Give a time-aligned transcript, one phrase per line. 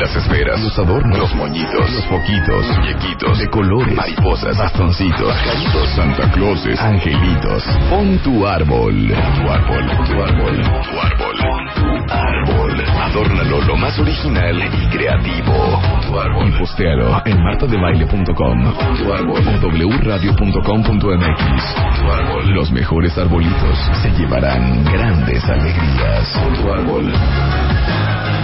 [0.00, 6.30] Las esferas, los adornos, los moñitos, los poquitos, muñequitos, de colores, mariposas, bastoncitos, pajaritos, Santa
[6.32, 7.62] Clauses, angelitos.
[7.90, 8.94] Pon tu árbol.
[9.08, 12.84] Tu árbol, tu árbol, tu árbol, pon tu árbol.
[13.02, 15.82] Adórnalo lo más original y creativo.
[16.06, 16.48] Tu árbol.
[16.48, 19.42] Y postéalo en martadebaile.com tu árbol
[19.84, 21.74] o wradio.com.mx.
[22.00, 22.54] Tu árbol.
[22.54, 26.40] Los mejores arbolitos se llevarán grandes alegrías.
[26.56, 27.12] Tu árbol.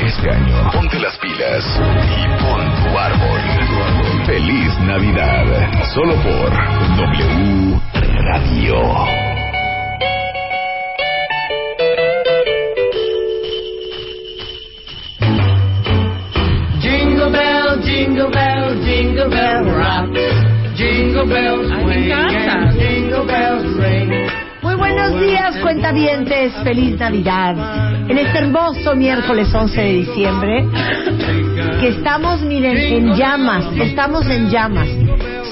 [0.06, 1.64] Este año, ponte las pilas
[2.16, 3.40] y pon tu árbol.
[4.24, 5.44] Feliz Navidad.
[5.94, 6.52] Solo por
[6.96, 7.80] W
[8.22, 8.76] Radio.
[16.80, 20.14] Jingle bell, jingle bell, jingle bell rock.
[20.76, 24.45] Jingle bells and jingle bells ring.
[24.78, 26.52] Buenos días, cuentavientes.
[26.62, 28.08] Feliz Navidad.
[28.08, 30.68] En este hermoso miércoles 11 de diciembre,
[31.80, 33.64] que estamos, miren, en llamas.
[33.76, 34.88] Estamos en llamas.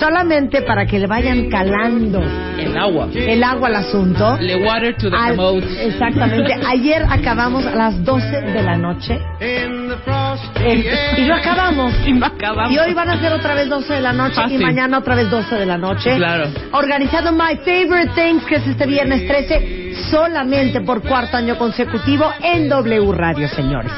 [0.05, 2.21] Solamente para que le vayan calando
[2.59, 3.09] El agua.
[3.15, 4.37] el agua al asunto.
[4.39, 5.87] Le water to the Al- remote.
[5.87, 6.53] exactamente.
[6.67, 9.19] Ayer acabamos a las 12 de la noche.
[9.41, 10.85] El-
[11.17, 11.95] y lo acabamos.
[12.07, 12.71] Y no acabamos.
[12.73, 14.61] Y hoy van a ser otra vez 12 de la noche Fácil.
[14.61, 16.17] y mañana otra vez 12 de la noche.
[16.17, 16.51] Claro.
[16.73, 22.69] Organizando My Favorite Things, que es este viernes 13, solamente por cuarto año consecutivo en
[22.69, 23.91] W Radio, señores.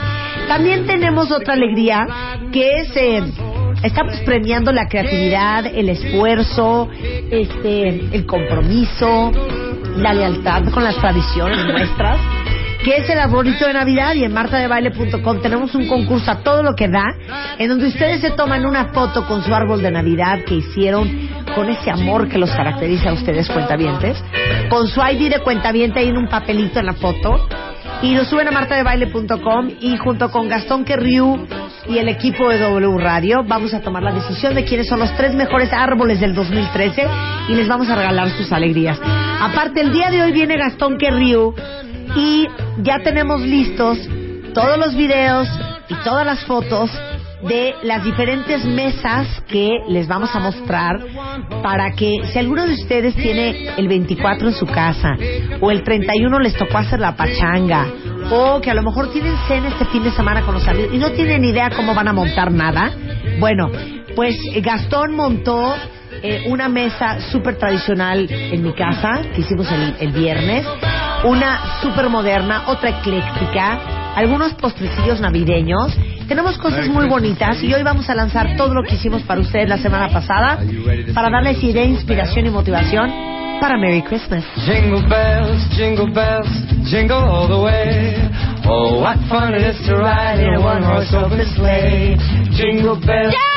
[0.47, 2.07] También tenemos otra alegría,
[2.53, 2.97] que es...
[2.97, 3.23] eh,
[3.83, 6.89] Estamos premiando la creatividad, el esfuerzo,
[7.31, 9.33] este, el compromiso,
[9.97, 12.19] la lealtad con las tradiciones nuestras
[12.87, 16.77] que es el arbolito de Navidad y en martadebaile.com tenemos un concurso a todo lo
[16.77, 17.17] que da,
[17.59, 21.11] en donde ustedes se toman una foto con su árbol de Navidad que hicieron
[21.57, 24.23] con ese amor que los caracteriza a ustedes cuentavientes,
[24.69, 27.49] con su ID de cuentaviente ahí en un papelito en la foto
[28.03, 31.47] y lo suben a martadebaile.com y junto con Gastón Querriu
[31.89, 35.15] y el equipo de W Radio vamos a tomar la decisión de quiénes son los
[35.17, 37.07] tres mejores árboles del 2013
[37.49, 38.99] y les vamos a regalar sus alegrías.
[39.41, 41.55] Aparte, el día de hoy viene Gastón Querriu
[42.17, 42.47] y
[42.79, 43.99] ya tenemos listos
[44.53, 45.49] todos los videos
[45.89, 46.91] y todas las fotos
[47.49, 50.99] de las diferentes mesas que les vamos a mostrar
[51.63, 55.17] para que si alguno de ustedes tiene el 24 en su casa
[55.61, 57.87] o el 31 les tocó hacer la pachanga
[58.31, 60.99] o que a lo mejor tienen cena este fin de semana con los amigos y
[60.99, 62.93] no tienen idea cómo van a montar nada,
[63.39, 63.71] bueno,
[64.15, 65.75] pues eh, Gastón montó
[66.23, 70.67] eh, una mesa súper tradicional en mi casa que hicimos el, el viernes,
[71.27, 73.79] una súper moderna, otra ecléctica,
[74.15, 75.97] algunos postrecillos navideños.
[76.29, 79.69] Tenemos cosas muy bonitas y hoy vamos a lanzar todo lo que hicimos para ustedes
[79.69, 80.59] la semana pasada
[81.15, 83.13] para darles idea, inspiración y motivación
[83.61, 84.45] para Merry Christmas.
[84.65, 86.49] Jingle bells, jingle bells,
[86.85, 88.17] jingle all the way.
[88.67, 92.17] Oh, what fun it is to ride in a one-horse open sleigh.
[92.51, 93.56] Jingle bells, bells,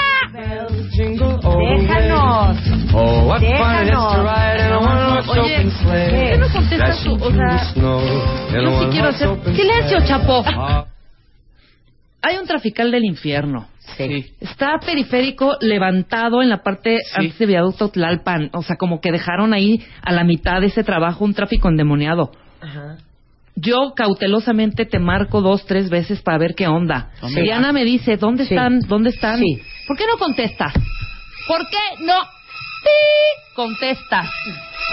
[0.99, 2.57] Déjanos.
[2.93, 4.15] Oh, what fun it is Déjanos.
[4.15, 6.09] to ride in a one-horse Oye, open sleigh.
[6.31, 7.13] ¿qué nos contestas tú?
[7.15, 9.29] O sea, Yo sí quiero hacer...
[9.55, 10.43] Silencio, chapo.
[10.45, 10.85] Ah,
[12.21, 13.67] Hay un trafical del infierno.
[13.97, 14.33] Sí.
[14.41, 18.49] Está periférico levantado en la parte antes de viaducto Tlalpan.
[18.53, 22.31] O sea, como que dejaron ahí a la mitad de ese trabajo un tráfico endemoniado.
[22.61, 22.97] Ajá.
[23.55, 27.09] Yo cautelosamente te marco dos, tres veces para ver qué onda.
[27.27, 27.41] Sí.
[27.41, 28.53] Diana me dice, ¿dónde Sí.
[28.53, 28.79] están?
[28.81, 29.39] ¿Dónde están?
[29.39, 29.61] Sí.
[29.89, 30.71] ¿Por qué no contestas?
[31.47, 33.53] ¿Por qué no ¡Sí!
[33.55, 34.29] contestas?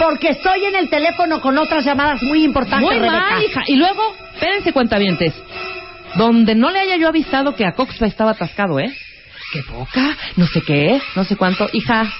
[0.03, 3.29] Porque estoy en el teléfono con otras llamadas muy importantes, Muy Rebeca.
[3.29, 3.61] mal, hija.
[3.67, 5.35] Y luego, espérense, cuentavientes.
[6.15, 8.91] Donde no le haya yo avisado que a Coxpa estaba atascado, ¿eh?
[9.53, 10.17] ¿Qué poca?
[10.35, 11.69] No sé qué, no sé cuánto.
[11.73, 12.11] Hija,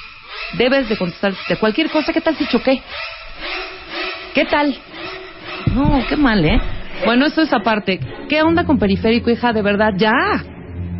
[0.53, 2.13] debes de contestar de cualquier cosa.
[2.13, 2.79] ¿Qué tal si choqué?
[4.35, 4.77] ¿Qué tal?
[5.73, 6.61] No, qué mal, ¿eh?
[7.05, 7.99] Bueno, eso es aparte.
[8.29, 9.51] ¿Qué onda con periférico, hija?
[9.51, 10.11] De verdad, ya.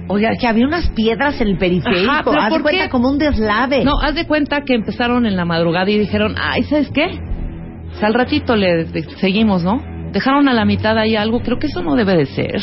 [0.10, 2.12] Oiga, que había unas piedras en el periférico.
[2.12, 2.90] Ajá, Haz de ¿por cuenta qué?
[2.90, 3.84] como un deslave.
[3.84, 7.20] No, haz de cuenta que empezaron en la madrugada y dijeron, ay, ¿sabes qué?
[7.92, 8.86] O sea, al ratito le
[9.18, 9.82] seguimos, ¿no?
[10.14, 12.62] Dejaron a la mitad ahí algo, creo que eso no debe de ser.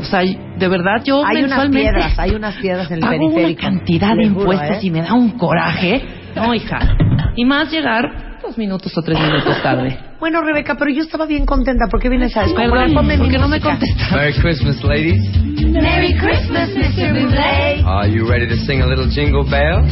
[0.00, 3.60] O sea, de verdad yo hay unas piedras, hay unas piedras en el pago periférico.
[3.66, 4.86] una cantidad de juro, impuestos ¿eh?
[4.86, 6.02] y me da un coraje.
[6.36, 6.78] No, hija.
[7.36, 9.98] Y más llegar dos minutos o tres minutos tarde.
[10.20, 11.86] Bueno, Rebeca, pero yo estaba bien contenta.
[11.88, 12.70] ¿Por qué vienes a descomponer?
[12.70, 14.12] Perdón, Ponme mi no me contestas.
[14.12, 15.22] Merry Christmas, ladies.
[15.70, 17.12] Merry Christmas, Mr.
[17.12, 17.82] Bublé.
[17.84, 19.84] Are you ready to sing a little jingle bell?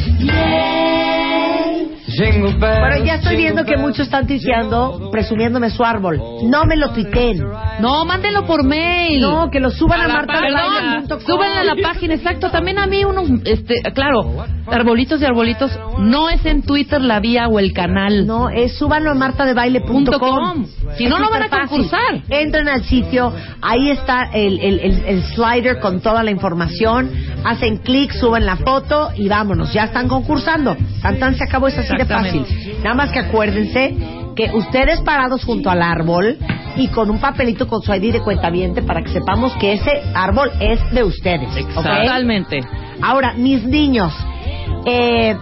[2.16, 2.78] Jingle bells.
[2.80, 6.20] Bueno, ya estoy viendo que muchos están tuiteando presumiéndome su árbol.
[6.44, 7.42] No me lo tuiteen.
[7.80, 9.20] No, mándenlo por mail.
[9.20, 12.50] No, que lo suban a, A Marta Perdón, súbanla a la página, exacto.
[12.50, 15.78] También a mí unos, este, claro, arbolitos y arbolitos.
[15.98, 18.26] No es en Twitter la vía o el canal.
[18.26, 20.04] No, es súbanlo a martadebaile.com.
[20.18, 20.66] Com.
[20.96, 22.22] Si no, no van a concursar.
[22.28, 23.32] Entran al sitio,
[23.62, 27.10] ahí está el, el- el- el slider con toda la información,
[27.44, 30.76] hacen clic, suben la foto y vámonos, ya están concursando.
[31.02, 32.44] Tan tan se acabó, es así de fácil.
[32.82, 33.96] Nada más que acuérdense
[34.36, 36.36] que ustedes parados junto al árbol
[36.76, 40.50] y con un papelito con su ID de cuentaviente para que sepamos que ese árbol
[40.60, 41.48] es de ustedes.
[42.04, 42.60] Totalmente.
[43.02, 44.12] Ahora, mis niños,
[44.84, 45.36] eh,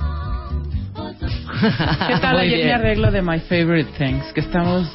[2.09, 2.33] ¿Qué tal?
[2.37, 2.67] Muy Ayer bien.
[2.69, 4.91] mi arreglo de My Favorite Things, que estamos...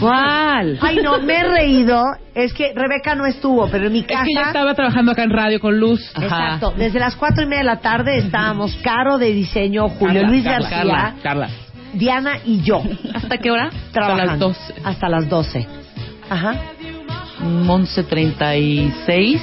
[0.00, 0.78] ¿Cuál?
[0.80, 2.02] ay no, me he reído,
[2.34, 4.24] es que Rebeca no estuvo, pero en mi Es casa...
[4.24, 6.00] que yo estaba trabajando acá en radio con Luz.
[6.14, 6.24] Ajá.
[6.26, 6.74] Exacto.
[6.76, 10.42] Desde las cuatro y media de la tarde estábamos Caro de diseño, Julio Carla, Luis
[10.44, 11.48] Carla, García, Carla, Carla.
[11.92, 12.82] Diana y yo
[13.14, 13.70] ¿Hasta qué hora?
[13.92, 14.24] trabajando.
[14.24, 14.74] las 12.
[14.82, 15.68] Hasta las 12.
[16.30, 16.54] Ajá.
[17.42, 19.40] 11.36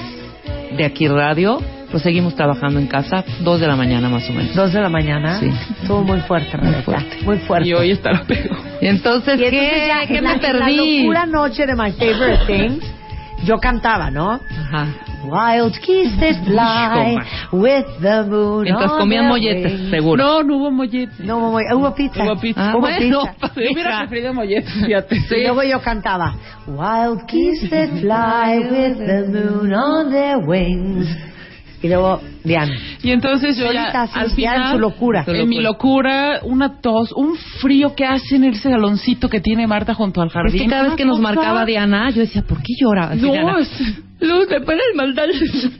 [0.76, 1.60] de aquí radio.
[1.92, 4.54] Pues seguimos trabajando en casa, 2 de la mañana más o menos.
[4.56, 5.40] Dos de la mañana.
[5.40, 5.50] Sí.
[5.82, 6.82] Estuvo muy fuerte, Rebeca.
[6.84, 7.18] fuerte.
[7.24, 7.70] Muy fuerte.
[7.70, 8.58] Y hoy estará peor.
[8.82, 9.88] Y entonces, Y entonces ¿qué?
[9.88, 11.00] ya, ¿Qué en la, me en la perdí?
[11.02, 12.86] locura noche de My Favorite Things,
[13.46, 14.34] yo cantaba, ¿no?
[14.50, 14.88] Ajá.
[15.26, 17.18] Wild kisses fly
[17.52, 20.24] with the moon Mientras comían molletes, seguro.
[20.24, 21.20] No, no hubo molletes.
[21.20, 22.24] No, hubo, hubo pizza.
[22.24, 22.70] Hubo pizza.
[22.70, 22.98] Ah, Hubo bueno,
[23.42, 23.52] pizza.
[23.56, 25.16] Yo hubiera preferido molletes, fíjate.
[25.38, 26.34] Y luego yo cantaba
[26.68, 31.08] Wild kisses fly with the moon on their wings.
[31.82, 32.74] Y luego Diana.
[33.02, 35.24] Y entonces yo Solita, ya, así, al ya final, en su locura.
[35.28, 39.94] en mi locura, una tos, un frío que hace en ese saloncito que tiene Marta
[39.94, 40.62] junto al Es jardín.
[40.64, 43.12] que cada vez que nos marcaba Diana, yo decía, ¿por qué llora?
[43.12, 43.70] Así, Diana, No, es
[44.22, 45.28] Luz, te pones maldad.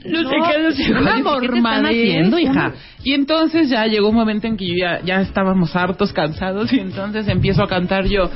[0.06, 2.72] No, No, sé qué, no sé una ¿Qué te están haciendo, hija?
[3.04, 6.80] Y entonces ya llegó un momento en que yo ya, ya estábamos hartos, cansados, y
[6.80, 8.30] entonces empiezo a cantar yo.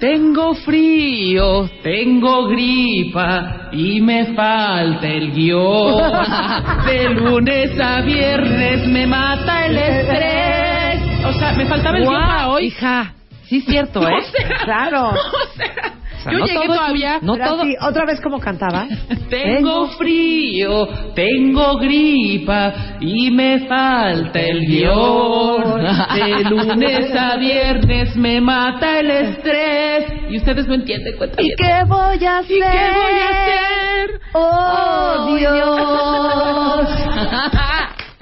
[0.00, 6.02] Tengo frío, tengo gripa y me falta el guion.
[6.86, 11.24] De lunes a viernes me mata el estrés.
[11.26, 12.66] O sea, me faltaba el guion Guau, para hoy.
[12.66, 13.12] hija.
[13.48, 14.12] Sí, es cierto, ¿eh?
[14.18, 15.10] O sea, Claro.
[15.10, 15.94] o sea,
[16.30, 17.18] Yo no llegué todo todavía.
[17.22, 17.62] no todo.
[17.62, 18.86] así, otra vez como cantaba.
[19.30, 25.82] Tengo frío, tengo gripa y me falta el guion.
[26.14, 30.06] De lunes a viernes me mata el estrés.
[30.30, 32.56] Y ustedes no entienden cuenta ¿Y qué voy a hacer?
[32.56, 34.20] ¿Y qué voy a hacer?
[34.32, 36.88] Oh, Dios.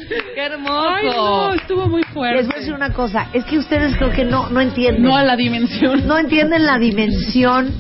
[0.35, 0.89] ¡Qué hermoso!
[0.89, 2.37] Ay, no, estuvo muy fuerte.
[2.37, 5.03] Les voy a decir una cosa, es que ustedes creo que no, no entienden.
[5.03, 6.07] No a la dimensión.
[6.07, 7.73] No entienden la dimensión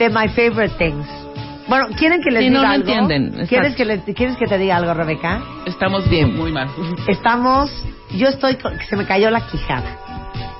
[0.00, 1.06] de My Favorite Things.
[1.68, 2.88] Bueno, ¿quieren que les Sí, diga no lo algo?
[2.90, 5.40] entienden, ¿Quieres que, les- ¿Quieres que te diga algo, Rebeca?
[5.66, 6.68] Estamos bien, muy mal.
[7.06, 7.70] Estamos,
[8.16, 8.56] yo estoy,
[8.88, 9.98] se me cayó la quijada.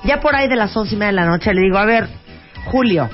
[0.04, 2.06] Ya por ahí de las once y media de la noche le digo, a ver,
[2.66, 3.08] Julio,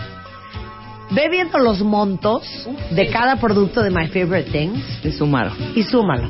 [1.12, 2.42] ve viendo los montos
[2.90, 5.54] de cada producto de My Favorite Things Se sumaron.
[5.76, 6.28] y súmalo.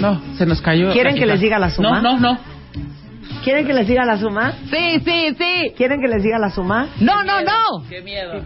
[0.00, 0.92] No, se nos cayó.
[0.92, 2.02] ¿Quieren la que les diga la suma?
[2.02, 2.38] No, no, no.
[3.44, 4.52] ¿Quieren que les diga la suma?
[4.70, 5.72] Sí, sí, sí.
[5.76, 6.88] ¿Quieren que les diga la suma?
[7.00, 7.88] No, no, no.
[7.88, 8.44] Qué miedo.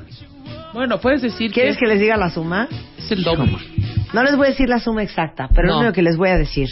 [0.73, 2.69] Bueno, puedes decir ¿Quieres que que les diga la suma?
[2.99, 3.53] es el doble.
[4.13, 5.75] No les voy a decir la suma exacta, pero No.
[5.75, 6.69] lo único que les voy a decir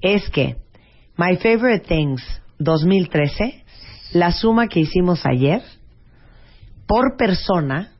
[0.00, 0.56] es que
[1.16, 2.22] My Favorite Things
[2.58, 3.64] 2013,
[4.12, 5.62] la suma que hicimos ayer,
[6.86, 7.92] por persona,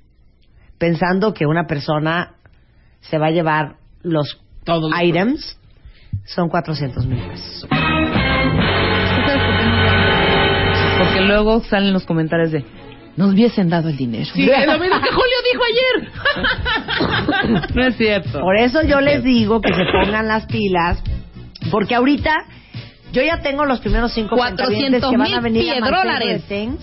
[0.79, 2.35] pensando que una persona
[3.01, 5.59] se va a llevar los Todos items,
[6.27, 7.67] son 400 mil pesos.
[10.99, 12.65] Porque luego salen los comentarios de
[13.21, 14.25] nos hubiesen dado el dinero.
[14.33, 15.63] Sí, es lo mismo que Julio dijo
[17.45, 17.71] ayer.
[17.75, 18.41] no es cierto.
[18.41, 21.03] Por eso yo les digo que se pongan las pilas,
[21.71, 22.35] porque ahorita
[23.13, 26.81] yo ya tengo los primeros cinco 400 cuentavientes que van a mil venir a Things,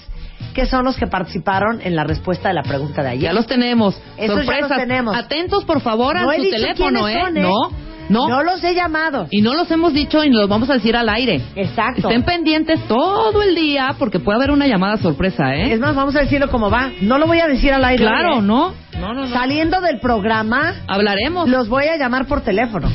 [0.54, 3.24] que son los que participaron en la respuesta de la pregunta de ayer.
[3.24, 4.00] Ya los tenemos.
[4.18, 4.70] Esos ya Sorpresas.
[4.70, 5.18] los tenemos.
[5.18, 7.26] Atentos, por favor, no a he su dicho teléfono, quiénes ¿eh?
[7.26, 7.42] son, ¿eh?
[7.42, 8.28] No, no.
[8.28, 9.28] No los he llamado.
[9.32, 11.42] Y no los hemos dicho y los vamos a decir al aire.
[11.56, 12.08] Exacto.
[12.10, 15.74] Estén pendientes todo el día porque puede haber una llamada sorpresa, ¿eh?
[15.74, 16.92] Es más, vamos a decirlo como va.
[17.02, 18.04] No lo voy a decir al aire.
[18.04, 18.42] claro, ¿eh?
[18.42, 18.74] ¿no?
[19.00, 19.34] No, no, no.
[19.34, 21.48] Saliendo del programa, Hablaremos.
[21.50, 22.92] los voy a llamar por teléfono.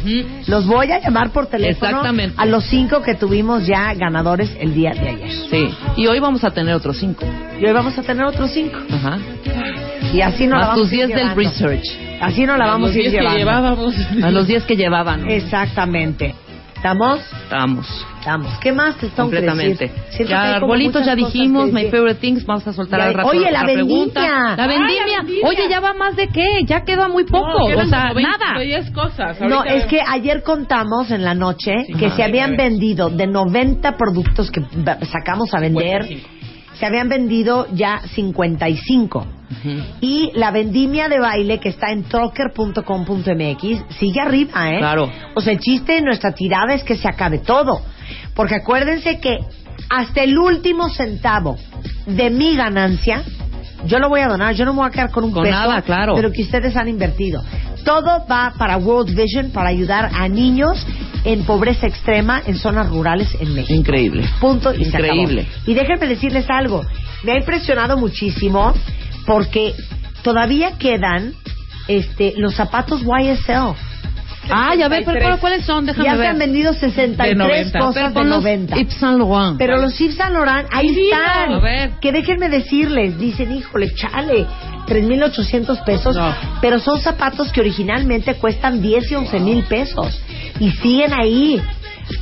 [0.47, 2.35] Los voy a llamar por teléfono Exactamente.
[2.39, 5.31] a los cinco que tuvimos ya ganadores el día de ayer.
[5.51, 5.69] Sí.
[5.97, 7.25] Y hoy vamos a tener otros cinco.
[7.61, 8.79] Y hoy vamos a tener otros cinco.
[8.91, 9.19] Ajá.
[10.13, 11.41] Y así no la vamos tus a ir 10 del llevando.
[11.41, 11.89] research.
[12.21, 13.39] Así no la vamos Los a ir llevando.
[13.39, 13.95] llevábamos.
[14.23, 15.31] A los 10 que llevaban.
[15.31, 16.35] Exactamente.
[16.83, 17.21] ¿Estamos?
[17.45, 18.07] Estamos.
[18.19, 18.59] Estamos.
[18.61, 19.93] ¿Qué más te que Completamente.
[20.29, 21.89] Ya arbolitos ya dijimos, My.
[21.89, 24.13] Favorite Things, vamos a soltar Ya- al rato oye, la vendimia.
[24.17, 25.05] La Ay, la vendimia.
[25.19, 25.49] vendimia.
[25.49, 26.45] Oye, ya va más de qué?
[26.67, 27.47] Ya queda muy poco.
[27.47, 28.61] No, o sea, como 20, nada.
[28.61, 29.41] 10 cosas.
[29.41, 31.93] No, es que ayer contamos en la noche Sí.
[31.95, 34.61] que se habían vendido de 90 productos que
[35.13, 36.42] sacamos a vender, 55.
[36.83, 39.19] Se habían vendido ya 55.
[39.21, 39.83] Ujú.
[40.01, 44.79] Y la vendimia de baile que está en trocker.com.mx sigue arriba, ¿eh?
[44.79, 45.09] Claro.
[45.37, 47.81] O sea, el chiste de nuestra tirada es que se acabe todo.
[48.35, 49.39] Porque acuérdense que
[49.89, 51.57] hasta el último centavo
[52.05, 53.23] de mi ganancia
[53.87, 55.55] yo lo voy a donar, yo no me voy a quedar con un Con peso
[55.59, 56.15] nada, claro.
[56.15, 57.43] de lo que ustedes han invertido.
[57.85, 60.87] Todo va para World Vision para ayudar a niños
[61.25, 63.75] en pobreza extrema en zonas rurales en México.
[63.75, 64.29] Increíble.
[64.41, 65.15] Punto y se acabó.
[65.15, 65.47] Increíble.
[65.67, 66.83] Y déjenme decirles algo.
[67.25, 68.73] Me ha impresionado muchísimo
[69.27, 69.75] porque
[70.23, 71.35] todavía quedan
[71.89, 73.75] este los zapatos YSL.
[74.51, 75.87] Ah, ya ver, pero, ¿cuáles son?
[75.87, 76.27] Déjame Ya se ver.
[76.29, 77.79] han vendido 63 De 90.
[77.79, 78.77] cosas de pon los 90.
[78.77, 79.57] Yves Saint Laurent.
[79.59, 81.53] Pero los Yves Saint Laurent, ahí Sí, están.
[81.53, 81.91] a ver.
[82.01, 84.47] Que déjenme decirles, dicen, híjole, chale,
[84.87, 86.17] 3.800 pesos.
[86.17, 86.35] No.
[86.61, 90.21] Pero son zapatos que originalmente cuestan 10 y 11 mil pesos.
[90.59, 91.61] Y siguen ahí.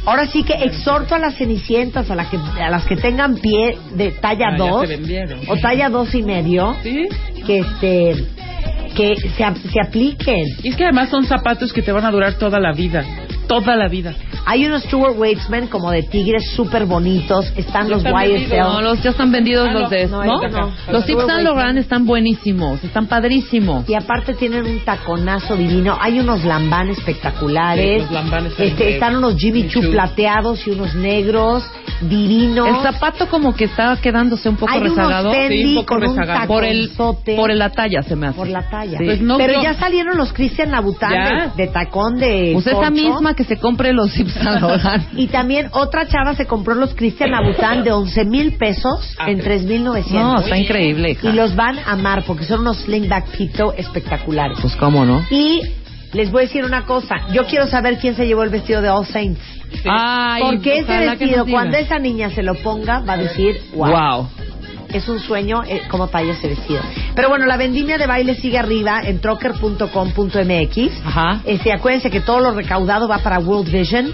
[0.05, 3.79] Ahora sí que exhorto a las cenicientas, a, la que, a las que tengan pie
[3.95, 5.41] de talla Ah, ya 2 se vendieron.
[5.49, 7.09] o talla dos y medio, ¿Sí?
[7.47, 8.15] que este
[8.95, 10.47] que se, se apliquen.
[10.63, 13.05] Y es que además son zapatos que te van a durar toda la vida.
[13.47, 14.15] Toda la vida.
[14.51, 17.53] Hay unos Stuart Weitzman como de tigres súper bonitos.
[17.57, 18.57] Están Ya los están YSL.
[18.59, 20.07] No, los ya están vendidos Ah, los no, de...
[20.09, 20.43] no, ¿No?
[20.43, 20.73] este no.
[20.91, 23.89] Los Yves Saint Laurent están buenísimos, están padrísimos.
[23.89, 25.97] Y aparte tienen un taconazo divino.
[26.01, 27.95] Hay unos lambanes espectaculares.
[27.95, 31.63] Sí, los lambanes son este, están unos Jimmy Choo plateados y unos negros
[32.01, 32.67] divinos.
[32.67, 35.31] El zapato como que está quedándose un poco Hay rezagado.
[35.31, 36.47] unos Sí, un poco con un rezagado.
[36.49, 38.37] por el por la talla se me hace.
[38.37, 38.99] por la talla.
[38.99, 39.05] Sí.
[39.05, 39.63] Pues no, Pero no.
[39.63, 41.53] ya salieron los Christian Louboutin Ya.
[41.55, 45.05] de, de tacón de Pues esa misma que se compre los Yves Laurent.
[45.17, 49.41] Y también otra chava se compró los Christian Louboutin de 11 mil pesos Ah, en
[49.41, 50.11] 3.900.
[50.11, 51.29] No, está increíble, hija.
[51.29, 54.59] Y los van a amar porque son unos slingback pito espectaculares.
[54.61, 55.25] Pues cómo no.
[55.31, 55.63] Y
[56.13, 57.17] les voy a decir una cosa.
[57.33, 59.41] Yo quiero saber quién se llevó el vestido de All Saints.
[59.87, 63.91] Ay, Porque ese vestido, cuando esa niña se lo ponga, va a decir, wow.
[63.91, 64.29] Wow.
[64.93, 66.81] Es un sueño eh, cómo talla ese vestido.
[67.15, 71.07] Pero bueno, la vendimia de baile sigue arriba en trocker.com.mx.
[71.07, 71.41] Ajá.
[71.45, 74.13] Este, acuérdense que todo lo recaudado va para World Vision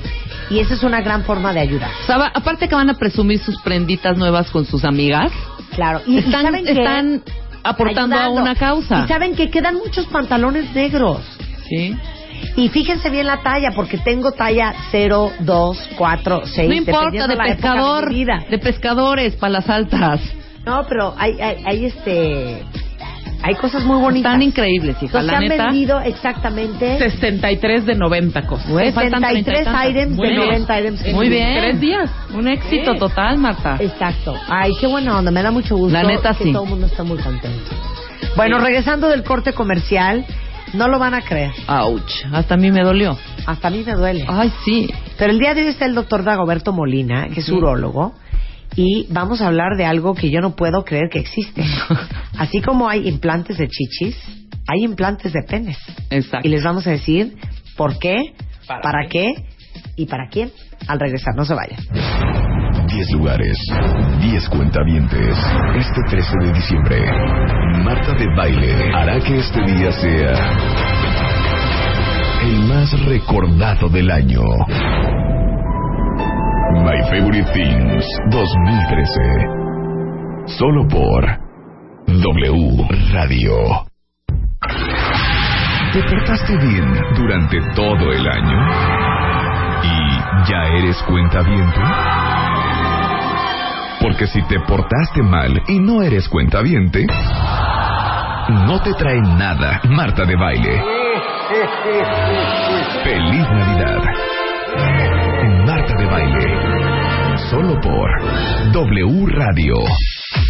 [0.50, 1.90] y esa es una gran forma de ayudar.
[2.02, 5.32] O sea, va- aparte que van a presumir sus prenditas nuevas con sus amigas,
[5.74, 6.00] Claro.
[6.06, 6.70] Y, ¿saben qué?
[6.72, 7.22] están
[7.62, 8.38] aportando Ayudando.
[8.40, 9.04] a una causa.
[9.04, 11.20] Y saben que quedan muchos pantalones negros.
[11.68, 11.94] Sí.
[12.54, 16.68] Y fíjense bien la talla, porque tengo talla 0, 2, 4, 6.
[16.68, 18.44] No importa, de pescador, vida.
[18.48, 20.20] de pescadores, para las altas.
[20.66, 22.64] No, pero hay, hay, hay este.
[23.42, 24.32] Hay cosas muy bonitas.
[24.32, 25.18] Están increíbles, hija.
[25.20, 25.64] Entonces, La se han neta.
[25.66, 28.68] vendido exactamente 63 de 90 cosas.
[28.68, 29.90] Güey, faltan 63 treinta y tantas.
[29.90, 30.46] items Muy de bien.
[30.48, 31.12] 90 items.
[31.14, 31.58] Muy bien.
[31.60, 32.10] Tres días.
[32.34, 32.98] Un éxito Sí.
[32.98, 33.76] total, Marta.
[33.78, 34.34] Exacto.
[34.48, 35.30] Ay, qué buena onda.
[35.30, 36.52] Me da mucho gusto La neta, que sí.
[36.52, 37.70] todo el mundo está muy contento.
[38.36, 40.24] Bueno, regresando del corte comercial,
[40.72, 41.52] no lo van a creer.
[41.68, 42.24] Ouch.
[42.32, 43.16] Hasta a mí me dolió.
[43.46, 44.24] Hasta a mí me duele.
[44.26, 44.90] Ay, sí.
[45.18, 47.52] Pero el día de hoy está el doctor Dagoberto Molina, que es Sí.
[47.52, 48.14] urólogo,
[48.76, 51.64] y vamos a hablar de algo que yo no puedo creer que existe.
[52.38, 54.16] Así como hay implantes de chichis,
[54.68, 55.78] hay implantes de penes.
[56.10, 56.46] Exacto.
[56.46, 57.36] Y les vamos a decir
[57.76, 58.34] por qué,
[58.66, 59.34] para, ¿Para qué
[59.96, 60.52] y para quién.
[60.86, 61.78] Al regresar, no se vayan.
[62.86, 63.58] 10 lugares,
[64.20, 65.36] 10 cuentavientes.
[65.76, 66.98] Este 13 de diciembre,
[67.82, 70.32] Marta de Baile hará que este día sea
[72.42, 74.42] el más recordado del año.
[76.84, 79.20] My Favorite Things 2013.
[80.58, 81.24] Solo por
[82.06, 83.52] W Radio.
[85.92, 88.58] ¿Te portaste bien durante todo el año?
[89.82, 90.18] ¿Y
[90.48, 91.80] ya eres cuentaviente?
[94.00, 97.06] Porque si te portaste mal y no eres cuentaviente,
[98.66, 100.76] no te trae nada Marta de Baile.
[103.04, 104.02] ¡Feliz Navidad!
[106.06, 107.48] De.
[107.50, 108.08] Solo por
[108.72, 109.74] W Radio.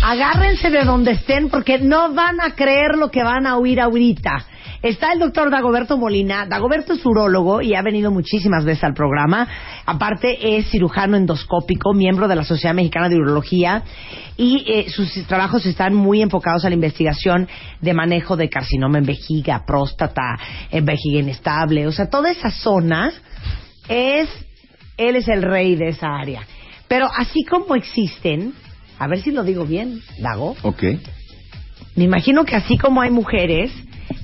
[0.02, 4.44] Agárrense de donde estén porque no van a creer lo que van a oír ahorita.
[4.82, 6.46] Está el doctor Dagoberto Molina.
[6.46, 9.48] Dagoberto es urólogo y ha venido muchísimas veces al programa.
[9.86, 13.82] Aparte es cirujano endoscópico, miembro de la Sociedad Mexicana de Urología
[14.36, 17.48] y eh, sus trabajos están muy enfocados a la investigación
[17.80, 20.36] de manejo de carcinoma en vejiga, próstata,
[20.70, 21.86] en vejiga inestable.
[21.86, 23.12] O sea, toda esa zona
[23.88, 24.28] es,
[24.96, 26.42] él es el rey de esa área.
[26.88, 28.54] Pero así como existen,
[28.98, 30.84] a ver si lo digo bien, Dago, Ok.
[31.96, 33.72] me imagino que así como hay mujeres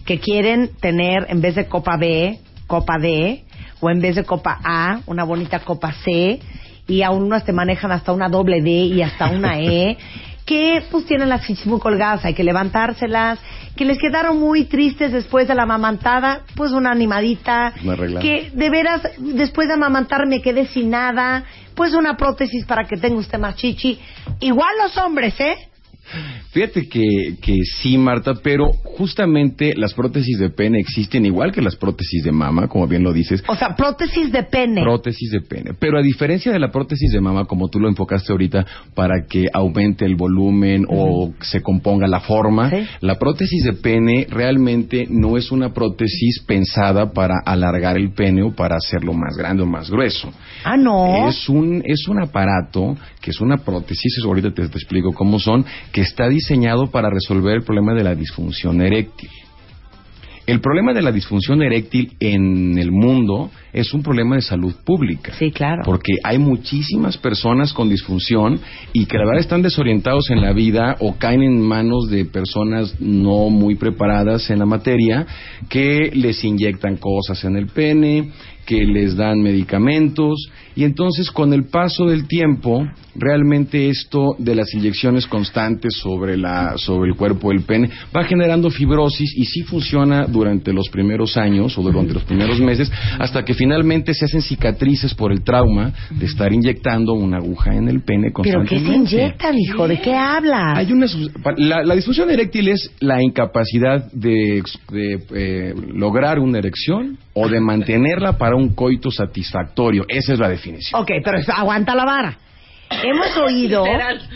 [0.04, 3.44] que quieren tener en vez de copa B, copa D,
[3.80, 6.38] o en vez de copa A, una bonita copa C,
[6.86, 9.96] y aún unas te manejan hasta una doble D y hasta una E,
[10.46, 13.38] que pues tienen las fichas muy colgadas, hay que levantárselas,
[13.82, 18.70] que les quedaron muy tristes después de la amamantada, pues una animadita, Una que de
[18.70, 21.42] veras después de amamantar me quedé sin nada,
[21.74, 23.98] pues una prótesis para que tenga usted más chichi.
[24.38, 25.56] Igual los hombres, ¿eh?
[26.50, 27.00] Fíjate que,
[27.40, 32.32] que sí, Marta, pero justamente las prótesis de pene existen igual que las prótesis de
[32.32, 33.42] mama, como bien lo dices.
[33.48, 34.82] O sea, prótesis de pene.
[34.82, 35.70] Prótesis de pene.
[35.78, 39.46] Pero a diferencia de la prótesis de mama, como tú lo enfocaste ahorita, para que
[39.52, 42.86] aumente el volumen o se componga la forma, Sí.
[43.00, 48.52] la prótesis de pene realmente no es una prótesis pensada para alargar el pene o
[48.54, 50.30] para hacerlo más grande o más grueso.
[50.64, 51.28] ah, no.
[51.28, 55.64] Es un, es un aparato que es una prótesis, ahorita te, te explico cómo son,
[55.92, 59.30] que está diseñado para resolver el problema de la disfunción eréctil.
[60.44, 65.32] El problema de la disfunción eréctil en el mundo es un problema de salud pública.
[65.38, 65.82] Sí, claro.
[65.84, 68.58] Porque hay muchísimas personas con disfunción
[68.92, 73.00] y que la verdad están desorientados en la vida o caen en manos de personas
[73.00, 75.26] no muy preparadas en la materia
[75.68, 78.30] que les inyectan cosas en el pene,
[78.66, 84.72] que les dan medicamentos y entonces con el paso del tiempo realmente esto de las
[84.74, 90.26] inyecciones constantes sobre la sobre el cuerpo del pene va generando fibrosis y sí funciona
[90.26, 95.14] durante los primeros años o durante los primeros meses hasta que finalmente se hacen cicatrices
[95.14, 99.14] por el trauma de estar inyectando una aguja en el pene ¿Pero qué se constantemente.
[99.16, 99.88] inyectan, hijo?
[99.88, 100.78] ¿De qué hablas?
[100.78, 101.06] Hay una
[101.56, 107.60] la, la disfunción eréctil es la incapacidad de, de, eh, lograr una erección o de
[107.60, 110.04] mantenerla para un coito satisfactorio.
[110.08, 110.61] Esa es la definición.
[110.94, 112.38] Ok, pero aguanta la vara.
[113.02, 113.84] Hemos oído,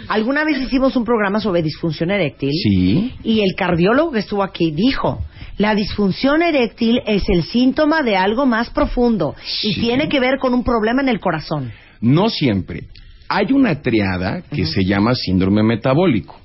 [0.09, 3.15] alguna vez hicimos un programa sobre disfunción eréctil Sí.
[3.23, 5.23] y el cardiólogo que estuvo aquí dijo,
[5.59, 9.81] la disfunción eréctil es el síntoma de algo más profundo y Sí.
[9.81, 11.71] tiene que ver con un problema en el corazón.
[12.01, 12.85] No siempre.
[13.29, 16.41] Hay una triada que se llama síndrome metabólico.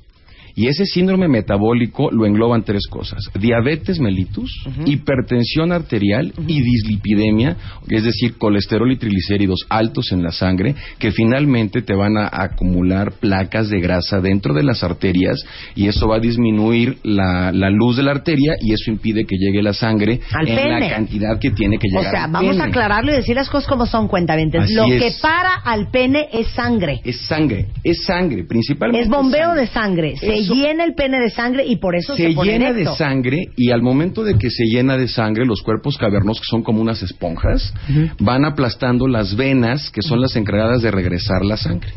[0.55, 3.19] Y ese síndrome metabólico lo engloban tres cosas.
[3.39, 4.51] Diabetes mellitus,
[4.85, 7.55] hipertensión arterial y dislipidemia,
[7.89, 13.13] es decir, colesterol y triglicéridos altos en la sangre, que finalmente te van a acumular
[13.19, 15.37] placas de grasa dentro de las arterias
[15.75, 19.37] y eso va a disminuir la, la luz de la arteria y eso impide que
[19.37, 20.79] llegue la sangre Al en pene.
[20.79, 22.11] la cantidad que tiene que O llegar.
[22.13, 24.63] sea, al vamos a aclararlo y decir las cosas como son, cuentaventes.
[24.63, 25.01] Así Lo es.
[25.01, 26.99] que para al pene es sangre.
[27.03, 29.03] Es sangre, es sangre, principalmente.
[29.03, 29.61] Es bombeo sangre.
[29.61, 30.15] de sangre.
[30.17, 32.91] Se Eso- llena el pene de sangre y por eso se, se pone llena erecto.
[32.91, 36.49] de sangre y al momento de que se llena de sangre, los cuerpos cavernosos, que
[36.49, 37.73] son como unas esponjas,
[38.19, 41.93] van aplastando las venas, que son las encargadas de regresar la sangre.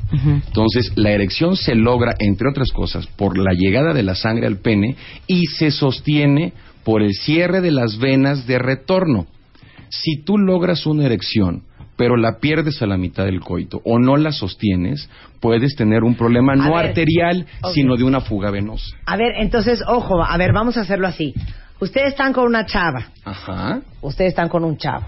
[0.46, 4.58] Entonces, la erección se logra, entre otras cosas, por la llegada de la sangre al
[4.58, 6.52] pene y se sostiene
[6.84, 9.26] por el cierre de las venas de retorno.
[9.90, 11.62] Si tú logras una erección,
[11.96, 15.08] pero la pierdes a la mitad del coito o no la sostienes,
[15.40, 18.96] puedes tener un problema no ver, arterial, sino de una fuga venosa.
[19.06, 21.34] A ver, entonces, ojo, a ver, vamos a hacerlo así.
[21.80, 23.80] Ustedes están con una chava, Ajá.
[24.00, 25.04] ustedes están con un chavo.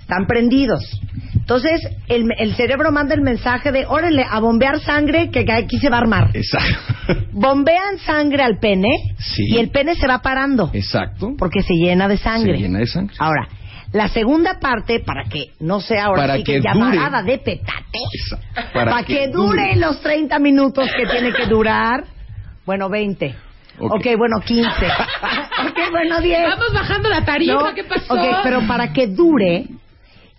[0.00, 1.00] Están prendidos.
[1.34, 5.88] Entonces, el, el cerebro manda el mensaje de, órale, a bombear sangre que aquí se
[5.90, 6.30] va a armar.
[6.32, 6.94] Exacto.
[7.32, 9.42] Bombean sangre al pene Sí.
[9.48, 11.34] y el pene se va parando Exacto.
[11.36, 12.54] porque se llena de sangre.
[12.56, 13.14] Se llena de sangre.
[13.18, 13.48] Ahora,
[13.92, 17.32] la segunda parte, para que no sea ahora Para sí que que llamarada dure.
[17.32, 18.68] de petate, Exacto.
[18.72, 22.04] para, que, dure los 30 minutos que tiene que durar,
[22.64, 23.34] bueno, 20.
[23.78, 23.92] Ok.
[23.94, 24.68] ok, bueno, 15.
[25.68, 26.42] ok, bueno, 10.
[26.48, 28.14] Vamos bajando la tarifa, No, ¿qué pasó?
[28.14, 29.66] Ok, pero para que dure,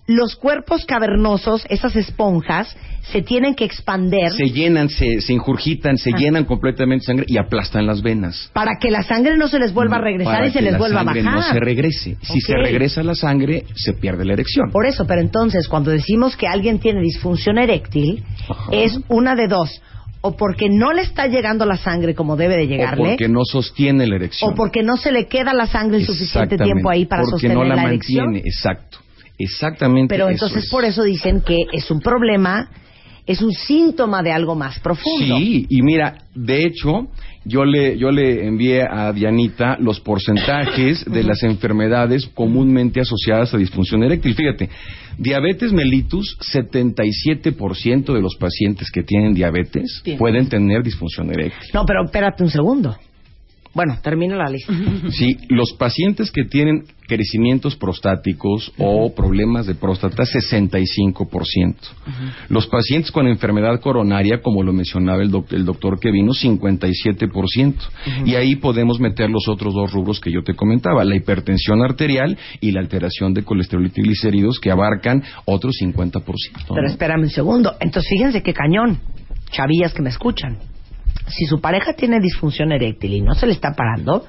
[0.08, 2.76] los cuerpos cavernosos, esas esponjas,
[3.12, 6.18] se tienen que expander Se llenan, se, se injurgitan, se Ah.
[6.18, 8.50] llenan completamente de sangre y aplastan las venas.
[8.54, 10.72] para que la sangre no se les vuelva a regresar Para y se que les
[10.74, 11.36] la vuelva a sangre bajar.
[11.40, 12.18] no se regrese.
[12.22, 14.72] Si se regresa la sangre, se pierde la erección.
[14.72, 18.70] Por eso, pero entonces cuando decimos que alguien tiene disfunción eréctil, Ajá.
[18.72, 19.82] es una de dos.
[20.22, 23.42] O porque no le está llegando la sangre como debe de O llegarle, porque no
[23.46, 24.52] sostiene la erección.
[24.52, 27.58] o porque no se le queda la sangre el suficiente tiempo ahí para porque sostener
[27.58, 28.24] no la, la, mantiene.
[28.24, 28.36] erección.
[28.38, 28.98] Exacto.
[29.38, 30.14] Exactamente.
[30.14, 30.70] Pero eso entonces es.
[30.70, 32.70] por eso dicen que es un problema,
[33.26, 35.38] es un síntoma de algo más profundo.
[35.38, 37.08] Sí, y mira, de hecho,
[37.44, 43.58] yo le, yo le envié a Dianita los porcentajes de las enfermedades comúnmente asociadas a
[43.58, 44.34] disfunción eréctil.
[44.34, 44.70] Fíjate,
[45.18, 51.70] diabetes mellitus, 77% de los pacientes que tienen diabetes pueden tener disfunción eréctil.
[51.74, 52.98] No, pero espérate un segundo.
[53.74, 54.74] Bueno, termina la lista.
[55.12, 61.76] Sí, los pacientes que tienen crecimientos prostáticos o problemas de próstata, 65%.
[62.50, 67.74] Los pacientes con enfermedad coronaria, como lo mencionaba el, doc- el doctor que vino, 57%.
[68.26, 72.38] Y ahí podemos meter los otros dos rubros que yo te comentaba, la hipertensión arterial
[72.60, 76.14] y la alteración de colesterol y triglicéridos, que abarcan otro 50%.
[76.24, 76.76] ¿no?
[76.76, 77.76] Pero espérame un segundo.
[77.80, 79.00] Entonces fíjense qué cañón,
[79.52, 80.58] chavillas que me escuchan.
[81.28, 84.26] Si su pareja tiene disfunción eréctil y no se le está parando,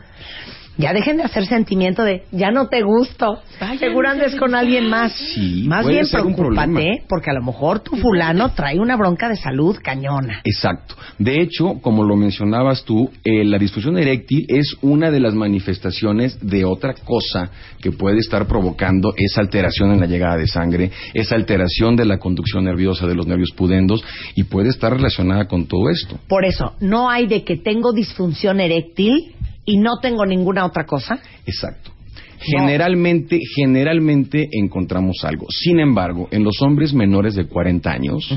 [0.79, 3.43] Ya dejen de hacer sentimiento de ya no te gusto.
[3.81, 5.13] Seguro andes con alguien más.
[5.13, 9.35] Sí, más puede bien preocúpate, porque a lo mejor tu fulano trae una bronca de
[9.35, 10.41] salud cañona.
[10.45, 10.95] Exacto.
[11.19, 16.39] De hecho, como lo mencionabas tú, eh, la disfunción eréctil es una de las manifestaciones
[16.41, 21.35] de otra cosa que puede estar provocando esa alteración en la llegada de sangre, esa
[21.35, 24.05] alteración de la conducción nerviosa de los nervios pudendos
[24.37, 26.21] y puede estar relacionada con todo esto.
[26.29, 29.35] Por eso, no hay de que tengo disfunción eréctil
[29.69, 31.21] y no tengo ninguna otra cosa.
[31.45, 31.93] Exacto.
[32.41, 35.47] Generalmente, generalmente encontramos algo.
[35.51, 38.35] Sin embargo, en los hombres menores de 40 años,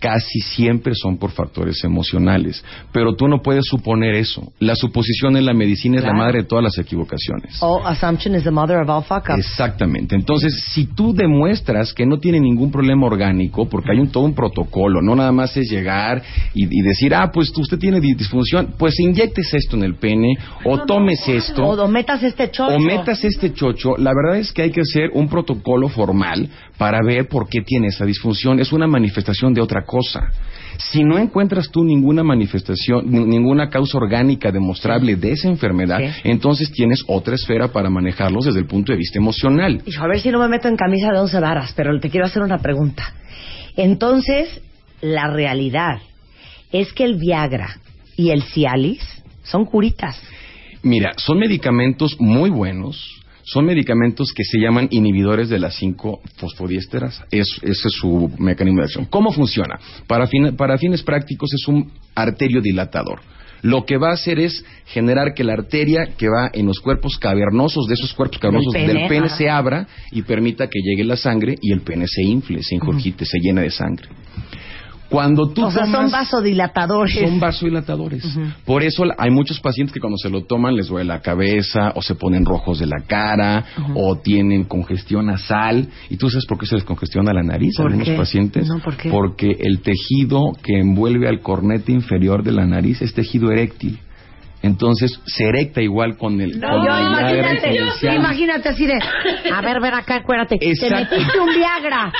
[0.00, 2.64] casi siempre son por factores emocionales.
[2.92, 4.52] Pero tú no puedes suponer eso.
[4.58, 7.58] La suposición en la medicina es la madre de todas las equivocaciones.
[7.60, 9.38] Oh, assumption is the mother of all fuck ups.
[9.38, 10.16] Exactamente.
[10.16, 14.34] Entonces, si tú demuestras que no tiene ningún problema orgánico, porque hay un, todo un
[14.34, 16.22] protocolo, no nada más es llegar
[16.54, 20.34] y, y decir, ah, pues usted tiene di- disfunción, pues inyectes esto en el pene,
[20.64, 22.74] o tomes esto, O, o metas este chocho.
[22.74, 23.96] o metas este chocho.
[23.98, 27.88] La verdad es que hay que hacer un protocolo formal para ver por qué tiene
[27.88, 28.58] esa disfunción.
[28.60, 29.89] Es una manifestación de otra cosa.
[30.78, 36.70] Si no encuentras tú ninguna manifestación, ni- ninguna causa orgánica demostrable de esa enfermedad, entonces
[36.72, 39.82] tienes otra esfera para manejarlos desde el punto de vista emocional.
[39.84, 42.26] Hijo, a ver si no me meto en camisa de once varas, pero te quiero
[42.26, 43.12] hacer una pregunta.
[43.76, 44.60] Entonces,
[45.02, 45.98] la realidad
[46.72, 47.76] es que el Viagra
[48.16, 49.02] y el Cialis
[49.42, 50.20] son curitas.
[50.82, 53.19] Mira, son medicamentos muy buenos.
[53.44, 57.22] Son medicamentos que se llaman inhibidores de las 5 fosfodiésteras.
[57.30, 59.04] Es, ese es su mecanismo de acción.
[59.06, 59.78] ¿Cómo funciona?
[60.06, 63.20] Para, fin- para fines prácticos es un arterio dilatador.
[63.62, 67.18] Lo que va a hacer es generar que la arteria que va en los cuerpos
[67.18, 71.16] cavernosos de esos cuerpos cavernosos Del del pene, se abra y permita que llegue la
[71.16, 74.08] sangre y el pene se infle, se ingurgite, se llene de sangre.
[75.10, 77.28] Cuando tú o sea, son tomas- vasodilatadores.
[77.28, 78.24] son vasodilatadores.
[78.64, 82.00] Por eso hay muchos pacientes que cuando se lo toman les duele la cabeza o
[82.02, 85.88] se ponen rojos de la cara o tienen congestión nasal.
[86.08, 88.16] ¿Y tú sabes por qué se les congestiona la nariz a ¿Por algunos qué?
[88.16, 88.68] pacientes?
[88.68, 89.10] No, ¿por qué?
[89.10, 93.98] Porque el tejido que envuelve al cornete inferior de la nariz es tejido eréctil.
[94.62, 98.98] Entonces se erecta igual con el, No, con yo, imagínate, imagínate así de,
[99.52, 101.16] a ver, ven acá, acuérdate, te Exacto.
[101.16, 102.12] metiste un Viagra.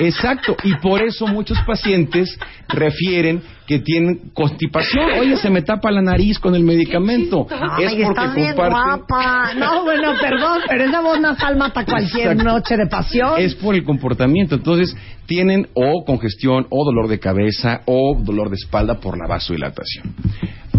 [0.00, 5.12] Exacto, y por eso muchos pacientes refieren que tienen constipación.
[5.20, 7.46] Oye, se me tapa la nariz con el medicamento.
[7.50, 9.06] Ay, es porque estás bien comparten.
[9.06, 9.54] guapa.
[9.54, 12.44] No, bueno, perdón, pero esa voz nasal mata cualquier Exacto.
[12.44, 13.32] noche de pasión.
[13.38, 14.54] Es por el comportamiento.
[14.56, 14.94] Entonces,
[15.26, 20.14] tienen o congestión, o dolor de cabeza, o dolor de espalda por la vasodilatación.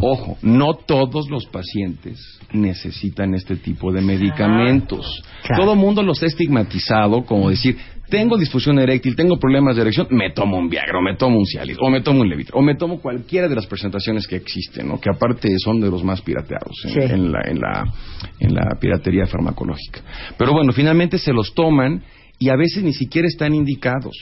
[0.01, 2.19] Ojo, no todos los pacientes
[2.51, 5.23] necesitan este tipo de medicamentos.
[5.43, 5.63] Claro.
[5.63, 7.77] Todo mundo los ha estigmatizado como decir,
[8.09, 11.45] tengo disfunción eréctil, tengo problemas de erección, me tomo un Viagra, o me tomo un
[11.45, 14.87] Cialis, o me tomo un Levitra, o me tomo cualquiera de las presentaciones que existen,
[14.87, 14.99] ¿no?
[14.99, 16.99] que aparte son de los más pirateados en, Sí.
[16.99, 17.83] en la, en, la,
[18.39, 20.01] en la piratería farmacológica.
[20.37, 22.03] Pero bueno, finalmente se los toman
[22.39, 24.15] y a veces ni siquiera están indicados.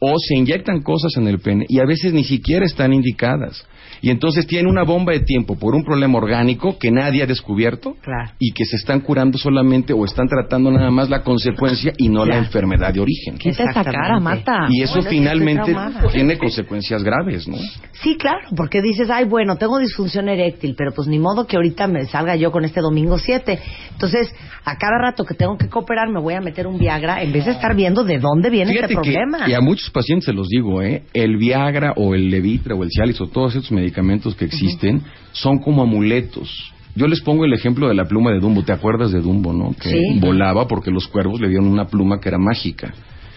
[0.00, 3.66] O se inyectan cosas en el pene y a veces ni siquiera están indicadas.
[4.02, 7.96] Y entonces tienen una bomba de tiempo por un problema orgánico que nadie ha descubierto
[8.02, 8.30] Claro.
[8.38, 12.24] y que se están curando solamente o están tratando nada más la consecuencia y no
[12.24, 13.36] la enfermedad de origen.
[13.38, 14.66] Quita esa cara, Marta.
[14.70, 15.76] Y eso Bueno, finalmente
[16.12, 17.56] tiene consecuencias graves, ¿no?
[18.02, 21.86] Sí, claro, porque dices, ay, bueno, tengo disfunción eréctil, pero pues ni modo que ahorita
[21.86, 23.58] me salga yo con este domingo 7.
[23.92, 24.32] Entonces,
[24.64, 27.44] a cada rato que tengo que cooperar me voy a meter un Viagra en vez
[27.44, 29.48] de estar viendo de dónde viene este Fíjate que, problema.
[29.48, 31.02] y a muchos pacientes se los digo, ¿eh?
[31.12, 35.58] el Viagra o el Levitra o el Cialis o todos estos medicamentos que existen son
[35.58, 36.72] como amuletos.
[36.94, 38.62] Yo les pongo el ejemplo de la pluma de Dumbo.
[38.64, 39.72] ¿Te acuerdas de Dumbo, no?
[39.80, 40.18] Que Sí.
[40.20, 42.92] volaba porque los cuervos le dieron una pluma que era mágica.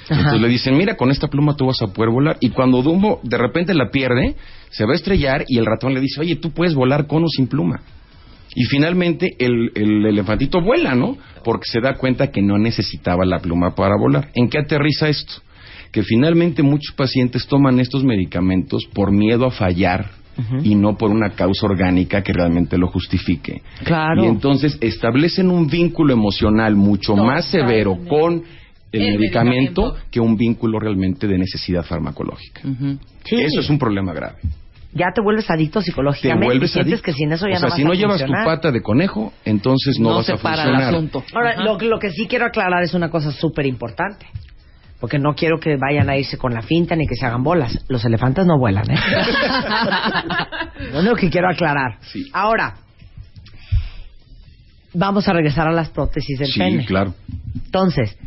[0.10, 2.38] Entonces le dicen, mira, con esta pluma tú vas a poder volar.
[2.42, 4.36] Y cuando Dumbo de repente la pierde,
[4.70, 7.28] se va a estrellar y el ratón le dice, oye, tú puedes volar con o
[7.28, 7.80] sin pluma.
[8.56, 11.18] Y finalmente el, el elefantito vuela, ¿no?
[11.44, 14.30] Porque se da cuenta que no necesitaba la pluma para volar.
[14.36, 15.34] ¿En qué aterriza esto?
[15.92, 20.12] Que finalmente muchos pacientes toman estos medicamentos por miedo a fallar
[20.64, 23.62] y no por una causa orgánica que realmente lo justifique.
[23.84, 24.24] Claro.
[24.24, 28.44] Y entonces establecen un vínculo emocional mucho más severo con
[28.92, 29.96] el, El medicamento, medicamento.
[30.12, 32.62] que un vínculo realmente de necesidad farmacológica.
[33.26, 33.36] Sí.
[33.42, 34.36] Eso es un problema grave.
[34.96, 37.06] Ya te vuelves adicto Te psicológicamente vuelves y sientes adicto.
[37.06, 38.82] que sin eso ya o sea, no si vas no a llevas tu pata de
[38.84, 40.94] conejo, entonces no, No vas se a para el funcionar.
[40.94, 41.24] asunto.
[41.34, 44.28] Ahora, lo, lo que sí quiero aclarar es una cosa súper importante.
[45.04, 47.78] Porque no quiero que vayan a irse con la finta ni que se hagan bolas.
[47.90, 48.96] Los elefantes no vuelan, ¿eh?
[50.94, 51.98] Lo único que quiero aclarar.
[52.04, 52.30] Sí.
[52.32, 52.76] Ahora,
[54.94, 56.86] vamos a regresar a las prótesis del Sí, pene.
[56.86, 57.14] claro.
[57.66, 58.18] Entonces,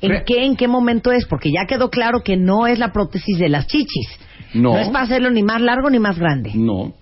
[0.00, 1.24] ¿en Re- qué, ¿en qué momento es?
[1.26, 4.06] Porque ya quedó claro que no es la prótesis de las chichis.
[4.54, 4.78] No.
[4.78, 6.52] es para hacerlo ni más largo ni más grande.
[6.54, 6.94] No.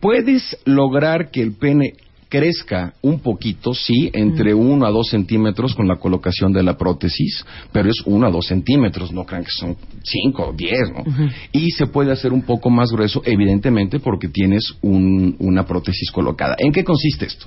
[0.00, 1.92] Puedes lograr que el pene
[2.32, 7.44] crezca un poquito, sí, entre 1 a 2 centímetros con la colocación de la prótesis,
[7.72, 11.04] pero es 1 a 2 centímetros, no crean que son 5 o 10, ¿no?
[11.52, 16.56] Y se puede hacer un poco más grueso, evidentemente, porque tienes un- una prótesis colocada.
[16.58, 17.44] ¿En qué consiste esto?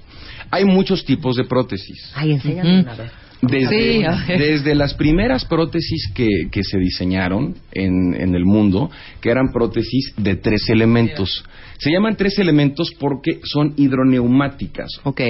[0.51, 2.11] Hay muchos tipos de prótesis.
[2.13, 3.11] Ay, enséñame una vez.
[3.41, 4.03] Desde, Sí,
[4.37, 8.89] desde las primeras prótesis que, que se diseñaron en, en el mundo,
[9.21, 11.43] que eran prótesis de tres elementos.
[11.77, 14.89] Se llaman tres elementos porque son hidroneumáticas.
[15.03, 15.21] Ok.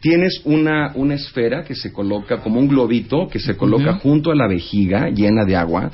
[0.00, 4.36] Tienes una, una esfera que se coloca como un globito que se coloca junto a
[4.36, 5.90] la vejiga llena de agua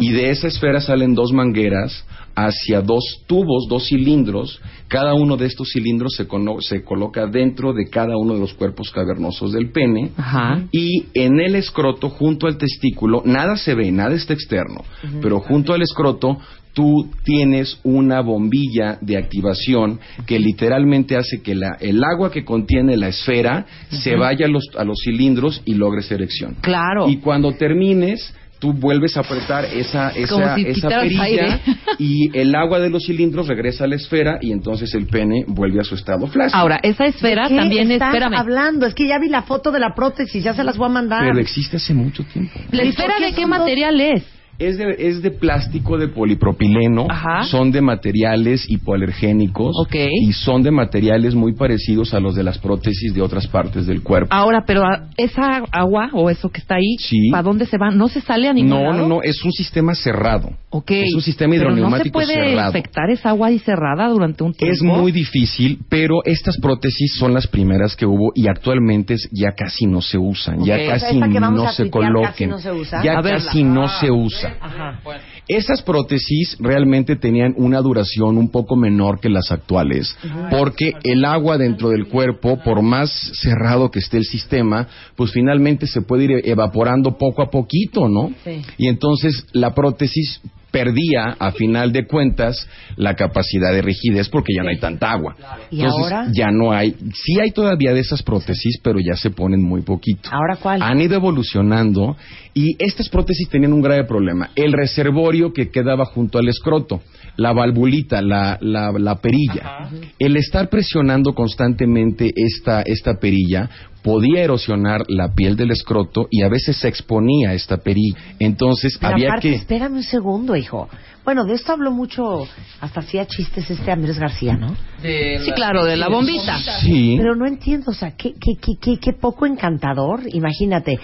[0.00, 4.60] y de esa esfera salen dos mangueras hacia dos tubos, dos cilindros.
[4.88, 8.54] Cada uno de estos cilindros se, cono- se coloca dentro de cada uno de los
[8.54, 10.62] cuerpos cavernosos del pene Ajá.
[10.70, 14.82] y en el escroto junto al testículo nada se ve, nada está externo,
[15.20, 16.38] pero junto al escroto
[16.74, 22.96] tú tienes una bombilla de activación que literalmente hace que la- el agua que contiene
[22.96, 26.56] la esfera se vaya a los, a los cilindros y logres erección.
[26.62, 27.08] Claro.
[27.10, 31.60] Y cuando termines, tú vuelves a apretar esa, esa, si esa perilla aire.
[31.98, 35.80] y el agua de los cilindros regresa a la esfera y entonces el pene vuelve
[35.80, 36.60] a su estado flácido.
[36.60, 38.34] Ahora, esa esfera ¿De qué también es, estás espérame.
[38.38, 38.86] hablando?
[38.86, 41.24] Es que ya vi la foto de la prótesis, ya se las voy a mandar.
[41.24, 42.60] Pero existe hace mucho tiempo.
[42.70, 44.22] ¿La ¿Y esfera de qué material es?
[44.62, 47.44] Es de, es de plástico de polipropileno, Ajá.
[47.44, 49.94] son de materiales hipoalergénicos Ok.
[50.22, 54.02] y son de materiales muy parecidos a los de las prótesis de otras partes del
[54.02, 54.28] cuerpo.
[54.30, 57.30] Ahora, pero ah, esa agua o eso que está ahí, Sí.
[57.30, 57.90] ¿para dónde se va?
[57.90, 58.98] ¿No se sale a ningún no, lado?
[59.02, 60.50] no, no, es un sistema cerrado.
[60.70, 60.90] Ok.
[60.92, 62.68] Es un sistema Pero hidroneumático ¿No se puede cerrado.
[62.68, 64.72] infectar esa agua ahí cerrada durante un tiempo?
[64.72, 69.86] Es muy difícil, pero estas prótesis son las primeras que hubo y actualmente ya casi
[69.86, 72.72] no se usan, ya O sea, casi que vamos no se coloquen, casi no se
[72.72, 73.02] usa.
[73.02, 74.51] ya casi no se usa.
[74.60, 75.00] Ajá.
[75.48, 80.16] Esas prótesis realmente tenían una duración un poco menor que las actuales,
[80.50, 84.86] porque el agua dentro del cuerpo, por más cerrado que esté el sistema,
[85.16, 88.32] pues finalmente se puede ir evaporando poco a poquito, ¿no?
[88.44, 88.62] Sí.
[88.78, 90.40] Y entonces la prótesis
[90.72, 95.36] perdía, a final de cuentas, la capacidad de rigidez porque ya no hay tanta agua.
[95.70, 96.26] ¿Y Entonces, ahora?
[96.34, 100.30] ya no hay, sí hay todavía de esas prótesis, pero ya se ponen muy poquito
[100.32, 100.82] ¿Ahora cuál?
[100.82, 102.16] han ido evolucionando
[102.54, 104.50] y estas prótesis tenían un grave problema.
[104.56, 107.02] El reservorio que quedaba junto al escroto,
[107.36, 113.68] la valvulita, la, la, la perilla, el estar presionando constantemente esta, esta perilla
[114.02, 118.18] podía erosionar la piel del escroto y a veces se exponía esta perilla.
[118.38, 119.54] Entonces Pero había aparte, que...
[119.56, 120.88] espérame un segundo, hijo.
[121.24, 122.48] Bueno, de esto habló mucho,
[122.80, 124.74] hasta hacía chistes este Andrés García, ¿no?
[125.00, 126.58] Sí, claro, de la bombita.
[126.80, 127.14] Sí.
[127.16, 130.22] Pero no entiendo, o sea, qué, qué, qué, qué, qué poco encantador.
[130.32, 130.98] Imagínate,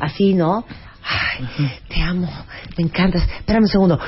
[0.00, 0.64] así, ¿no?
[1.02, 2.28] Ay, te amo,
[2.78, 3.22] me encantas.
[3.38, 3.98] Espérame un segundo.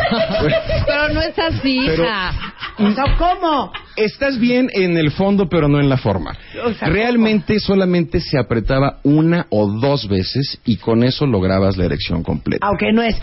[0.86, 2.32] Pero no es así, Pero- hija.
[2.78, 3.72] O sea, ¿Cómo?
[3.96, 6.34] Estás bien en el fondo, pero no en la forma.
[6.64, 11.84] O sea, Realmente solamente se apretaba una o dos veces y con eso lograbas la
[11.84, 12.66] erección completa.
[12.66, 13.20] Aunque no es.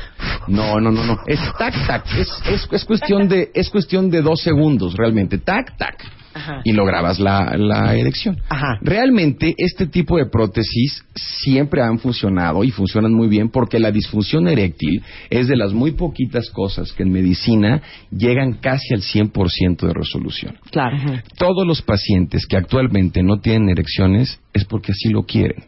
[0.47, 1.17] No, no, no, no.
[1.25, 2.05] Es tac, tac.
[2.15, 5.39] Es, es, es cuestión de, es cuestión de dos segundos, realmente.
[5.39, 6.05] Tac, tac.
[6.37, 6.61] Ajá.
[6.63, 8.37] Y lograbas la, la erección.
[8.49, 8.77] Ajá.
[8.81, 14.47] Realmente, este tipo de prótesis siempre han funcionado y funcionan muy bien porque la disfunción
[14.47, 19.93] eréctil es de las muy poquitas cosas que en medicina llegan casi al 100% de
[19.93, 20.55] resolución.
[20.71, 20.97] Claro.
[21.37, 25.63] Todos los pacientes que actualmente no tienen erecciones es porque así lo quieren.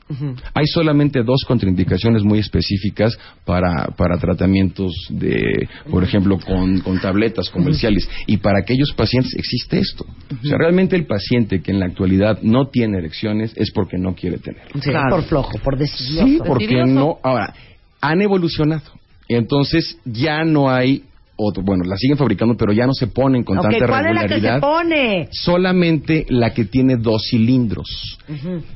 [0.54, 7.50] Hay solamente dos contraindicaciones muy específicas para, para tratamientos de, por ejemplo, con, con tabletas
[7.50, 8.10] comerciales.
[8.28, 10.06] Y para aquellos pacientes existe esto.
[10.32, 14.14] O sea, realmente el paciente que en la actualidad no tiene erecciones es porque no
[14.16, 14.64] quiere tener.
[14.74, 15.18] Sí, Claro.
[15.18, 16.26] Por flojo, por decidioso.
[16.28, 16.94] Sí, porque Decidioso.
[16.94, 17.18] no.
[17.24, 17.54] Ahora,
[18.02, 18.82] han evolucionado.
[19.28, 21.04] Entonces ya no hay
[21.40, 21.64] otro.
[21.64, 24.28] Bueno, la siguen fabricando, pero ya no se ponen con tanta ¿cuál es la que
[24.28, 24.60] se regularidad.
[24.60, 25.28] pone?
[25.32, 28.18] Solamente la que tiene dos cilindros.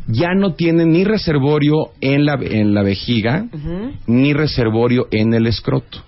[0.08, 3.46] Ya no tiene ni reservorio en la, en la vejiga,
[4.08, 6.04] ni reservorio en el escroto.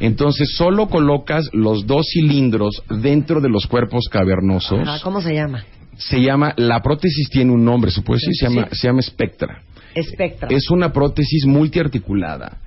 [0.00, 5.00] Entonces solo colocas los dos cilindros dentro de los cuerpos cavernosos.
[5.02, 5.64] ¿Cómo se llama?
[5.96, 9.62] Se llama, la prótesis tiene un nombre, se puede decir, se llama, se llama Spectra.
[9.94, 10.48] Espectra.
[10.50, 12.58] Es una prótesis multiarticulada.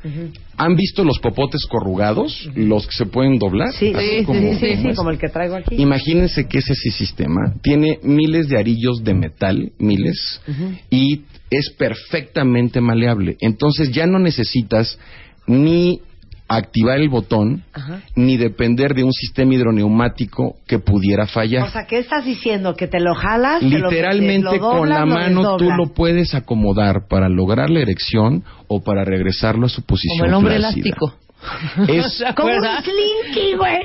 [0.58, 2.50] ¿Han visto los popotes corrugados?
[2.56, 3.72] Los que se pueden doblar.
[3.74, 5.76] Sí, Así sí, como- sí, sí, sí, como el que traigo aquí.
[5.76, 7.54] Imagínense que es ese sistema.
[7.62, 10.42] Tiene miles de arillos de metal, miles,
[10.90, 13.38] y es perfectamente maleable.
[13.40, 14.98] Entonces ya no necesitas
[15.46, 16.02] ni
[16.50, 18.02] activar el botón, Ajá.
[18.16, 21.64] ni depender de un sistema hidroneumático que pudiera fallar.
[21.68, 22.76] O sea, ¿qué estás diciendo?
[22.76, 23.60] ¿Que te lo jalas?
[23.60, 27.70] te lo- Literalmente te lo con la lo mano tú lo puedes acomodar para lograr
[27.70, 31.14] la erección o para regresarlo a su posición Como el hombre elástico.
[31.88, 33.78] Es, ¿Se Como un slinky, güey.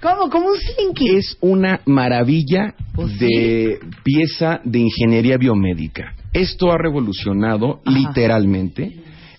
[0.00, 0.30] ¿Cómo?
[0.30, 1.16] ¿Como un slinky?
[1.16, 6.14] Es una maravilla Pues de pieza de ingeniería biomédica.
[6.32, 7.98] Esto ha revolucionado Ajá.
[7.98, 8.92] literalmente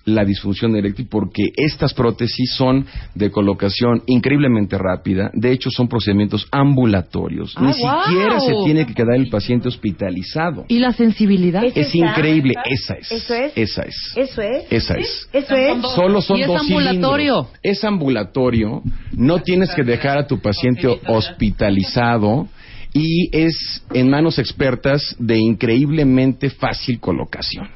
[0.06, 2.86] la disfunción eréctil porque estas prótesis son
[3.16, 5.30] de colocación increíblemente rápida.
[5.34, 7.54] De hecho, son procedimientos ambulatorios.
[7.56, 10.66] Ah, Ni siquiera se tiene que quedar el paciente hospitalizado.
[10.68, 11.64] ¿Y la sensibilidad?
[11.64, 11.98] ¿Es Es esa?
[11.98, 12.54] increíble.
[12.66, 13.12] Esa es.
[13.12, 13.52] ¿Eso es?
[13.56, 13.96] Esa es.
[14.16, 14.66] ¿Eso es?
[14.72, 15.30] Esa es.
[15.34, 15.82] ¿Eso es?
[15.96, 17.34] Solo son Y es dos ambulatorio.
[17.44, 17.60] cilindros.
[17.64, 18.82] Es ambulatorio.
[19.14, 22.48] No tienes que dejar a tu paciente hospitalizado
[22.94, 27.70] y es en manos expertas de increíblemente fácil colocación.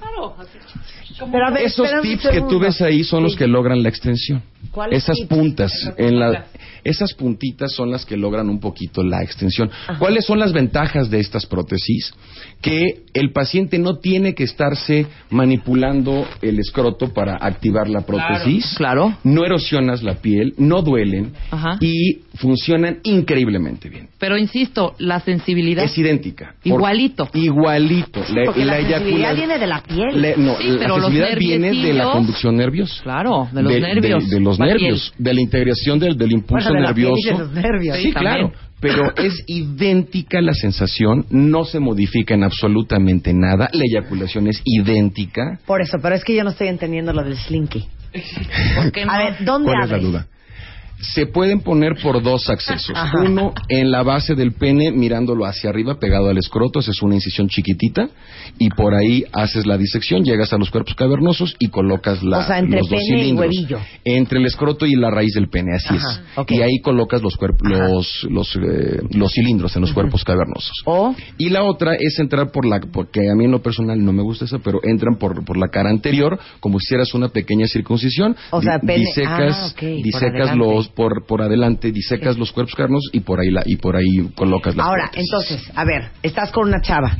[1.32, 3.38] Pero a ver, Esos tips que tú ves ahí son los Sí.
[3.40, 4.42] que logran la extensión.
[4.72, 5.30] ¿Cuáles Esas tips?
[5.30, 6.46] puntas en la
[6.84, 9.72] esas puntitas son las que logran un poquito la extensión.
[9.98, 12.14] ¿Cuáles son las ventajas de estas prótesis?
[12.62, 18.74] Que el paciente no tiene que estarse manipulando el escroto para activar la prótesis.
[18.78, 19.18] Claro.
[19.24, 21.78] No erosionas la piel, no duelen Ajá.
[21.80, 24.10] y funcionan increíblemente bien.
[24.20, 25.86] Pero insisto, la sensibilidad.
[25.86, 26.56] Es idéntica.
[26.64, 27.30] Por- Igualito.
[27.34, 28.22] Igualito.
[28.46, 30.22] Porque la, eyacula- sensibilidad viene de la piel.
[30.22, 33.04] le- no, Sí, la pero los sensibilidad viene de la conducción nerviosa.
[33.04, 34.30] Claro, de los nervios.
[34.30, 34.78] De, los La piel.
[34.82, 37.38] nervios, de la integración del, del impulso Bueno, de la piel y nervioso.
[37.38, 37.98] de los nervios.
[37.98, 38.52] Sí, Sí, claro.
[38.80, 43.70] Pero es idéntica la sensación, no se modifica en absolutamente nada.
[43.72, 45.60] La eyaculación es idéntica.
[45.66, 47.86] Por eso, pero es que yo no estoy entendiendo lo del slinky.
[48.76, 49.12] ¿Por qué no?
[49.12, 50.10] A ver, ¿dónde ¿Cuál es la abres?
[50.12, 50.28] duda?
[51.00, 52.96] Se pueden poner por dos accesos.
[53.22, 57.48] Uno en la base del pene, mirándolo hacia arriba, pegado al escroto, haces una incisión
[57.50, 58.10] chiquitita
[58.58, 62.44] y por ahí haces la disección, llegas a los cuerpos cavernosos y colocas la, O
[62.48, 63.48] sea, entre los dos pene y cilindros.
[63.48, 63.80] huevillo.
[64.04, 66.52] Entre el escroto y la raíz del pene, así Ajá, es.
[66.52, 70.72] Y ahí colocas los, los, los, eh, los cilindros en los cuerpos cavernosos.
[70.86, 74.14] O Y la otra es entrar por la, porque a mí en lo personal no
[74.14, 77.68] me gusta esa, pero entran por, por la cara anterior, como si hicieras una pequeña
[77.68, 78.36] circuncisión.
[78.52, 80.58] O sea, pene- disecas, ah, disecas adelante.
[80.90, 84.76] Por, por adelante, disecas los cuerpos cavernosos y por ahí la, y por ahí colocas
[84.76, 85.30] las ahora, prótesis.
[85.32, 87.18] entonces, a ver, estás con una chava.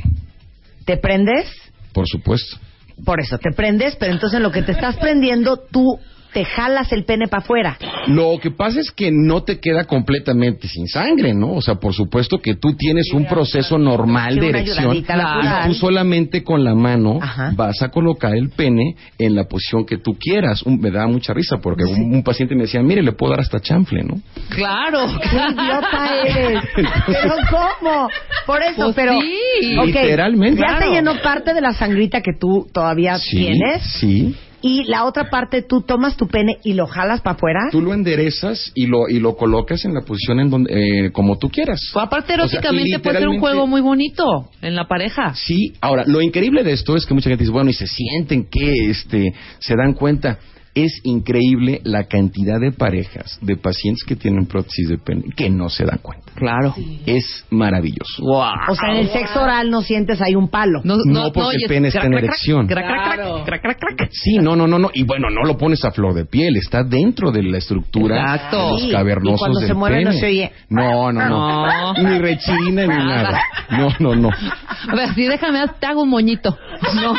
[0.84, 1.50] ¿Te prendes?
[1.92, 2.58] Por supuesto.
[3.04, 5.98] Por eso, te prendes, pero entonces en lo que te estás prendiendo, tú
[6.36, 7.78] te jalas el pene para afuera.
[8.08, 11.52] Lo que pasa es que no te queda completamente sin sangre, ¿no?
[11.54, 15.72] O sea, por supuesto que tú tienes un proceso normal Sí, de erección y tú
[15.72, 17.52] solamente con la mano Ajá.
[17.56, 20.62] vas a colocar el pene en la posición que tú quieras.
[20.64, 23.40] Un- me da mucha risa porque un, un paciente me decía, mire, le puedo dar
[23.40, 24.16] hasta chanfle, ¿no?
[24.50, 25.06] Claro.
[25.22, 26.62] ¡Qué idiota eres!
[27.06, 28.08] ¿Pero cómo?
[28.44, 29.12] Por eso, Pues pero...
[29.18, 29.74] sí.
[29.86, 30.60] Literalmente.
[30.60, 33.82] Ya te llenó parte de la sangrita que tú todavía Sí, tienes.
[34.00, 34.36] sí.
[34.62, 37.68] Y la otra parte, tú tomas tu pene y lo jalas para afuera.
[37.70, 41.38] Tú lo enderezas y lo y lo colocas en la posición en donde eh, como
[41.38, 41.80] tú quieras.
[41.92, 45.34] Pues aparte, O sea, eróticamente puede ser un juego muy bonito en la pareja.
[45.34, 48.48] Sí, ahora, lo increíble de esto es que mucha gente dice, bueno, y se sienten
[48.50, 50.38] que este, se dan cuenta.
[50.76, 55.70] Es increíble la cantidad de parejas, de pacientes que tienen prótesis de pene, que no
[55.70, 56.30] se dan cuenta.
[56.34, 56.74] Claro.
[57.06, 58.22] Es maravilloso.
[58.22, 58.42] Wow.
[58.68, 60.82] O sea, en el sexo oral no sientes ahí un palo.
[60.84, 60.96] No,
[61.32, 62.66] porque el oyes pene está en erección.
[62.66, 63.44] crac, crac, crac, Claro.
[63.44, 64.08] crac, crac, crac.
[64.12, 64.90] Sí, no, no, no, no.
[64.92, 68.56] Y bueno, no lo pones a flor de piel, está dentro de la estructura Exacto.
[68.66, 70.20] de los Sí, cavernosos y cuando del se mueve no pene.
[70.20, 70.52] se oye.
[70.68, 71.66] No, no, no.
[71.66, 72.02] No.
[72.02, 73.40] Ni rechina ni nada.
[73.70, 74.28] No, no, no.
[74.28, 76.56] A ver, si déjame, te hago un moñito.
[76.94, 77.14] No.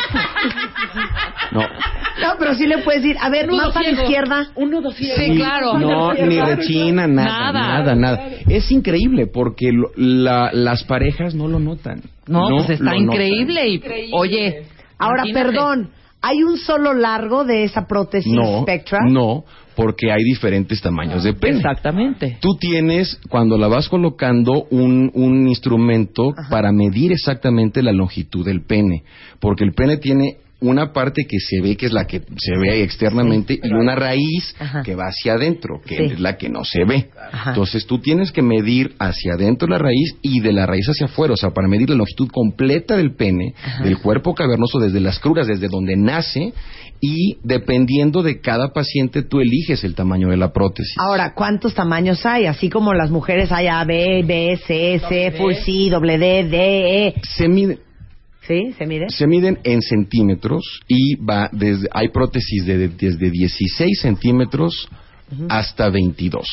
[1.52, 4.48] No, No, pero sí le puedes decir, a ver, más para la izquierda.
[4.56, 5.14] Un nudo ciego.
[5.16, 5.78] Sí, claro.
[5.78, 7.60] No, ni rechina, nada, Nada.
[7.68, 8.28] nada, nada.
[8.48, 12.02] Es increíble porque lo- la- las parejas no lo notan.
[12.26, 13.68] No, pues está increíble.
[13.68, 13.82] Y,
[14.12, 14.62] oye,
[14.98, 15.46] Ahora, imagínate.
[15.52, 18.62] perdón, ¿hay un solo largo de esa prótesis notan.
[18.62, 18.98] Spectra?
[19.06, 19.44] No, no,
[19.76, 21.58] porque hay diferentes tamaños de pene.
[21.58, 22.36] Exactamente.
[22.40, 28.62] Tú tienes, cuando la vas colocando, un, un instrumento para medir exactamente la longitud del
[28.66, 29.04] pene.
[29.38, 32.82] Porque el pene tiene una parte que se ve, que es la que se ve
[32.82, 34.82] externamente, y una raíz Ajá.
[34.82, 36.02] que va hacia adentro, que Sí.
[36.14, 37.10] es la que no se ve.
[37.32, 37.50] Ajá.
[37.50, 41.34] Entonces tú tienes que medir hacia adentro la raíz y de la raíz hacia afuera,
[41.34, 45.46] o sea, para medir la longitud completa del pene, del cuerpo cavernoso, desde las cruras,
[45.46, 46.52] desde donde nace,
[47.00, 50.96] y dependiendo de cada paciente, tú eliges el tamaño de la prótesis.
[50.98, 52.46] Ahora, ¿cuántos tamaños hay?
[52.46, 57.06] Así como las mujeres hay A, B, B, C, S, Full C, doble D, D,
[57.06, 57.14] E.
[57.22, 57.78] Se mide,
[58.48, 58.72] ¿Sí?
[58.78, 59.10] ¿Se mide?
[59.10, 64.88] Se miden en centímetros y va desde hay prótesis de, desde 16 centímetros
[65.48, 66.46] hasta 22.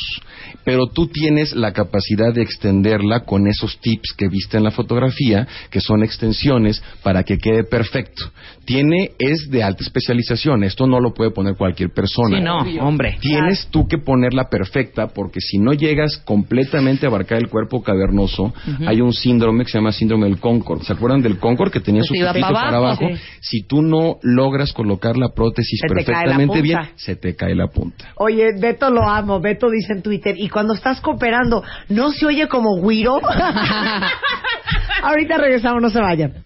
[0.64, 5.48] Pero tú tienes la capacidad de extenderla con esos tips que viste en la fotografía,
[5.70, 8.32] que son extensiones para que quede perfecto.
[8.66, 12.38] Tiene es de alta especialización, esto no lo puede poner cualquier persona.
[12.38, 13.18] Sí, no, hombre.
[13.22, 18.54] Tienes tú que ponerla perfecta porque si no llegas completamente a abarcar el cuerpo cavernoso,
[18.88, 20.82] hay un síndrome que se llama síndrome del Concord.
[20.84, 23.22] ¿Se acuerdan del Concord que tenía Pues su pipito para para abajo, sí.
[23.42, 28.14] Si tú no logras colocar la prótesis Se perfectamente bien, se te cae la punta.
[28.18, 29.40] Oye, Beto lo amo.
[29.40, 33.22] Beto dice en Twitter, y cuando estás cooperando, ¿no se oye como güiro?
[35.04, 36.45] Ahorita regresamos, no se vayan.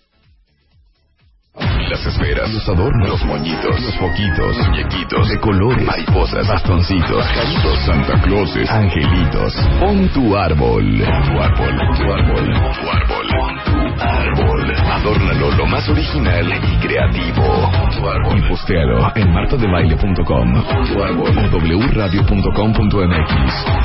[1.89, 8.21] Las esferas, los adornos, los moñitos, los foquitos, muñequitos de colores, mariposas, bastoncitos, pajaritos, Santa
[8.21, 9.55] Clauses, angelitos.
[9.79, 10.85] Pon tu árbol.
[10.85, 11.77] Pon tu árbol.
[11.77, 12.53] Pon tu árbol.
[12.53, 13.27] Pon tu árbol.
[13.31, 14.75] Pon tu árbol.
[14.91, 17.43] Adórnalo lo más original y creativo.
[17.71, 18.37] Pon tu árbol.
[18.37, 20.53] Y postéalo en martadebaile.com.
[20.53, 21.37] Pon tu árbol.
[21.51, 23.31] O wradio.com.mx.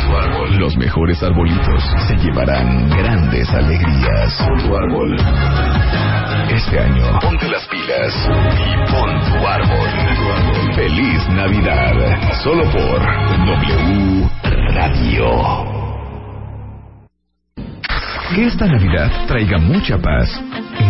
[0.04, 0.58] Tu árbol.
[0.58, 4.44] Los mejores arbolitos se llevarán grandes alegrías.
[4.46, 5.16] Pon tu árbol.
[6.54, 8.14] Este año, ponte las pilas
[8.60, 9.88] y pon tu árbol.
[10.76, 11.96] Feliz Navidad.
[12.44, 13.00] Solo por
[13.44, 14.30] W
[14.72, 15.26] Radio.
[18.32, 20.40] Que esta Navidad traiga mucha paz,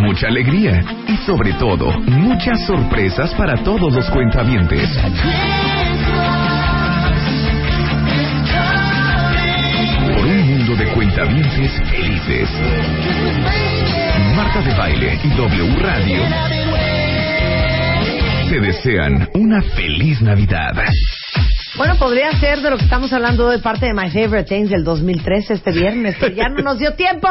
[0.03, 4.91] mucha alegría y sobre todo muchas sorpresas para todos los cuentavientes.
[10.15, 12.51] Por un mundo de cuentavientes felices.
[14.37, 16.22] Marta de Baile y W Radio
[18.51, 20.74] te desean una feliz Navidad.
[21.76, 24.82] Bueno, podría ser de lo que estamos hablando de parte de My Favorite Things del
[24.82, 27.28] 2013 este viernes, pero ya no nos dio tiempo.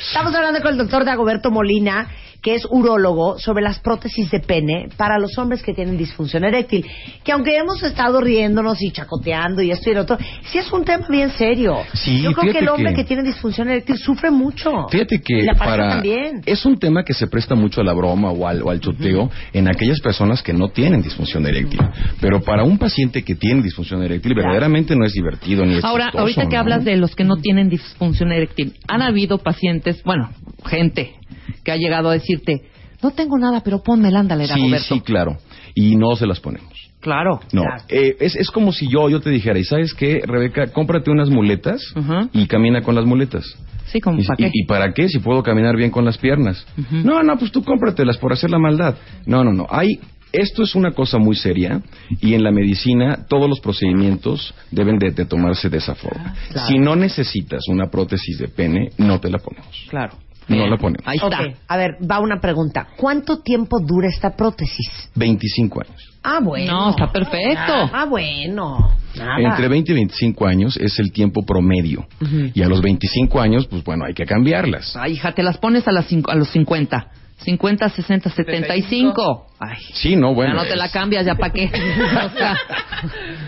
[0.00, 2.08] Estamos hablando con el doctor Dagoberto Molina,
[2.42, 6.86] que es urólogo, sobre las prótesis de pene para los hombres que tienen disfunción eréctil.
[7.24, 10.18] Que aunque hemos estado riéndonos y chacoteando y esto y lo otro,
[10.50, 11.78] sí es un tema bien serio.
[11.94, 13.02] Sí, Yo creo que el hombre que...
[13.02, 14.86] que- tiene disfunción eréctil sufre mucho.
[14.90, 16.42] Fíjate que Y la para también.
[16.46, 19.30] es un tema que se presta mucho a la broma o al, o al choteo
[19.52, 21.80] en aquellas personas que no tienen disfunción eréctil.
[22.20, 26.04] Pero para un paciente que tiene disfunción eréctil, verdaderamente no es divertido ni es Ahora,
[26.06, 26.60] chistoso, ahorita que ¿no?
[26.60, 30.30] hablas de los que no tienen disfunción eréctil, han habido pacientes, bueno,
[30.66, 31.14] gente
[31.64, 32.62] que ha llegado a decirte,
[33.02, 34.94] no tengo nada, pero ponme el ándale, Sí, Dagoberto.
[34.94, 35.38] sí, claro.
[35.74, 36.72] Y no se las ponemos.
[37.00, 37.38] Claro.
[37.52, 37.84] No, Claro.
[37.88, 40.66] eh, es, es como si yo, yo te dijera, ¿y sabes qué, Rebeca?
[40.72, 41.80] Cómprate unas muletas
[42.32, 43.44] y camina con las muletas.
[43.86, 44.46] Sí, como ¿Y, para qué.
[44.52, 45.08] y- y para qué?
[45.08, 46.66] Si puedo caminar bien con las piernas.
[46.90, 48.96] No, no, pues tú cómpratelas por hacer la maldad.
[49.26, 49.66] No, no, no.
[49.70, 50.00] Hay,
[50.32, 51.80] esto es una cosa muy seria
[52.20, 56.34] y en la medicina todos los procedimientos deben de, de tomarse de esa forma.
[56.36, 56.68] Ah, claro.
[56.68, 59.86] Si no necesitas una prótesis de pene, no te la ponemos.
[59.88, 60.18] Claro.
[60.48, 61.06] No la ponemos.
[61.06, 61.42] Ahí está.
[61.42, 62.88] Ok, a ver, va una pregunta.
[62.96, 65.10] ¿Cuánto tiempo dura esta prótesis?
[65.14, 66.10] 25 años.
[66.22, 66.72] Ah, bueno.
[66.72, 67.72] No, está perfecto.
[67.92, 68.90] Ah, bueno.
[69.16, 69.38] Nada.
[69.50, 72.06] Entre 20 y 25 años es el tiempo promedio.
[72.54, 74.96] Y a los 25 años, pues bueno, hay que cambiarlas.
[74.96, 77.08] Ay, hija, te las pones a, las cinco- a los 50.
[77.44, 79.46] 50, 60, 75.
[79.60, 80.54] Ay, Sí, no, bueno.
[80.56, 81.64] ya no te la cambias, ¿ya para qué?
[81.72, 82.56] O sea,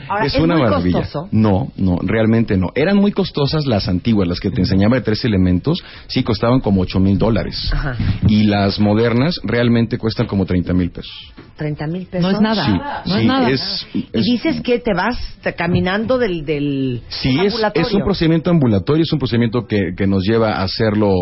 [0.08, 0.98] Ahora, es, ¿es una muy maravilla.
[1.00, 1.28] costoso?
[1.32, 2.68] No, no, realmente no.
[2.74, 6.80] Eran muy costosas las antiguas, las que te enseñaba de tres elementos, sí costaban como
[6.82, 7.70] ocho mil dólares.
[7.72, 7.96] Ajá.
[8.28, 11.12] Y las modernas realmente cuestan como 30 mil pesos.
[11.56, 12.22] 30 mil pesos.
[12.30, 12.64] No es nada.
[13.04, 13.50] Sí, no es nada.
[13.50, 15.16] es- Y es- dices que te vas
[15.56, 20.22] caminando del, del Sí, es, es un procedimiento ambulatorio, es un procedimiento que, que nos
[20.24, 21.12] lleva a hacerlo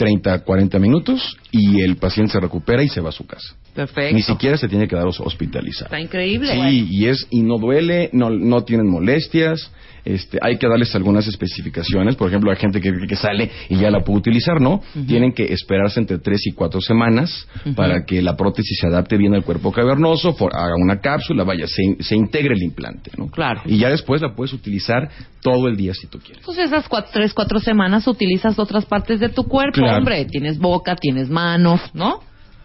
[0.00, 3.54] 30, 40 minutos y el paciente se recupera y se va a su casa.
[3.74, 4.14] Perfecto.
[4.14, 5.86] Ni siquiera se tiene que dar hos- hospitalizado.
[5.86, 6.52] Está increíble.
[6.52, 9.70] Sí, y es y no duele, no, no tienen molestias.
[10.02, 12.16] Este, hay que darles algunas especificaciones.
[12.16, 14.80] Por ejemplo, hay gente que, que sale y ya la puede utilizar, ¿no?
[15.06, 17.46] Tienen que esperarse entre tres y cuatro semanas
[17.76, 21.66] para que la prótesis se adapte bien al cuerpo cavernoso, for- haga una cápsula, vaya,
[21.66, 23.26] se, se integre el implante, ¿no?
[23.28, 23.60] Claro.
[23.66, 25.10] Y ya después la puedes utilizar
[25.42, 26.38] todo el día si tú quieres.
[26.38, 29.98] Entonces esas cuatro, tres, cuatro semanas utilizas otras partes de tu cuerpo, Claro.
[29.98, 30.24] hombre.
[30.24, 32.20] Tienes boca, tienes manos, ¿no?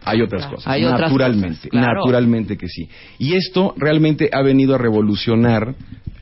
[0.05, 0.67] Hay otras cosas.
[0.67, 1.99] Hay otras naturalmente, cosas, claro.
[2.01, 2.87] naturalmente que sí.
[3.19, 5.75] Y esto realmente ha venido a revolucionar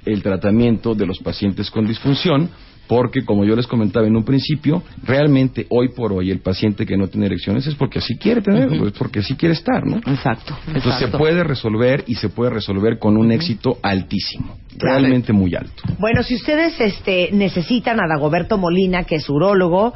[0.05, 2.49] el tratamiento de los pacientes con disfunción,
[2.87, 6.97] porque como yo les comentaba en un principio, realmente hoy por hoy el paciente que
[6.97, 9.97] no tiene erecciones es porque así quiere tener, pues porque así quiere estar, ¿no?
[9.97, 10.57] Exacto.
[10.67, 15.83] Entonces se puede resolver y se puede resolver con un éxito altísimo, realmente muy alto.
[15.97, 19.93] Bueno, si ustedes este, necesitan a Dagoberto Molina, que es urólogo,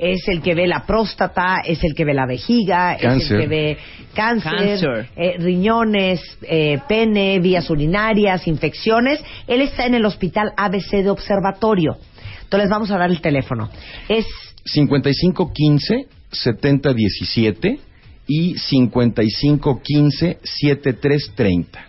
[0.00, 3.36] es el que ve la próstata, es el que ve la vejiga, es Cáncer.
[3.36, 3.78] el que ve
[4.14, 5.08] cáncer, Cáncer.
[5.14, 9.22] eh, riñones, eh, pene, vías urinarias, infecciones.
[9.46, 11.98] Él está en el hospital ABC de Observatorio.
[12.42, 13.68] Entonces les vamos a dar el teléfono.
[14.08, 14.26] Es
[14.64, 17.78] 5515 7017
[18.26, 21.86] y 5515 7330.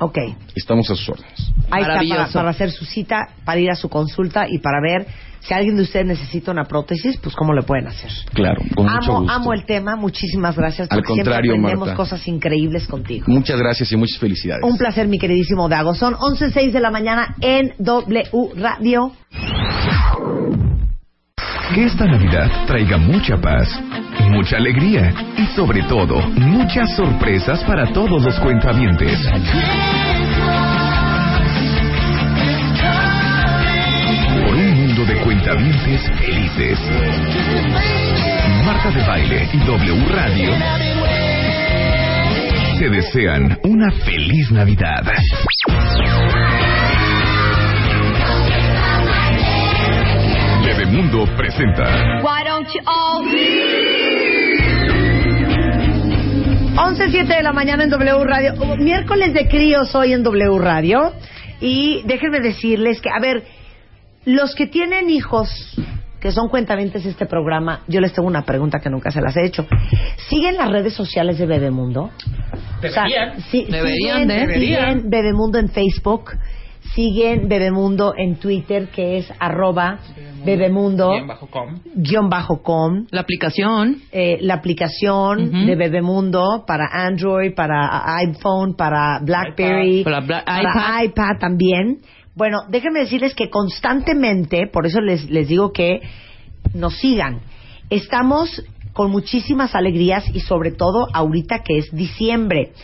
[0.00, 0.18] Ok.
[0.54, 1.52] Estamos a sus órdenes.
[1.70, 5.06] Ahí está para, para hacer su cita, para ir a su consulta y para ver
[5.40, 8.10] si alguien de ustedes necesita una prótesis, pues cómo le pueden hacer.
[8.34, 9.32] Claro, con mucho Amo, gusto.
[9.32, 10.88] amo el tema, muchísimas gracias.
[10.90, 11.96] Al porque siempre contrario, aprendemos Marta.
[11.96, 13.24] cosas increíbles contigo.
[13.28, 14.62] Muchas gracias y muchas felicidades.
[14.64, 15.94] Un placer, mi queridísimo Dago.
[15.94, 18.22] Son 11.06 de la mañana en W
[18.56, 19.12] Radio.
[21.74, 23.68] Que esta Navidad traiga mucha paz,
[24.30, 29.18] mucha alegría y sobre todo muchas sorpresas para todos los cuentavientes.
[35.14, 36.78] Mujeres felices.
[38.64, 40.50] Marta de Baile y W Radio
[42.78, 45.02] te desean una feliz Navidad.
[50.64, 53.24] Bebemundo presenta Why don't you all
[56.78, 58.54] 11.07 de la mañana en W Radio.
[58.76, 61.12] Miércoles de críos hoy en W Radio.
[61.60, 63.42] Y déjenme decirles que, a ver,
[64.28, 65.48] los que tienen hijos
[66.20, 69.36] que son cuentamientos de este programa, yo les tengo una pregunta que nunca se las
[69.36, 69.66] he hecho.
[70.28, 72.10] ¿Siguen las redes sociales de Bebemundo?
[72.82, 73.40] Deberían.
[73.50, 74.58] sí, Deberían siguen, de.
[74.58, 76.32] siguen Bebemundo en Facebook,
[76.94, 79.98] siguen Bebemundo en Twitter, que es arroba
[80.44, 81.78] Bebemundo Bien bajo com.
[81.94, 83.98] guion bajo com La aplicación.
[84.12, 85.66] eh, la aplicación Ujú.
[85.66, 91.38] de Bebemundo para Android, para iPhone, para BlackBerry, Para Bla- para iPad.
[91.40, 91.98] también.
[92.38, 96.02] Bueno, déjenme decirles que constantemente, por eso les, les digo que
[96.72, 97.40] nos sigan.
[97.90, 98.62] Estamos
[98.92, 102.74] con muchísimas alegrías y sobre todo ahorita que es diciembre.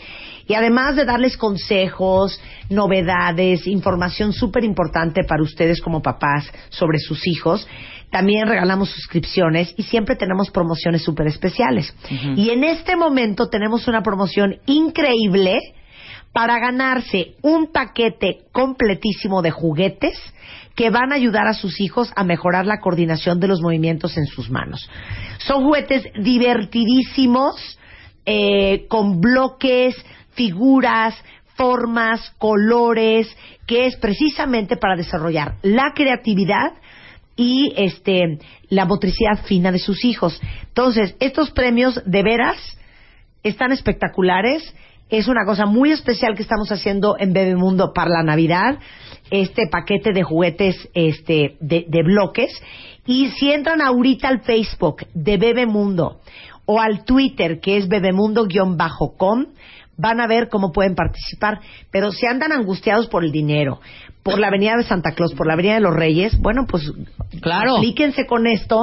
[0.45, 2.37] Y además de darles consejos,
[2.69, 7.65] novedades, información súper importante para ustedes como papás sobre sus hijos,
[8.11, 11.95] también regalamos suscripciones y siempre tenemos promociones súper especiales.
[12.35, 15.59] Y en este momento tenemos una promoción increíble
[16.35, 20.19] para ganarse un paquete completísimo de juguetes
[20.75, 24.25] que van a ayudar a sus hijos a mejorar la coordinación de los movimientos en
[24.25, 24.89] sus manos.
[25.37, 27.79] Son juguetes divertidísimos,
[28.25, 29.95] eh, con bloques,
[30.31, 31.15] figuras,
[31.55, 33.33] formas, colores,
[33.65, 36.73] que es precisamente para desarrollar la creatividad
[37.37, 40.41] y este la motricidad fina de sus hijos.
[40.67, 42.57] Entonces, estos premios de veras
[43.41, 44.75] están espectaculares.
[45.09, 48.79] Es una cosa muy especial que estamos haciendo en Bebemundo para la Navidad.
[49.29, 52.51] Este paquete de juguetes este, de, de bloques.
[53.05, 56.21] Y si entran ahorita al Facebook de Bebemundo
[56.65, 59.45] o al Twitter que es bebemundo-com,
[59.97, 61.59] van a ver cómo pueden participar.
[61.91, 63.79] Pero si andan angustiados por el dinero,
[64.25, 66.91] por la Avenida de Santa Claus, por la Avenida de los Reyes, bueno, pues
[67.41, 67.75] Claro.
[67.77, 68.79] aplíquense con esto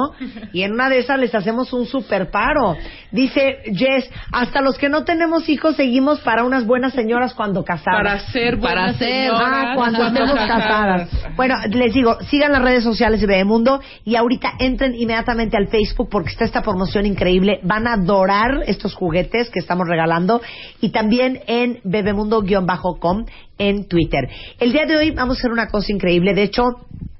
[0.53, 2.77] y en una de esas les hacemos un super paro.
[3.11, 7.97] Dice Jess, hasta los que no tenemos hijos seguimos para unas buenas señoras cuando casadas.
[8.03, 11.09] Para ser Para buenas ser- señoras, Ah, cuando cuando estemos casadas.
[11.35, 16.07] Bueno, les digo, sigan las redes sociales de Bebemundo y ahorita entren inmediatamente al Facebook
[16.09, 17.59] porque está esta promoción increíble.
[17.63, 20.41] Van a adorar estos juguetes que estamos regalando
[20.79, 23.25] y también en bebemundo-com
[23.57, 24.29] en Twitter.
[24.59, 26.33] El día de hoy vamos a hacer una cosa increíble.
[26.33, 26.63] De hecho,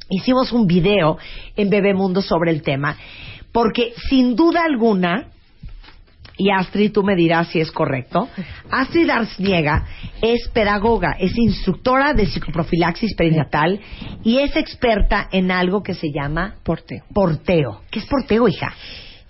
[0.09, 1.17] hicimos un video
[1.55, 2.97] en Bebemundo sobre el tema
[3.53, 5.27] porque sin duda alguna
[6.35, 8.27] y Astrid, tú me dirás si es correcto.
[8.71, 9.85] Astrid Arsniega
[10.19, 13.79] es pedagoga, es instructora de psicoprofilaxis perinatal
[14.23, 17.03] y es experta en algo que se llama Porteo.
[17.13, 17.81] porteo.
[17.91, 18.73] ¿Qué es porteo, hija?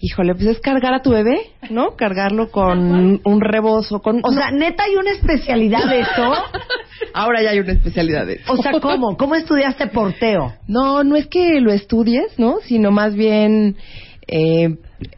[0.05, 1.37] Híjole, pues es cargar a tu bebé,
[1.69, 1.95] ¿no?
[1.95, 4.19] Cargarlo con un rebozo, con...
[4.21, 6.33] O sea, neta, hay una especialidad de esto.
[7.13, 8.51] ahora ya hay una especialidad de eso.
[8.51, 9.15] O sea, ¿cómo?
[9.15, 10.55] ¿Cómo estudiaste porteo?
[10.67, 12.57] No, no es que lo estudies, ¿no?
[12.65, 13.77] Sino más bien
[14.27, 14.75] eh,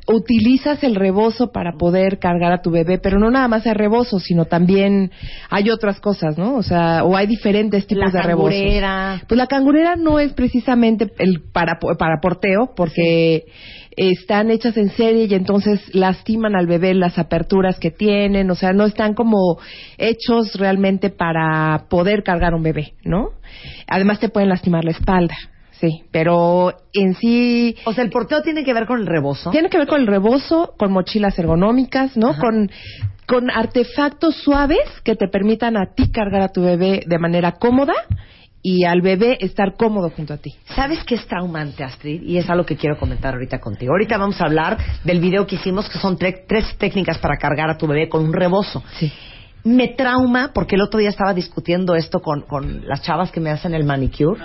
[0.08, 4.20] utilizas el rebozo para poder cargar a tu bebé, pero no nada más hay rebozo,
[4.20, 5.12] sino también
[5.50, 6.56] hay otras cosas, ¿no?
[6.58, 8.52] O sea, o hay diferentes tipos La de rebozos.
[8.52, 9.22] cangurera.
[9.28, 13.46] Pues la cangurera no es precisamente el para, para porteo, porque
[13.98, 18.74] están hechas en serie y entonces lastiman al bebé las aperturas que tienen, o sea,
[18.74, 19.58] no están como
[19.98, 23.30] hechos realmente para poder cargar un bebé, ¿no?
[23.88, 25.36] Además te pueden lastimar la espalda,
[25.80, 29.52] sí, pero en sí O sea, el porteo tiene que ver con el rebozo.
[29.52, 32.30] tiene que ver con el rebozo, con mochilas ergonómicas, ¿no?
[32.30, 32.42] Ajá.
[32.42, 32.70] Con
[33.28, 37.94] con artefactos suaves que te permitan a ti cargar a tu bebé de manera cómoda
[38.68, 40.56] y al bebé estar cómodo junto a ti.
[40.76, 42.24] ¿Sabes qué es traumante, Astrid?
[42.24, 43.92] Y es algo que quiero comentar ahorita contigo.
[43.92, 47.70] Ahorita vamos a hablar del video que hicimos, que son tre- tres técnicas para cargar
[47.70, 48.82] a tu bebé con un rebozo.
[48.98, 49.14] Sí.
[49.64, 53.52] Me trauma porque el otro día estaba discutiendo esto con, con las chavas que me
[53.52, 54.42] hacen el manicure.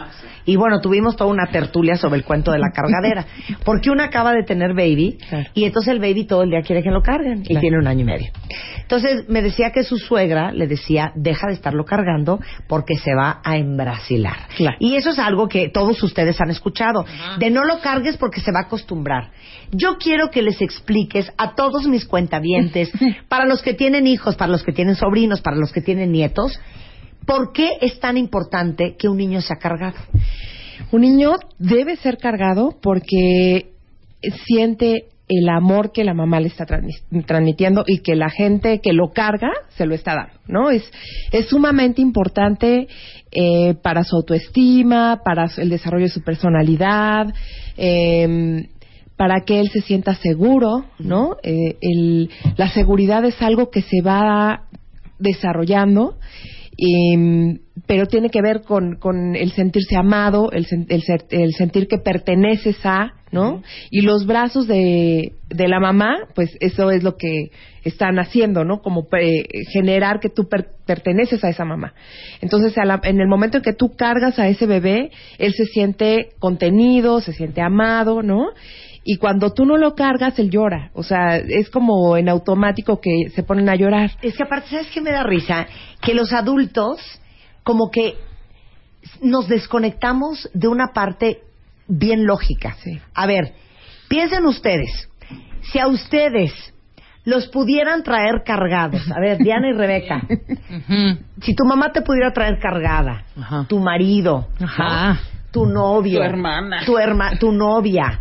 [0.50, 3.24] Y bueno, tuvimos toda una tertulia sobre el cuento de la cargadera.
[3.64, 5.48] Porque una acaba de tener baby Claro.
[5.54, 8.00] y entonces el baby todo el día quiere que lo carguen y tiene un año
[8.00, 8.30] y medio.
[8.82, 13.40] Entonces me decía que su suegra le decía, deja de estarlo cargando porque se va
[13.44, 14.48] a embrasilar.
[14.56, 14.76] Claro.
[14.80, 17.04] Y eso es algo que todos ustedes han escuchado.
[17.38, 19.30] De no lo cargues porque se va a acostumbrar.
[19.70, 22.90] Yo quiero que les expliques a todos mis cuentavientes,
[23.28, 26.58] para los que tienen hijos, para los que tienen sobrinos, para los que tienen nietos,
[27.26, 29.98] ¿por qué es tan importante que un niño sea cargado?
[30.92, 33.70] Un niño debe ser cargado porque
[34.46, 38.92] siente el amor que la mamá le está transmi- transmitiendo y que la gente que
[38.92, 40.70] lo carga se lo está dando, ¿no?
[40.70, 40.82] Es,
[41.30, 42.88] es sumamente importante
[43.30, 47.32] eh, para su autoestima, para el desarrollo de su personalidad,
[47.76, 48.66] eh,
[49.16, 51.36] para que él se sienta seguro, ¿no?
[51.44, 54.62] Eh, el- la seguridad es algo que se va
[55.20, 56.16] desarrollando,
[56.82, 61.52] y, pero tiene que ver con, con el sentirse amado, el, sen- el ser- el
[61.52, 63.62] sentir que perteneces a, ¿no?
[63.90, 67.50] Y los brazos de, de la mamá, pues eso es lo que
[67.84, 68.80] están haciendo, ¿no?
[68.80, 69.42] Como eh,
[69.74, 71.92] generar que tú per- perteneces a esa mamá.
[72.40, 75.66] Entonces, a la- en el momento en que tú cargas a ese bebé, él se
[75.66, 78.46] siente contenido, se siente amado, ¿no?
[79.02, 80.90] Y cuando tú no lo cargas, él llora.
[80.94, 84.10] O sea, es como en automático que se ponen a llorar.
[84.22, 85.66] Es que aparte, ¿sabes qué me da risa?
[86.02, 86.98] Que los adultos,
[87.62, 88.16] como que
[89.22, 91.40] nos desconectamos de una parte
[91.88, 92.76] bien lógica.
[92.84, 93.00] Sí.
[93.14, 93.54] A ver,
[94.08, 95.08] piensen ustedes,
[95.72, 96.52] si a ustedes
[97.24, 100.22] los pudieran traer cargados, a ver, Diana y Rebeca,
[101.42, 103.64] si tu mamá te pudiera traer cargada, Ajá.
[103.68, 104.66] tu marido, ¿no?
[104.66, 105.20] Ajá.
[105.50, 106.84] tu novio, Tu hermana.
[106.86, 108.20] tu, herma- tu novia,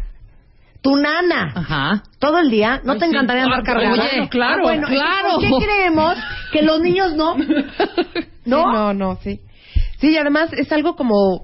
[0.82, 2.04] tu nana, Ajá.
[2.20, 4.04] todo el día, ¿no Ay, te sí, encantaría andar claro, cargada?
[4.12, 5.30] oye, claro, Ah, bueno, claro.
[5.36, 6.16] ¿por qué creemos
[6.52, 7.36] que los niños no?
[7.38, 7.44] Sí,
[8.46, 9.40] no, no, sí.
[10.00, 11.44] Sí, y además es algo como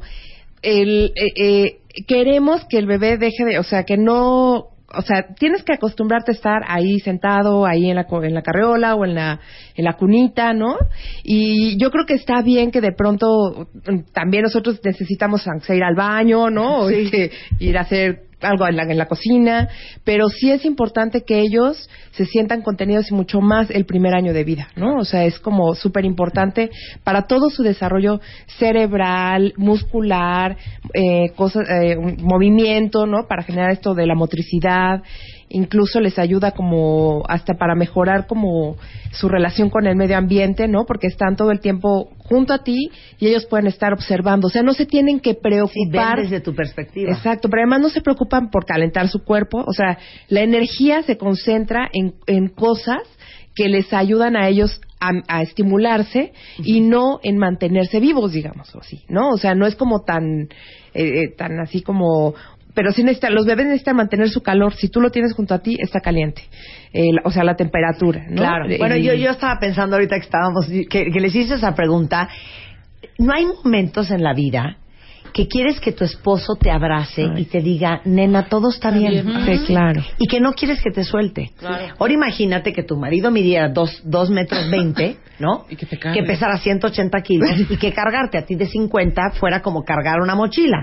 [0.62, 1.78] el eh, eh,
[2.08, 4.54] queremos que el bebé deje de, o sea, que no,
[4.98, 8.42] o sea, tienes que acostumbrarte a estar ahí sentado, ahí en la co- en la
[8.42, 9.40] carriola o en la
[9.76, 10.78] en la cunita, ¿no?
[11.24, 15.96] Y yo creo que está bien que de pronto mm, también nosotros necesitamos ir al
[15.96, 16.80] baño, ¿no?
[16.84, 19.70] O este, ir a hacer algo en la, en la cocina,
[20.04, 24.34] pero sí es importante que ellos se sientan contenidos y mucho más el primer año
[24.34, 24.98] de vida, ¿no?
[24.98, 26.70] O sea, es como súper importante
[27.04, 28.22] para todo su desarrollo
[28.58, 30.58] cerebral, muscular,
[30.94, 33.28] eh, cosas, eh, movimiento, ¿no?
[33.28, 35.04] Para generar esto de la motricidad,
[35.50, 38.78] incluso les ayuda como hasta para mejorar como
[39.12, 40.86] su relación con el medio ambiente, ¿no?
[40.86, 42.90] Porque están todo el tiempo junto a ti
[43.20, 47.12] y ellos pueden estar observando, o sea, no se tienen que preocupar desde tu perspectiva.
[47.12, 51.18] Exacto, pero además no se preocupan por calentar su cuerpo, o sea, la energía se
[51.18, 53.02] concentra en, en cosas
[53.56, 58.80] que les ayudan a ellos a, a estimularse y no en mantenerse vivos, digamos, o
[58.80, 59.30] así, ¿no?
[59.30, 60.50] O sea, no es como tan,
[60.94, 62.34] eh, eh, tan así como,
[62.76, 65.60] pero sí necesitan, los bebés necesitan mantener su calor, si tú lo tienes junto a
[65.60, 66.44] ti, está caliente,
[66.94, 68.42] Eh, o sea, la temperatura, ¿no?
[68.42, 68.70] Claro.
[68.70, 72.30] Eh, Bueno, yo, yo estaba pensando ahorita que estábamos, que, que les hice esa pregunta.
[73.18, 74.78] No hay momentos en la vida
[75.36, 79.26] que quieres que tu esposo te abrace y te diga, nena, todo está, bien.
[79.46, 80.02] Sí, claro.
[80.18, 81.52] Y que no quieres que te suelte.
[82.00, 85.66] Ahora imagínate que tu marido midiera dos, dos metros veinte, ¿no?
[85.70, 86.22] Y que te cargue.
[86.22, 90.36] que pesara 180 kilos y que cargarte a ti de 50 fuera como cargar una
[90.36, 90.82] mochila.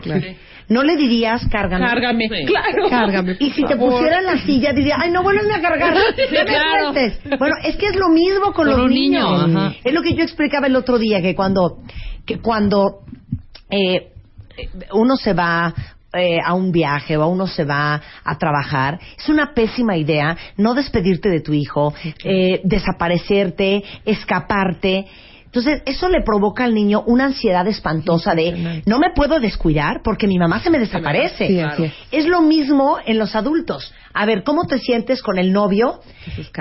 [0.68, 1.86] No le dirías, cárgame.
[1.86, 2.28] Cárgame.
[2.28, 2.44] Sí.
[2.44, 2.90] Claro.
[2.90, 5.94] Cárgame, Y si te pusiera en la silla, diría, ay, no vuelves a cargar.
[6.30, 6.92] No me claro.
[6.92, 7.38] sueltes.
[7.38, 9.56] Bueno, es que es lo mismo con, Con los un niño, niños.
[9.56, 9.74] ajá.
[9.82, 11.78] Es lo que yo explicaba el otro día, que cuando,
[12.26, 12.98] que cuando
[13.70, 14.11] eh,
[14.92, 15.74] uno se va
[16.14, 20.74] eh, a un viaje o uno se va a trabajar, es una pésima idea no
[20.74, 21.94] despedirte de tu hijo,
[22.24, 25.06] eh, desaparecerte, escaparte.
[25.46, 30.26] Entonces, eso le provoca al niño una ansiedad espantosa de no me puedo descuidar porque
[30.26, 31.46] mi mamá se me desaparece.
[31.76, 31.92] Sí.
[32.10, 33.92] Es lo mismo en los adultos.
[34.14, 36.00] A ver, ¿cómo te sientes con el novio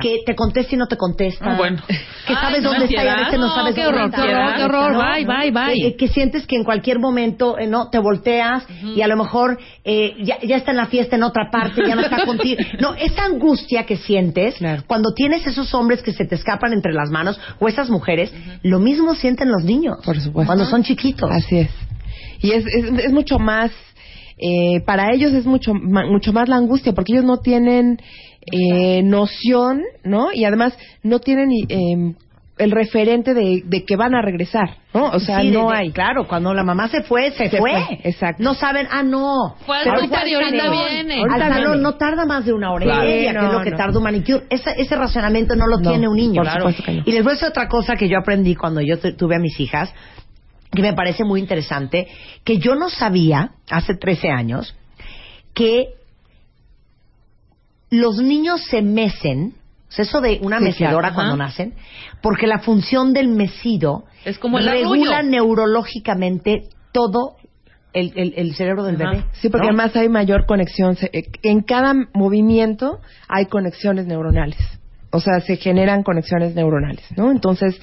[0.01, 1.53] que te contesta y no te contesta?
[1.53, 1.81] Ah, bueno.
[2.27, 4.23] Que sabes Ay, dónde está y a veces no No, sabes qué dónde horror, está.
[4.25, 5.15] qué horror, qué horror.
[5.15, 5.87] Bye, bye, bye.
[5.87, 8.63] Eh, que sientes que en cualquier momento eh, no te volteas
[8.95, 11.95] y a lo mejor eh, ya, ya está en la fiesta en otra parte, ya
[11.95, 12.61] no está contigo.
[12.79, 14.83] No, esa angustia que sientes Claro.
[14.87, 18.33] cuando tienes esos hombres que se te escapan entre las manos o esas mujeres,
[18.63, 19.97] lo mismo sienten los niños.
[20.05, 20.47] Por supuesto.
[20.47, 21.29] Cuando son chiquitos.
[21.31, 21.69] Así es.
[22.43, 23.71] Y es, es, es mucho más,
[24.41, 27.99] eh, para ellos es mucho, ma- mucho más la angustia, porque ellos no tienen
[28.51, 30.33] eh, noción, ¿no?
[30.33, 32.15] Y además no tienen eh,
[32.57, 35.05] el referente de, de que van a regresar, ¿no?
[35.11, 35.91] O sea, Sí, de- no de- hay.
[35.91, 37.71] Claro, cuando la mamá se fue, se, Se fue.
[37.71, 38.43] fue, exacto.
[38.43, 39.55] No saben, ah, no.
[39.65, 41.21] Fue al súper y ahorita viene.
[41.23, 41.81] Al salón viene.
[41.83, 43.03] no tarda más de una hora Claro.
[43.03, 43.77] y media, que es lo no, que no.
[43.77, 44.43] tarda un manicure.
[44.49, 46.41] Ese, ese razonamiento no lo No, tiene un niño.
[46.43, 47.03] por supuesto que no.
[47.05, 49.39] Y les voy a decir otra cosa que yo aprendí cuando yo tu- tuve a
[49.39, 49.93] mis hijas,
[50.71, 52.07] que me parece muy interesante,
[52.43, 54.75] que yo no sabía, hace 13 años,
[55.53, 55.89] que
[57.89, 59.55] los niños se mecen,
[59.89, 61.73] o sea, eso de una Sí, mecedora claro, cuando nacen,
[62.21, 65.29] porque la función del mecido Es como el regula arrullo.
[65.29, 67.35] neurológicamente todo
[67.93, 69.11] el, el- el cerebro del Ajá.
[69.11, 69.23] bebé.
[69.33, 69.73] Sí, porque ¿no?
[69.73, 70.97] además hay mayor conexión.
[71.11, 74.57] eh, En cada movimiento hay conexiones neuronales.
[75.13, 77.31] O sea, se generan conexiones neuronales, ¿no?
[77.31, 77.79] Entonces,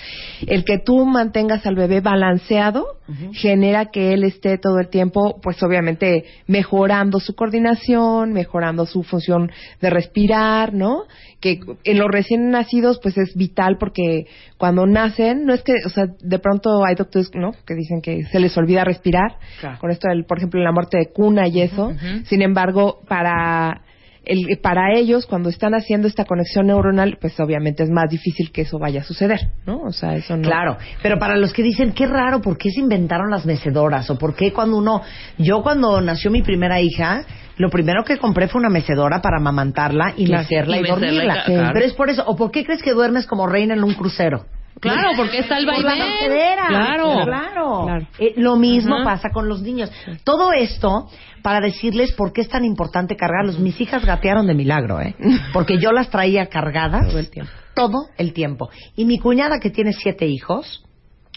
[0.46, 2.86] el que tú mantengas al bebé balanceado
[3.32, 9.50] genera que él esté todo el tiempo, pues obviamente mejorando su coordinación, mejorando su función
[9.80, 11.04] de respirar, ¿no?
[11.40, 14.26] Que en los recién nacidos, pues es vital porque
[14.56, 17.52] cuando nacen, no es que, o sea, de pronto hay doctores, ¿no?
[17.66, 19.78] Que dicen que se les olvida respirar, Claro.
[19.80, 21.92] con esto del, por ejemplo, la muerte de cuna y eso.
[22.24, 23.82] Sin embargo, para
[24.28, 28.62] el- para ellos, cuando están haciendo esta conexión neuronal, pues obviamente es más difícil que
[28.62, 29.80] eso vaya a suceder, ¿no?
[29.82, 30.42] O sea, eso no.
[30.42, 34.08] Claro, pero para los que dicen, qué raro, ¿por qué se inventaron las mecedoras?
[34.10, 35.02] ¿O por qué cuando uno...
[35.38, 37.24] Yo cuando nació mi primera hija,
[37.56, 40.42] lo primero que compré fue una mecedora para amamantarla y Claro.
[40.42, 41.44] mecerla y, Y mecerla y dormirla.
[41.44, 41.70] claro.
[41.74, 42.22] Pero es por eso.
[42.26, 44.44] ¿O por qué crees que duermes como reina en un crucero?
[44.80, 46.06] Claro, porque está el Por la vaivén.
[46.08, 46.66] mecedera.
[46.68, 47.12] Claro.
[47.24, 47.82] Claro.
[47.84, 48.06] Claro.
[48.18, 49.04] Eh, lo mismo Ajá.
[49.04, 49.90] pasa con los niños.
[50.24, 51.08] Todo esto
[51.42, 53.58] para decirles por qué es tan importante cargarlos.
[53.58, 55.14] Mis hijas gatearon de milagro, ¿eh?
[55.52, 57.52] Porque yo las traía cargadas Todo el tiempo.
[57.74, 58.68] todo el tiempo.
[58.96, 60.84] Y mi cuñada que tiene siete hijos,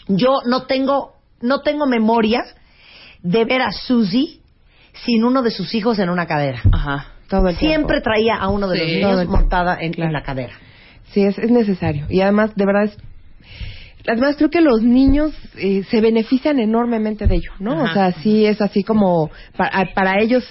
[0.08, 2.42] yo no tengo, no tengo memoria
[3.22, 4.40] de ver a Susie
[5.04, 6.60] sin uno de sus hijos en una cadera.
[6.72, 7.06] Ajá.
[7.28, 8.10] Todo el Siempre tiempo.
[8.10, 9.00] traía a uno de Sí.
[9.00, 10.52] los niños montada en, en la cadera.
[11.12, 12.06] Sí, es, es necesario.
[12.10, 12.98] Y además, de verdad, es.
[14.06, 17.84] Además, creo que los niños eh, se benefician enormemente de ello, ¿no?
[17.84, 20.44] O sea, sí es así como para, para ellos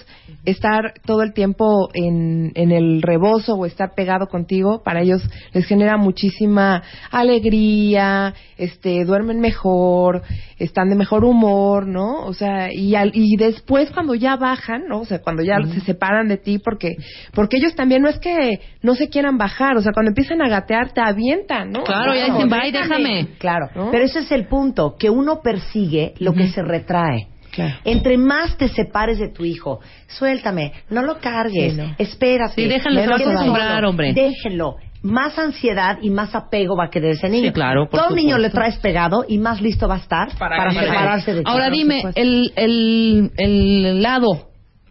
[0.45, 5.21] estar todo el tiempo en, en el rebozo o estar pegado contigo, para ellos
[5.53, 6.81] les genera muchísima
[7.11, 10.23] alegría, este, duermen mejor,
[10.63, 12.25] están de mejor humor, ¿no?
[12.25, 14.99] O sea, y, al- y después cuando ya bajan, ¿no?
[15.01, 16.95] O sea, cuando ya se separan de ti, porque,
[17.33, 20.49] porque ellos también no es que no se quieran bajar, o sea, cuando empiezan a
[20.49, 21.83] gatear te avientan, ¿no?
[21.83, 23.27] Claro, ya dicen, bye, déjame.
[23.37, 23.91] Claro, ¿No?
[23.91, 27.27] pero ese es el punto, que uno persigue lo que se retrae.
[27.51, 27.75] Claro.
[27.83, 31.95] Entre más te separes de tu hijo, suéltame, no lo cargues, Sí, no.
[31.97, 32.53] espérate.
[32.55, 34.13] Sí, déjenlo me lo solo quieres acostumbrar, hombre.
[34.13, 34.75] Déjenlo.
[35.03, 37.47] Más ansiedad y más apego va a querer ese niño.
[37.47, 38.41] Sí, claro, por Todo niño supuesto.
[38.41, 41.45] le traes pegado y más listo va a estar Para para, separarse de ti.
[41.47, 44.49] Ahora dime, el, el, el lado,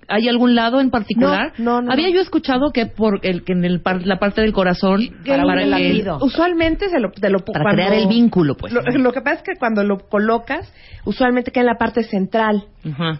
[0.09, 1.53] ¿hay algún lado en particular?
[1.59, 2.15] No, no, no, Había no.
[2.15, 5.63] yo escuchado que por el que en el par- la parte del corazón Para para,
[5.63, 6.19] el latido.
[6.21, 8.73] Usualmente se lo, te lo para cuando- crear el vínculo, pues.
[8.73, 10.73] Lo, lo que pasa es que cuando lo colocas,
[11.05, 12.65] usualmente queda en la parte central.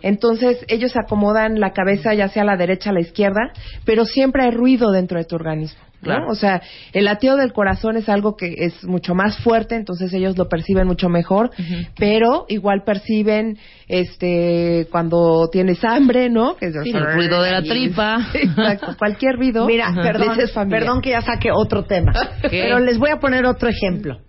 [0.03, 3.53] Entonces ellos acomodan la cabeza ya sea a la derecha o a la izquierda,
[3.85, 5.81] pero siempre hay ruido dentro de tu organismo.
[6.03, 6.29] ¿No?
[6.29, 10.37] O sea, el latido del corazón es algo que es mucho más fuerte, entonces ellos
[10.39, 11.51] lo perciben mucho mejor,
[11.99, 16.57] pero igual perciben este cuando tienes hambre, ¿no?
[16.57, 18.29] Que es Sí, el ruido de la tripa.
[18.35, 19.67] Exacto, cualquier ruido.
[19.67, 20.39] Mira, perdón,
[20.69, 22.13] perdón que ya saque otro tema,
[22.51, 24.21] pero les voy a poner otro ejemplo.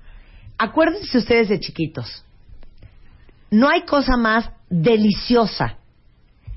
[0.58, 2.26] Acuérdense ustedes de chiquitos.
[3.50, 5.78] No hay cosa más deliciosa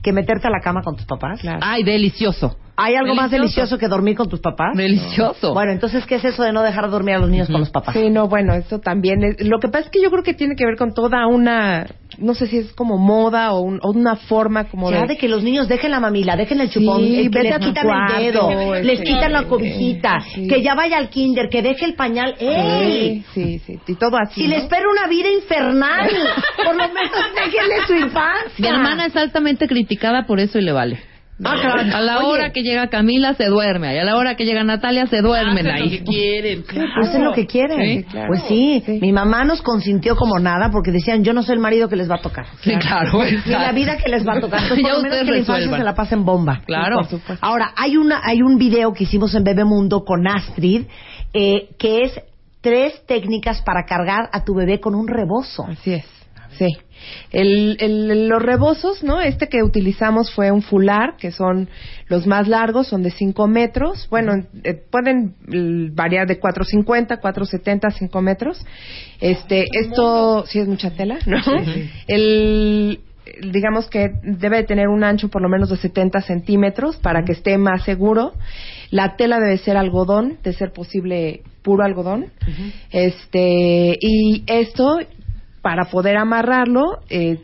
[0.03, 1.41] que meterte a la cama con tus papás.
[1.41, 1.59] Claro.
[1.62, 2.57] Ay, delicioso.
[2.77, 3.79] ¿Hay algo más Delicioso.
[3.79, 4.77] que dormir con tus papás?
[4.77, 5.55] Delicioso.
[5.55, 7.95] Bueno, entonces, ¿qué es eso de no dejar dormir a los niños con los papás?
[7.95, 9.47] Sí, no, bueno, eso también es.
[9.47, 11.87] Lo que pasa es que yo creo que tiene que ver con toda una.
[12.18, 15.07] No sé si es como moda o, un- o una forma como Ya de.
[15.09, 17.59] de que los niños dejen la mamila, dejen el chupón, Sí, el que vete les
[17.68, 20.47] quitan cuarto, el dedo, este, les quitan la eh, cobijita, sí.
[20.49, 22.35] que ya vaya al kinder, que deje el pañal.
[22.39, 23.25] ¡Ey!
[23.35, 23.79] Sí, sí, sí.
[23.87, 24.43] Y todo así.
[24.43, 24.49] Si ¿no?
[24.51, 26.09] le espera una vida infernal,
[26.64, 28.53] por lo menos déjenle su infancia.
[28.59, 30.99] Mi hermana es altamente criticada por eso y le vale.
[31.45, 31.53] Ah.
[31.95, 34.62] A la Oye, hora que llega Camila se duerme, y a la hora que llega
[34.62, 35.91] Natalia se duermen Hacen lo ahí.
[35.99, 37.03] que quieren, claro.
[37.03, 37.80] Hacen lo que quieren.
[37.80, 38.28] Sí, claro.
[38.28, 38.99] Pues sí, Sí.
[39.03, 42.09] mi mamá nos consintió como nada porque decían, yo no soy el marido que les
[42.09, 42.47] va a tocar.
[42.61, 43.18] Sí, claro.
[43.28, 44.61] Y en la vida que les va a tocar.
[44.62, 46.61] Entonces, por Ya lo menos que la infancia se la pasen bomba.
[46.66, 46.97] Claro.
[46.99, 47.45] por supuesto.
[47.45, 50.82] Ahora, hay, una, hay un video que hicimos en Bebemundo con Astrid
[51.32, 52.12] eh, que es
[52.61, 55.66] tres técnicas para cargar a tu bebé con un rebozo.
[55.68, 56.05] Así es.
[56.57, 56.68] Sí.
[57.32, 59.20] El, el- los rebozos, ¿no?
[59.20, 61.68] Este que utilizamos fue un fular, que son
[62.09, 64.07] los más largos, son de 5 metros.
[64.11, 64.32] Bueno,
[64.64, 68.64] eh, pueden eh, variar de 4.50, 4.70, 5 metros.
[69.20, 71.38] Este, esto sí es mucha tela, ¿no?
[72.07, 73.00] El,
[73.50, 77.32] digamos que debe de tener un ancho por lo menos de 70 centímetros para que
[77.32, 78.32] esté más seguro.
[78.90, 82.26] La tela debe ser algodón, de ser posible puro algodón.
[82.92, 84.98] Este, y esto
[85.65, 87.39] para poder amarrarlo, eh,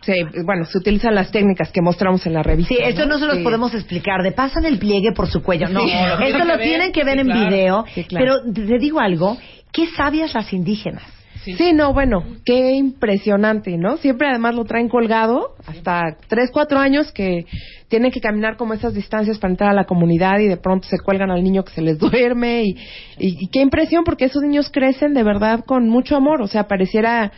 [0.00, 0.14] se,
[0.44, 2.74] bueno, se utilizan las técnicas que mostramos en la revista.
[2.74, 3.42] Sí, esto no se los Sí.
[3.42, 4.22] podemos explicar.
[4.22, 5.68] De pasan el pliegue por su cuello.
[5.68, 7.48] No, Sí, lo esto lo tienen que ver Sí, en claro.
[7.50, 7.84] video.
[8.08, 8.40] Claro.
[8.44, 9.36] Pero te digo algo,
[9.70, 11.02] qué sabias las indígenas.
[11.54, 11.72] Sí.
[11.72, 13.96] no, bueno, qué impresionante, ¿no?
[13.98, 17.46] Siempre además lo traen colgado hasta 3, 4 años que
[17.88, 20.98] tienen que caminar como esas distancias para entrar a la comunidad y de pronto se
[20.98, 22.70] cuelgan al niño que se les duerme y,
[23.18, 26.64] y, y qué impresión porque esos niños crecen de verdad con mucho amor, o sea,
[26.64, 27.32] pareciera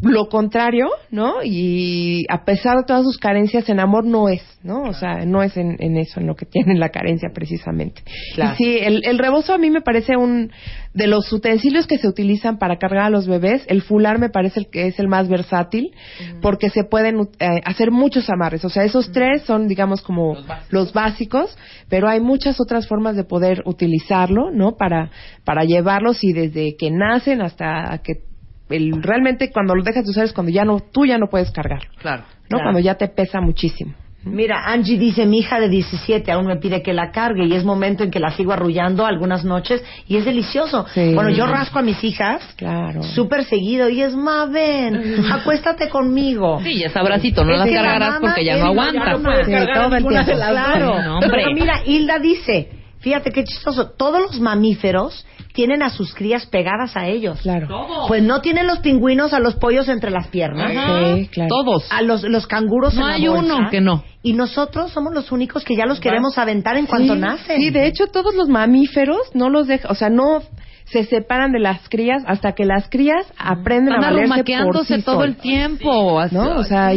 [0.00, 1.36] lo contrario, ¿no?
[1.44, 4.82] Y a pesar de todas sus carencias, en amor no es, ¿no?
[4.82, 8.02] O sea, no es en, en eso en lo que tienen la carencia precisamente.
[8.34, 8.54] Claro.
[8.54, 10.50] Y sí, el, el rebozo a mí me parece un
[10.92, 14.60] de los utensilios que se utilizan para cargar a los bebés, el fular me parece
[14.60, 15.92] el que es el más versátil
[16.40, 18.64] porque se pueden eh, hacer muchos amarres.
[18.64, 20.36] O sea, esos tres son, digamos, como
[20.70, 21.56] los básicos.
[21.88, 24.76] pero hay muchas otras formas de poder utilizarlo, ¿no?
[24.76, 25.10] Para
[25.44, 28.33] para llevarlos y desde que nacen hasta que
[28.70, 31.50] el, realmente cuando lo dejas de usar es cuando ya no tú ya no puedes
[31.50, 32.22] cargarlo, Claro.
[32.44, 32.48] ¿no?
[32.48, 32.62] Claro.
[32.64, 33.94] Cuando ya te pesa muchísimo.
[34.26, 37.62] Mira, Angie dice, mi hija de 17 aún me pide que la cargue y es
[37.62, 40.86] momento en que la sigo arrullando algunas noches y es delicioso.
[40.94, 41.12] Sí.
[41.14, 43.02] Bueno, yo rasco a mis hijas Claro.
[43.02, 46.58] súper seguido y es, ma, ven, acuéstate conmigo.
[46.64, 49.20] Sí, ya es abracito, no Es las la cargarás porque ya no ya aguantas.
[49.20, 50.32] no puedes Sí, cargar todo el ninguna tiempo.
[50.46, 50.72] de las dos.
[50.78, 51.02] Claro.
[51.02, 51.20] No.
[51.20, 52.68] Pero mira, Hilda dice,
[53.00, 57.40] fíjate qué chistoso, todos los mamíferos tienen a sus crías pegadas a ellos.
[57.40, 57.68] Claro.
[58.08, 60.72] Pues no tienen los pingüinos a los pollos entre las piernas.
[61.16, 61.48] Sí, claro.
[61.48, 61.86] Todos.
[61.92, 63.54] A los, los canguros No en la hay bolsa.
[63.54, 64.02] uno que no.
[64.22, 67.60] Y nosotros somos los únicos que ya los queremos aventar en cuanto sí, nacen.
[67.60, 70.42] Sí, de hecho todos los mamíferos no los dejan, o sea, no
[70.86, 75.02] se separan de las crías hasta que las crías aprenden Están a valerse por sí
[75.02, 76.20] todo el solas, tiempo.
[76.32, 76.56] ¿no?
[76.56, 76.90] O sea,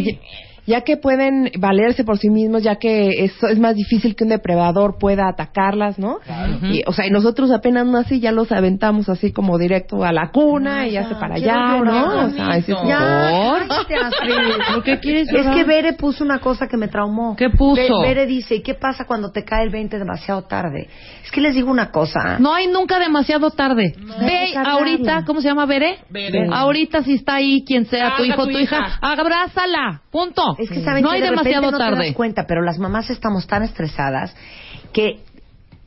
[0.68, 4.30] ya que pueden valerse por sí mismos, ya que es, es más difícil que un
[4.30, 6.20] depredador pueda atacarlas, ¿no?
[6.64, 10.30] Y, o sea, y nosotros apenas así ya los aventamos así como directo a la
[10.32, 12.26] cuna y ya se para allá, ¿no?
[12.26, 13.32] O sea, es- Ya.
[14.74, 15.56] ¿Por qué quieres Es llorar?
[15.56, 17.36] que Bere puso una cosa que me traumó.
[17.36, 18.02] ¿Qué puso?
[18.02, 20.90] Be- Bere dice, ¿y qué pasa cuando te cae el 20 demasiado tarde?
[21.24, 22.38] Es que les digo una cosa.
[22.40, 23.94] No hay nunca demasiado tarde.
[24.20, 26.00] Ve ahorita, ¿cómo se llama Bere?
[26.10, 26.48] Bere.
[26.52, 29.00] Ahorita si está ahí quien sea, tu hijo, tu tu hija, hija.
[29.02, 30.02] abrázala.
[30.12, 30.42] Punto.
[30.58, 33.10] Es que saben no que hay de demasiado no te das cuenta, pero las mamás
[33.10, 34.36] estamos tan estresadas
[34.94, 35.20] que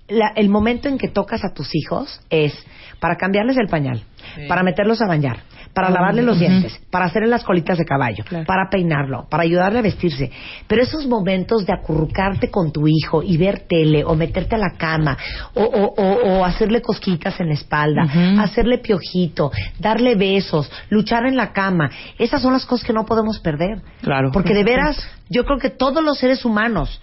[0.09, 2.53] la- el momento en que tocas a tus hijos es
[2.99, 4.03] para cambiarles el pañal,
[4.49, 5.39] para meterlos a bañar,
[5.75, 8.45] para lavarle los dientes, para hacerle las colitas de caballo, Claro.
[8.47, 10.31] para peinarlo, para ayudarle a vestirse.
[10.67, 14.73] Pero esos momentos de acurrucarte con tu hijo y ver tele o meterte a la
[14.77, 15.17] cama
[15.55, 18.03] o, o- o- o hacerle cosquitas en la espalda,
[18.43, 23.39] hacerle piojito, darle besos, luchar en la cama, esas son las cosas que no podemos
[23.39, 23.81] perder.
[24.03, 24.31] Claro.
[24.33, 24.97] Porque de veras,
[25.31, 27.01] yo creo que todos los seres humanos,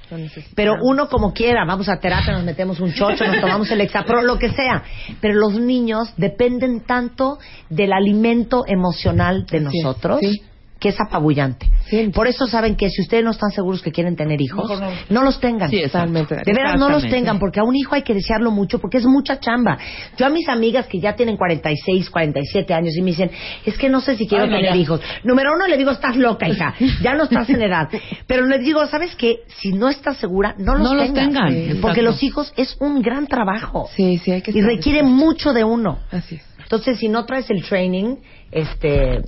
[0.53, 4.21] pero uno como quiera, vamos a terapia, nos metemos un chocho, nos tomamos el exapro,
[4.21, 4.83] lo que sea.
[5.21, 10.19] Pero los niños dependen tanto del alimento emocional de nosotros.
[10.19, 10.41] sí.
[10.87, 11.69] Que es apabullante.
[11.89, 12.09] Sí.
[12.13, 14.89] Por eso saben que si ustedes no están seguros que quieren tener hijos, no.
[15.09, 15.69] no los tengan.
[15.69, 15.77] Sí.
[15.81, 19.05] De veras no los tengan, porque a un hijo hay que desearlo mucho, porque es
[19.05, 19.77] mucha chamba.
[20.17, 23.31] Yo a mis amigas que ya tienen 46, 47 años y me dicen,
[23.65, 25.01] es que no sé si quiero Ay, tener hijos.
[25.23, 27.89] Número uno le digo, estás loca, hija, ya no estás en edad.
[28.27, 29.39] Pero les digo, ¿sabes qué?
[29.59, 31.25] Si no estás segura, no los No los tengan.
[31.27, 31.57] tengan, Sí.
[31.59, 31.81] exacto.
[31.81, 33.89] Porque los hijos es un gran trabajo.
[33.95, 35.99] Sí, sí, hay que Y requiere mucho de uno.
[36.11, 36.41] Así es.
[36.63, 38.17] Entonces, si no traes el training,
[38.51, 39.21] este,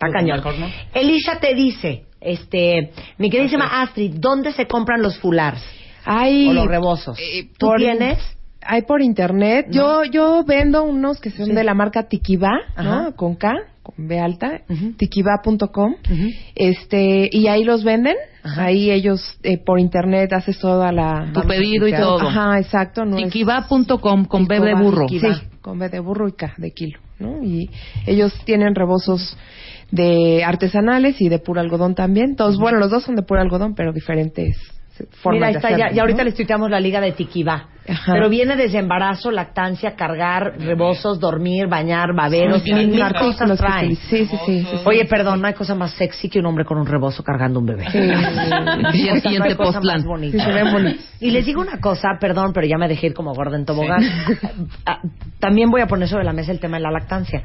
[0.00, 0.36] está Pues, cañón.
[0.38, 0.66] mejor no.
[0.94, 5.62] Elisha te dice, este, mi queridísima Astrid, ¿dónde se compran los fulars?
[6.04, 7.18] Hay O los rebozos.
[7.18, 8.18] eh, ¿Tú por- tienes?
[8.62, 9.66] Hay por internet.
[9.70, 11.52] Yo yo vendo unos que son Sí.
[11.52, 12.82] de la marca Tikiba, Ajá.
[13.04, 13.16] ¿no?
[13.16, 14.92] Con K, con B alta, Ujú.
[14.98, 15.94] tikiba.com.
[15.94, 16.28] Ujú.
[16.54, 18.16] Este, y ahí los venden.
[18.42, 18.64] Ajá.
[18.64, 22.20] Ahí ellos eh, por internet haces toda la Tu pedido y todo.
[22.28, 25.08] Ajá, exacto, no Tiquiba.com con B de Tikiba, burro.
[25.08, 25.20] Sí,
[25.62, 27.42] con B de burro y K de kilo, ¿no?
[27.42, 27.70] Y
[28.06, 29.36] ellos tienen rebozos
[29.90, 32.36] de artesanales y de puro algodón también.
[32.36, 34.56] Todos, bueno, los dos son de puro algodón, pero diferentes
[35.22, 37.68] formas Mira, ahí de está, ya, ya ahorita les tuiteamos la liga de Tiquibá.
[37.88, 38.12] Ajá.
[38.12, 43.96] Pero viene desde embarazo, lactancia, cargar, rebozos, dormir, bañar, baberos, Sí, mil, mil cosas traen.
[43.96, 44.66] Sí, sí, sí.
[44.84, 47.66] Oye, perdón, no hay cosa más sexy que un hombre con un rebozo cargando un
[47.66, 47.86] bebé.
[47.90, 47.98] Sí.
[49.00, 50.44] Y el siguiente no bonita.
[50.44, 51.00] Sí.
[51.20, 54.02] Y les digo una cosa, perdón, pero ya me dejé ir como gorda en tobogán.
[54.86, 55.00] Ah,
[55.38, 57.42] También voy a poner sobre la mesa el tema de la lactancia.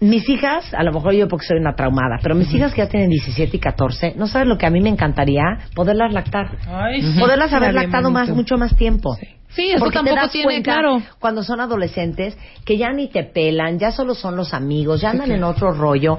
[0.00, 2.88] Mis hijas, a lo mejor yo porque soy una traumada, pero mis hijas que ya
[2.88, 5.42] tienen 17 y 14, no sabes lo que a mí me encantaría
[5.74, 6.56] poderlas lactar.
[6.68, 7.18] Ay, sí.
[7.18, 9.16] Poderlas haber lactado más, mucho más tiempo.
[9.50, 11.02] Sí, eso Porque te tampoco das tiene, cuenta claro.
[11.18, 15.32] cuando son adolescentes que ya ni te pelan, ya solo son los amigos, ya andan
[15.32, 16.18] en otro rollo.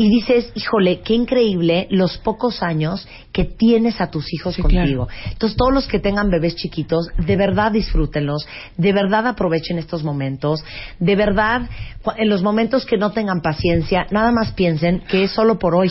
[0.00, 5.08] Y dices, híjole, qué increíble los pocos años que tienes a tus hijos Sí, contigo.
[5.32, 8.46] Entonces, todos los que tengan bebés chiquitos, de verdad disfrútenlos,
[8.76, 10.64] de verdad aprovechen estos momentos,
[11.00, 11.68] de verdad,
[12.16, 15.90] en los momentos que no tengan paciencia, nada más piensen que es solo por hoy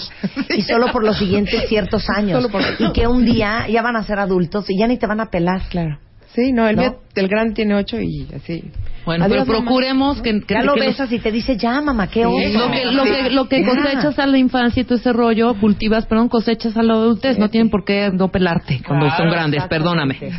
[0.55, 2.47] y solo por los siguientes ciertos años.
[2.79, 5.25] Y que un día ya van a ser adultos y ya ni te van a
[5.29, 5.63] pelar.
[5.69, 5.99] Claro.
[6.33, 6.81] Sí, no, el ¿No?
[6.83, 8.71] mío el grande tiene ocho y así.
[9.07, 9.69] Bueno, Adiós, pero mamá.
[9.69, 12.37] procuremos que, que, Ya lo que los- besas y te dice, ya, mamá, qué oso.
[12.37, 16.05] lo que, lo que, lo que cosechas a la infancia y todo ese rollo, cultivas,
[16.05, 17.39] perdón, cosechas a la adultez.
[17.39, 20.17] No tienen por qué no pelarte cuando Claro, son grandes, perdóname.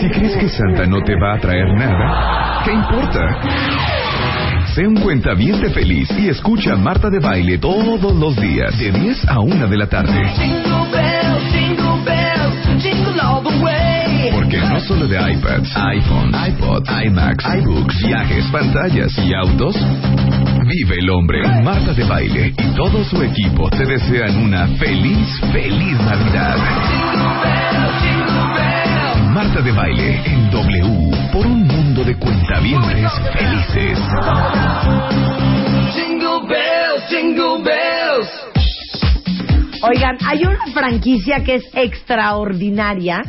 [0.00, 3.40] Si crees que Santa no te va a traer nada, ¿qué importa?
[4.74, 9.28] Sé un cuentaviente feliz y escucha a Marta de Baile todos los días, de 10
[9.28, 10.22] a 1 de la tarde.
[14.30, 21.10] Porque no solo de iPads, iPhone, iPod, iMacs, iBooks, viajes, pantallas y autos, vive el
[21.10, 21.40] hombre.
[21.62, 26.56] Marta de Baile y todo su equipo te desean una feliz, feliz Navidad.
[29.32, 33.98] Marta de Baile en W por un mundo de cuentavientes felices.
[39.84, 43.24] Oigan, hay una franquicia que es extraordinaria,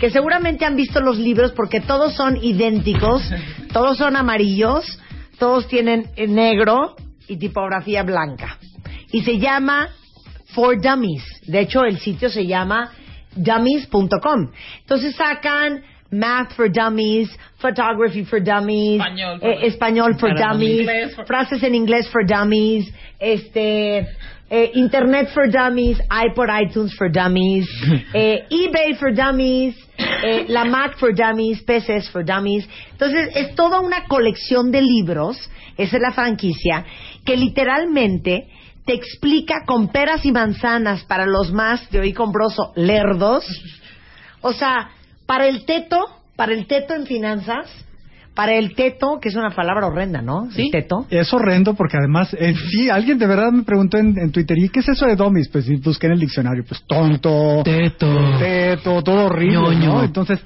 [0.00, 3.22] que seguramente han visto los libros porque todos son idénticos,
[3.72, 4.98] todos son amarillos,
[5.38, 6.96] todos tienen eh, negro
[7.28, 8.58] y tipografía blanca.
[9.12, 9.88] Y se llama
[10.54, 11.24] For Dummies.
[11.46, 12.92] De hecho, el sitio se llama
[13.34, 14.50] dummies.com.
[14.80, 17.28] Entonces sacan Math for Dummies,
[17.58, 20.86] Photography for Dummies, Español for- eh, español for Dummies,
[21.26, 24.06] frases en inglés for Dummies, este,
[24.48, 27.68] eh, Internet for Dummies, iPod iTunes for Dummies,
[28.14, 32.68] eh, eBay for Dummies, eh, la Mac for Dummies, PCs for Dummies.
[32.92, 35.36] Entonces, es toda una colección de libros,
[35.76, 36.84] esa es la franquicia,
[37.24, 38.48] que literalmente
[38.84, 43.44] te explica con peras y manzanas para los más, de hoy comproso, lerdos.
[44.42, 44.90] O sea,
[45.26, 45.98] para el teto,
[46.36, 47.68] para el teto en finanzas,
[48.36, 50.48] para el teto, que es una palabra horrenda, ¿no?
[50.52, 50.66] Sí.
[50.66, 51.06] El teto.
[51.10, 54.68] Es horrendo porque además, eh, sí, alguien de verdad me preguntó en, en Twitter, ¿y
[54.68, 55.48] qué es eso de dummies?
[55.48, 58.06] Pues busqué en el diccionario, pues tonto, Teto.
[58.38, 59.94] teto, todo horrible, Ñoño.
[59.94, 60.04] ¿no?
[60.04, 60.38] Entonces,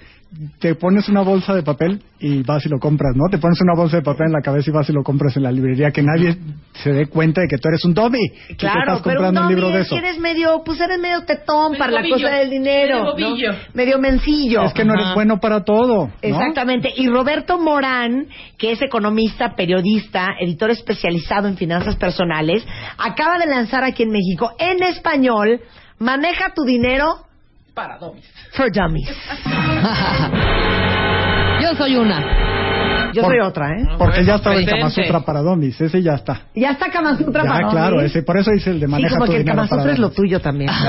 [0.60, 3.24] te pones una bolsa de papel y vas y lo compras, ¿no?
[3.30, 5.42] Te pones una bolsa de papel en la cabeza y vas y lo compras en
[5.42, 6.36] la librería, que nadie
[6.74, 8.18] se dé cuenta de que tú eres un dummy.
[8.48, 9.96] y que Claro, estás pero un comprando un, dummy libro de es eso.
[9.96, 12.96] que eres medio, pues eres medio tetón Medio para la cosa del dinero.
[12.96, 13.12] medio ¿no?
[13.30, 13.50] bobillo.
[13.74, 14.62] Medio mencillo.
[14.64, 15.14] Es que no eres Ajá.
[15.14, 16.12] bueno para todo, ¿no?
[16.22, 16.92] Exactamente.
[16.96, 18.26] Y Roberto Morán,
[18.56, 22.64] que es economista, periodista, editor especializado en finanzas personales,
[22.98, 25.60] acaba de lanzar aquí en México, en español,
[26.02, 27.26] Maneja tu dinero
[27.74, 28.24] Para domis.
[28.52, 29.08] for Dummies.
[31.62, 33.10] Yo soy una.
[33.12, 33.84] Yo Por- soy otra, ¿eh?
[33.98, 34.80] Porque ya estaba el Presente.
[34.80, 36.42] Kama Sutra para Domis, ese ya está.
[36.54, 38.10] Ya está Kama Sutra Ya, para claro, Dummies.
[38.12, 39.82] ese, por eso dice el de Sí, maneja como tu que el dinero Kama para
[39.82, 40.70] Sutra es lo tuyo también.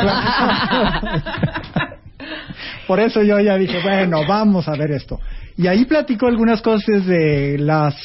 [2.88, 5.20] Por eso yo ya dije, bueno, vamos a ver esto.
[5.58, 7.96] Y ahí platico algunas cosas de las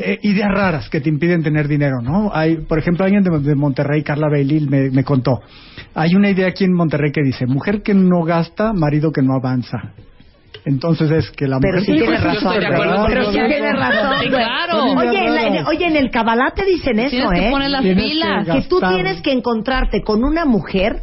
[0.00, 2.30] eh, ideas raras que te impiden tener dinero, ¿no?
[2.34, 5.40] Hay, por ejemplo, alguien de, de Monterrey, Carla Bailey, me, me contó.
[5.94, 9.34] Hay una idea aquí en Monterrey que dice, mujer que no gasta, marido que no
[9.34, 9.78] avanza.
[10.66, 11.86] Entonces es que la Pero mujer...
[11.86, 12.54] sí tiene razón.
[13.08, 13.46] Pero sí eso.
[13.48, 14.16] tiene razón.
[14.22, 14.84] Sí, claro.
[14.98, 17.50] Oye, en la- oye, en el Kabbalah te dicen eso, Tienes que ¿eh?
[17.50, 21.02] poner las Tienes que que tú tienes que encontrarte con una mujer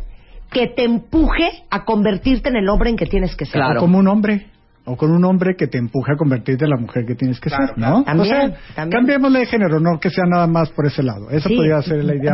[0.51, 3.61] que te empuje a convertirte en el hombre en que tienes que ser.
[3.61, 4.47] O como un hombre.
[4.89, 7.49] O con un hombre que te empuje a convertirte en la mujer que tienes que
[7.49, 8.03] ser, ¿no?
[8.05, 8.89] También, o sea, también.
[8.99, 11.29] cambiémosle de género, no que sea nada más por ese lado.
[11.29, 11.55] Esa Sí.
[11.57, 12.33] podría ser la idea.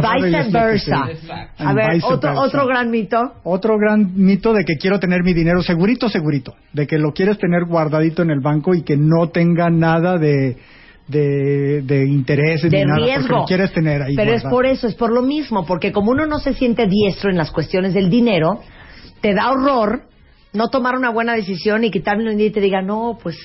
[0.78, 0.92] sí.
[1.24, 1.64] Exacto.
[1.64, 2.42] A And ver, vice otro, versa.
[2.46, 3.18] otro gran mito.
[3.44, 6.54] Otro gran mito de que quiero tener mi dinero segurito, segurito.
[6.74, 10.56] De que lo quieres tener guardadito en el banco y que no tenga nada de,
[11.08, 12.98] de, de intereses de ni nada.
[13.04, 13.38] Riesgo.
[13.40, 16.26] lo quieres tener ahí Pero es por eso, es por lo mismo, porque como uno
[16.28, 18.60] no se siente diestro en las cuestiones del dinero,
[19.22, 20.04] te da horror
[20.54, 23.38] no tomar una buena decisión y quitarle un día y te diga, no, pues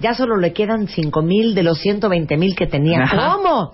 [0.00, 3.02] ya solo le quedan cinco mil de los 120 mil que tenía.
[3.04, 3.36] Ajá.
[3.36, 3.72] ¿Cómo?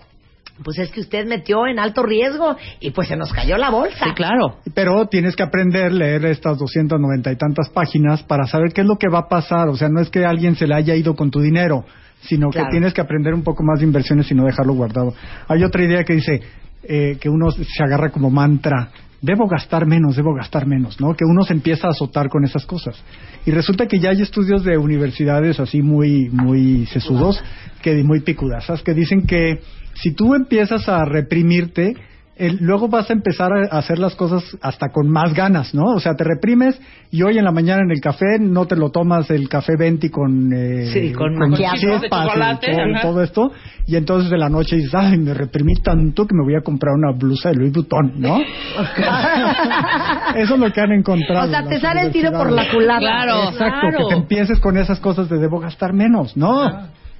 [0.63, 4.05] Pues es que usted metió en alto riesgo y pues se nos cayó la bolsa.
[4.05, 4.57] Sí, claro.
[4.75, 8.97] Pero tienes que aprender, leer estas 290 y tantas páginas para saber qué es lo
[8.97, 9.69] que va a pasar.
[9.69, 11.87] O sea, no es que alguien se le haya ido con tu dinero,
[12.21, 12.67] sino Claro.
[12.67, 15.15] que tienes que aprender un poco más de inversiones y no dejarlo guardado.
[15.49, 16.43] Hay otra idea que dice
[16.83, 18.91] eh, que uno se agarra como mantra,
[19.23, 21.15] debo gastar menos, debo gastar menos, ¿no?
[21.15, 23.03] Que uno se empieza a azotar con esas cosas.
[23.45, 27.43] Y resulta que ya hay estudios de universidades así muy, muy sesudos,
[27.83, 29.61] que muy picudazas, que dicen que
[29.95, 31.95] si tú empiezas a reprimirte,
[32.41, 35.85] el- luego vas a empezar a hacer las cosas hasta con más ganas, ¿no?
[35.95, 36.81] O sea, te reprimes
[37.11, 40.09] y hoy en la mañana en el café no te lo tomas el café venti
[40.09, 42.73] con, eh, Sí, con de chispas y chocolate,
[43.03, 43.53] todo, esto.
[43.87, 46.95] Y entonces de la noche dices, ay, me reprimí tanto que me voy a comprar
[46.95, 48.39] una blusa de Louis Vuitton, ¿no?
[50.37, 51.47] Eso es lo que han encontrado.
[51.47, 53.01] O sea, te sale el tiro por la culata.
[53.01, 53.51] Claro.
[53.51, 53.99] Exacto, claro.
[54.09, 56.69] que te empieces con esas cosas de debo gastar menos, ¿no?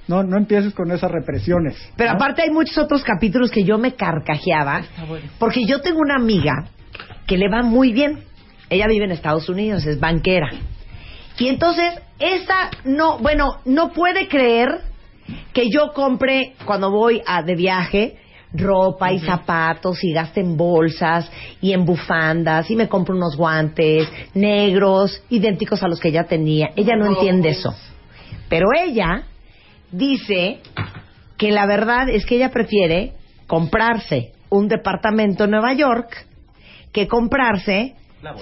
[0.07, 1.75] No, no empieces con esas represiones.
[1.95, 2.15] Pero ¿no?
[2.15, 4.81] aparte hay muchos otros capítulos que yo me carcajeaba,
[5.39, 6.65] porque yo tengo una amiga
[7.27, 8.23] que le va muy bien.
[8.69, 10.49] Ella vive en Estados Unidos, es banquera.
[11.37, 14.81] Y entonces, esa no, bueno, no puede creer
[15.53, 18.17] que yo compre cuando voy a, de viaje
[18.53, 21.31] ropa y zapatos y gaste en bolsas
[21.61, 26.71] y en bufandas y me compro unos guantes negros idénticos a los que ella tenía.
[26.75, 27.73] Ella no entiende eso.
[28.49, 29.23] Pero ella
[29.91, 30.59] dice
[31.37, 33.13] que la verdad es que ella prefiere
[33.47, 36.25] comprarse un departamento en Nueva York
[36.91, 37.95] que comprarse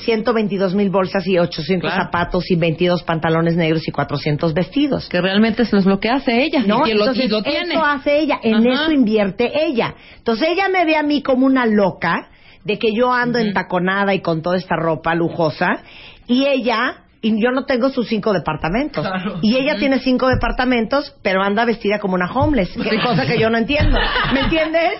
[0.03, 2.03] 122 mil bolsas y 800 Claro.
[2.05, 5.07] zapatos y 22 pantalones negros y 400 vestidos.
[5.07, 6.63] Que realmente eso es lo que hace ella.
[6.67, 7.73] No, y lo, entonces y lo tiene.
[7.75, 8.83] eso hace ella, en Ajá.
[8.83, 9.95] eso invierte ella.
[10.17, 12.29] Entonces ella me ve a mí como una loca
[12.65, 15.81] de que yo ando entaconada y con toda esta ropa lujosa
[16.27, 19.05] y ella y yo no tengo sus cinco departamentos
[19.41, 23.49] y ella tiene cinco departamentos pero anda vestida como una homeless, que cosa que yo
[23.49, 23.97] no entiendo,
[24.33, 24.93] ¿me entiendes?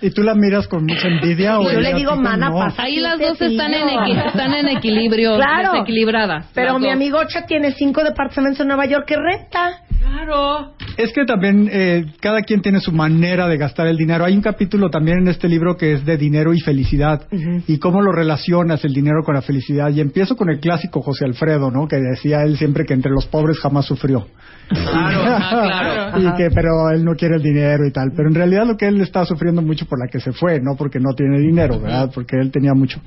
[0.00, 1.58] ¿Y tú la miras con mucha envidia?
[1.58, 2.58] o Y yo le digo, mana, no?
[2.58, 3.88] pasa Ahí las dos están en,
[4.18, 5.72] están equilibrio, Claro.
[5.72, 6.50] desequilibradas.
[6.54, 6.94] Pero mi dos.
[6.94, 9.80] amigocha tiene cinco departamentos en Nueva York que renta.
[10.00, 10.74] Claro.
[10.96, 14.24] Es que también eh, cada quien tiene su manera de gastar el dinero.
[14.24, 17.26] Hay un capítulo también en este libro que es de dinero y felicidad
[17.66, 19.90] y cómo lo relacionas el dinero con la felicidad.
[19.90, 21.33] Y empiezo con el clásico José Alfredo,
[21.70, 21.86] ¿no?
[21.88, 24.26] Que decía él siempre que entre los pobres jamás sufrió.
[24.68, 26.20] Claro, ah, claro.
[26.34, 28.12] y que pero él no quiere el dinero y tal.
[28.16, 30.76] Pero en realidad lo que él está sufriendo mucho por la que se fue, no
[30.76, 32.10] porque no tiene dinero, ¿verdad?
[32.14, 33.00] Porque él tenía mucho.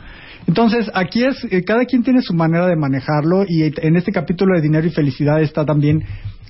[0.47, 4.55] Entonces, aquí es, eh, cada quien tiene su manera de manejarlo y en este capítulo
[4.55, 6.03] de dinero y felicidad está también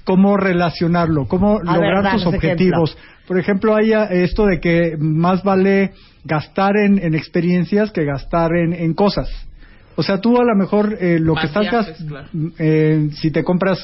[0.04, 2.98] cómo relacionarlo, cómo A ver, lograr danos tus objetivos.
[3.28, 5.92] Por ejemplo, hay ah, esto de que más vale
[6.24, 9.30] gastar en, en experiencias que gastar en, en cosas.
[10.00, 12.28] O sea, tú a lo mejor eh, lo Más que viajes, claro.
[12.60, 13.82] eh, si te compras,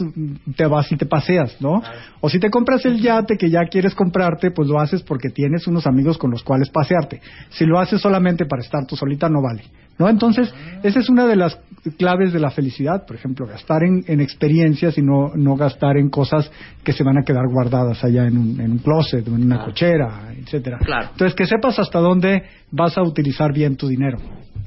[0.55, 1.82] te vas y te paseas, ¿no?
[2.22, 5.66] O si te compras el yate que ya quieres comprarte, pues lo haces porque tienes
[5.66, 7.20] unos amigos con los cuales pasearte.
[7.49, 9.64] Si lo haces solamente para estar tú solita, no vale,
[9.97, 10.07] ¿no?
[10.07, 10.53] Entonces,
[10.84, 11.57] esa es una de las
[11.97, 16.09] claves de la felicidad, por ejemplo, gastar en, en experiencias y no, no gastar en
[16.09, 16.49] cosas
[16.84, 19.65] que se van a quedar guardadas allá en un, en un closet o en una
[19.65, 20.77] cochera, etcétera.
[20.79, 21.09] Claro.
[21.11, 24.17] Entonces, que sepas hasta dónde vas a utilizar bien tu dinero.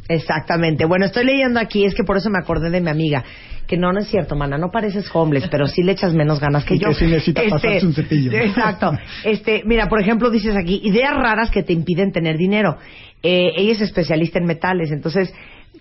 [0.08, 0.84] Exactamente.
[0.84, 3.24] Bueno, estoy leyendo aquí, es que por eso me acordé de mi amiga.
[3.66, 6.64] Que no, no es cierto, mana, no pareces homeless, pero sí le echas menos ganas
[6.64, 6.88] que Y yo.
[6.90, 8.30] que sí necesita pasarse un cepillo.
[8.32, 8.92] Exacto.
[9.24, 12.76] Este, mira, por ejemplo, dices aquí, ideas raras que te impiden tener dinero.
[13.24, 15.34] Eh, ella es especialista en metales, entonces,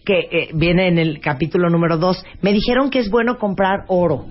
[0.05, 2.23] que eh, viene en el capítulo número dos.
[2.41, 4.25] Me dijeron que es bueno comprar oro.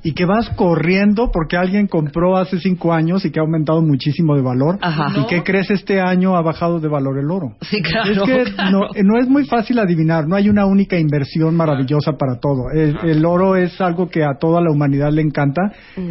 [0.00, 4.36] y que vas corriendo porque alguien compró hace cinco años y que ha aumentado muchísimo
[4.36, 4.78] de valor.
[4.80, 5.12] Ajá.
[5.18, 7.56] ¿Y qué crees este año ha bajado de valor el oro?
[7.62, 8.12] Sí, claro.
[8.12, 8.70] es que claro.
[8.70, 12.70] no, no es muy fácil adivinar, no hay una única inversión maravillosa para todo.
[12.72, 15.62] El, el oro es algo que a toda la humanidad le encanta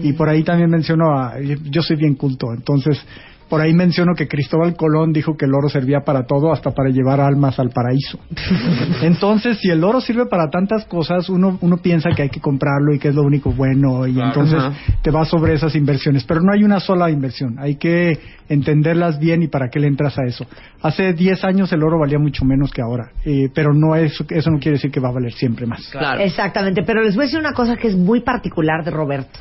[0.04, 3.02] y por ahí también menciono a, yo soy bien culto, entonces
[3.50, 6.90] por ahí menciono que Cristóbal Colón dijo que el oro servía para todo, hasta para
[6.90, 8.20] llevar almas al paraíso.
[9.02, 12.94] Entonces, si el oro sirve para tantas cosas, uno, uno piensa que hay que comprarlo
[12.94, 14.62] y que es lo único bueno, y entonces
[15.02, 16.24] te vas sobre esas inversiones.
[16.24, 18.20] Pero no hay una sola inversión, hay que
[18.50, 20.46] entenderlas bien y para qué le entras a eso.
[20.82, 24.52] Hace 10 años el oro valía mucho menos que ahora, eh, pero no es, eso
[24.52, 25.88] no quiere decir que va a valer siempre más.
[25.92, 26.22] Claro.
[26.22, 29.40] Exactamente, pero les voy a decir una cosa que es muy particular de Roberto.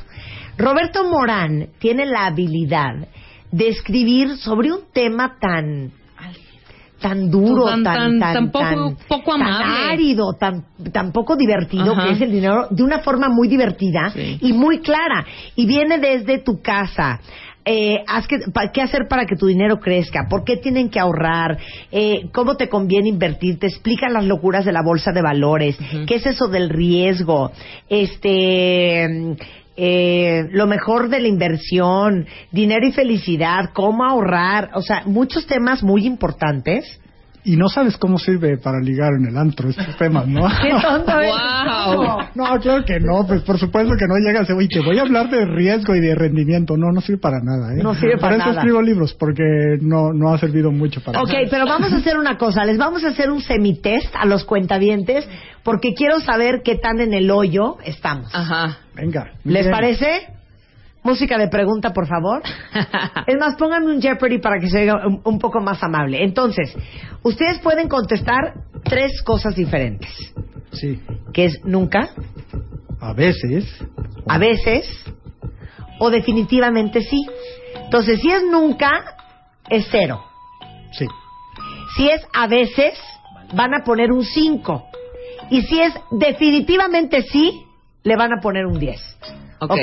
[0.57, 3.07] Roberto Morán tiene la habilidad
[3.51, 5.91] de escribir sobre un tema tan
[6.99, 8.51] tan duro, Tan- tan, tan- tan,
[9.07, 9.43] poco- tan-
[9.91, 12.05] árido, tan, tan poco divertido Ajá.
[12.07, 14.39] que es el dinero, de una forma muy divertida Sí.
[14.41, 15.23] y muy clara.
[15.55, 17.19] Y viene desde tu casa.
[17.65, 20.25] Eh, haz que, pa- ¿Qué hacer para que tu dinero crezca?
[20.27, 21.59] ¿Por qué tienen que ahorrar?
[21.91, 23.59] Eh, ¿Cómo te conviene invertir?
[23.59, 25.77] Te explican las locuras de la bolsa de valores.
[26.07, 27.51] ¿Qué es eso del riesgo?
[27.89, 29.35] Este.
[29.79, 35.83] Eh, lo mejor de la inversión, dinero y felicidad, cómo ahorrar, o sea, muchos temas
[35.83, 36.99] muy importantes.
[37.43, 40.45] y no sabes cómo sirve para ligar en el antro estos temas, ¿no?
[40.61, 41.13] ¿Qué tonto?
[41.13, 42.17] Wow.
[42.35, 45.29] No, claro que no, pues por supuesto que no llegas, oye, te voy a hablar
[45.29, 46.75] de riesgo y de rendimiento.
[46.75, 47.81] No, no sirve para nada, ¿eh?
[47.81, 48.59] No sirve para eso nada.
[48.59, 52.37] escribo libros, porque no, no ha servido mucho para Ok, pero vamos a hacer una
[52.37, 52.65] cosa.
[52.65, 55.25] Les vamos a hacer un semitest a los cuentavientes
[55.63, 58.29] porque quiero saber qué tan en el hoyo estamos.
[58.33, 58.79] Ajá.
[58.97, 59.31] Venga.
[59.43, 59.71] ¿Les bien.
[59.71, 60.27] parece?
[61.03, 62.41] Música de pregunta, por favor.
[63.27, 66.23] Es más, pónganme un Jeopardy para que se oiga un, un poco más amable.
[66.23, 66.75] Entonces,
[67.23, 70.09] ustedes pueden contestar tres cosas diferentes.
[70.71, 70.99] Sí.
[71.33, 72.09] Que es nunca,
[72.99, 73.65] A veces.
[74.27, 74.85] a veces
[75.99, 77.25] o definitivamente sí.
[77.83, 79.15] Entonces, si es nunca,
[79.69, 80.23] es cero.
[80.91, 81.05] Sí.
[81.95, 82.99] Si es a veces,
[83.53, 84.85] van a poner un 5.
[85.49, 87.65] Y si es definitivamente sí,
[88.07, 89.17] le van a poner un 10.
[89.59, 89.71] Ok.
[89.71, 89.79] ¿Ok?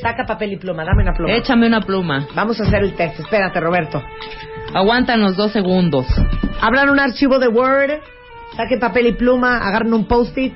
[0.00, 1.32] Saca papel y pluma, dame una pluma.
[1.34, 2.26] Échame una pluma.
[2.34, 3.20] Vamos a hacer el test.
[3.20, 4.02] Espérate, Roberto.
[4.74, 6.06] Aguántanos dos segundos.
[6.60, 8.00] Abran un archivo de Word,
[8.56, 10.54] saquen papel y pluma, agarren un post-it.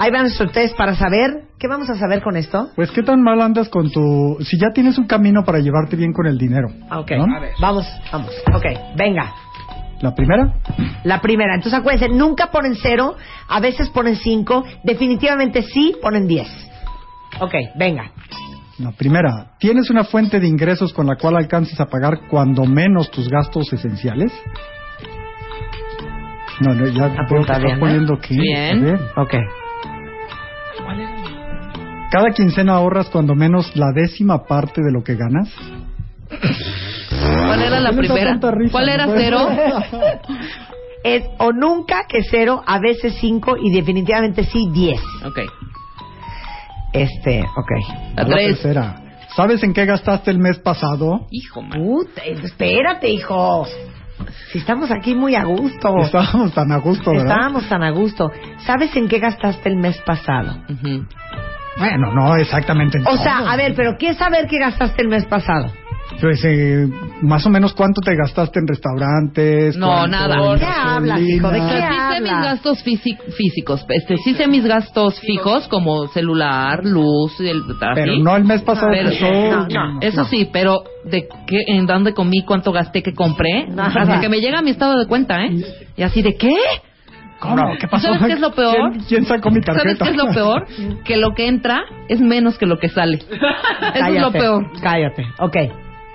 [0.00, 1.42] Ahí va nuestro test para saber.
[1.58, 2.68] ¿Qué vamos a saber con esto?
[2.76, 4.36] Pues, ¿qué tan mal andas con tu...
[4.42, 6.68] Si ya tienes un camino para llevarte bien con el dinero?
[6.88, 7.10] Ah, Ok.
[7.18, 7.26] ¿no?
[7.60, 8.30] Vamos, vamos.
[8.54, 8.64] Ok,
[8.96, 9.34] venga.
[10.00, 10.54] La primera,
[11.04, 11.54] La primera.
[11.54, 13.16] Entonces acuérdense, nunca ponen cero,
[13.48, 16.48] a veces ponen cinco, definitivamente sí ponen diez.
[17.40, 18.10] Ok, venga.
[18.78, 23.10] la primera, ¿tienes una fuente de ingresos con la cual alcances a pagar cuando menos
[23.10, 24.32] tus gastos esenciales?
[26.60, 27.80] No, no, ya Apunta veo que estás bien, ¿eh?
[27.80, 28.38] poniendo aquí.
[28.38, 28.98] Bien.
[29.16, 29.34] Ok.
[32.10, 35.50] Cada quincena ahorras cuando menos la décima parte de lo que ganas.
[37.46, 38.40] ¿Cuál era la ¿Tienes primera?
[38.70, 39.48] ¿Cuál era cero?
[41.04, 45.00] Es o nunca que cero, a veces cinco y definitivamente sí diez.
[45.24, 45.38] Ok.
[46.92, 47.70] Este, ok.
[48.16, 48.46] La La tres.
[48.60, 49.00] tercera,
[49.36, 51.26] ¿sabes en qué gastaste el mes pasado?
[51.30, 51.80] Hijo, man.
[51.82, 53.66] Puta, espérate, hijo.
[54.50, 55.94] Si estamos aquí muy a gusto.
[56.00, 57.26] Estábamos tan a gusto, ¿verdad?
[57.28, 58.30] Estábamos tan a gusto.
[58.66, 60.56] ¿Sabes en qué gastaste el mes pasado?
[61.78, 62.98] Bueno, no exactamente.
[62.98, 63.22] en O todo.
[63.22, 65.70] sea, a ver, pero ¿qué saber qué gastaste el mes pasado?
[66.20, 66.88] Pues, eh,
[67.22, 69.76] más o menos cuánto te gastaste en restaurantes.
[69.76, 70.34] No, nada.
[70.34, 71.48] en ¿De qué hablas, hijo?
[71.50, 76.08] ¿De qué sí sé mis gastos físi- físicos, este, sí sé mis gastos fijos como
[76.08, 77.62] celular, luz, el,
[77.94, 78.20] Pero así.
[78.22, 78.88] no el mes pasado.
[78.90, 79.10] Pero-
[79.50, 80.00] no, no.
[80.00, 83.92] Eso sí, pero de qué, en dónde comí, cuánto gasté, qué compré, Nada.
[84.02, 85.50] hasta que me llega mi estado de cuenta, ¿eh?
[85.96, 86.54] Y así de qué?
[87.40, 87.76] ¿Cómo?
[87.78, 88.08] ¿Qué pasó?
[88.08, 88.90] ¿Sabes qué es lo peor?
[88.90, 90.04] ¿Quién, quién sacó mi ¿Sabes tarjeta?
[90.06, 90.66] qué es lo peor?
[91.04, 93.18] Que lo que entra es menos que lo que sale.
[93.18, 94.66] Eso es lo Cállate, peor.
[94.82, 95.56] Cállate, ok.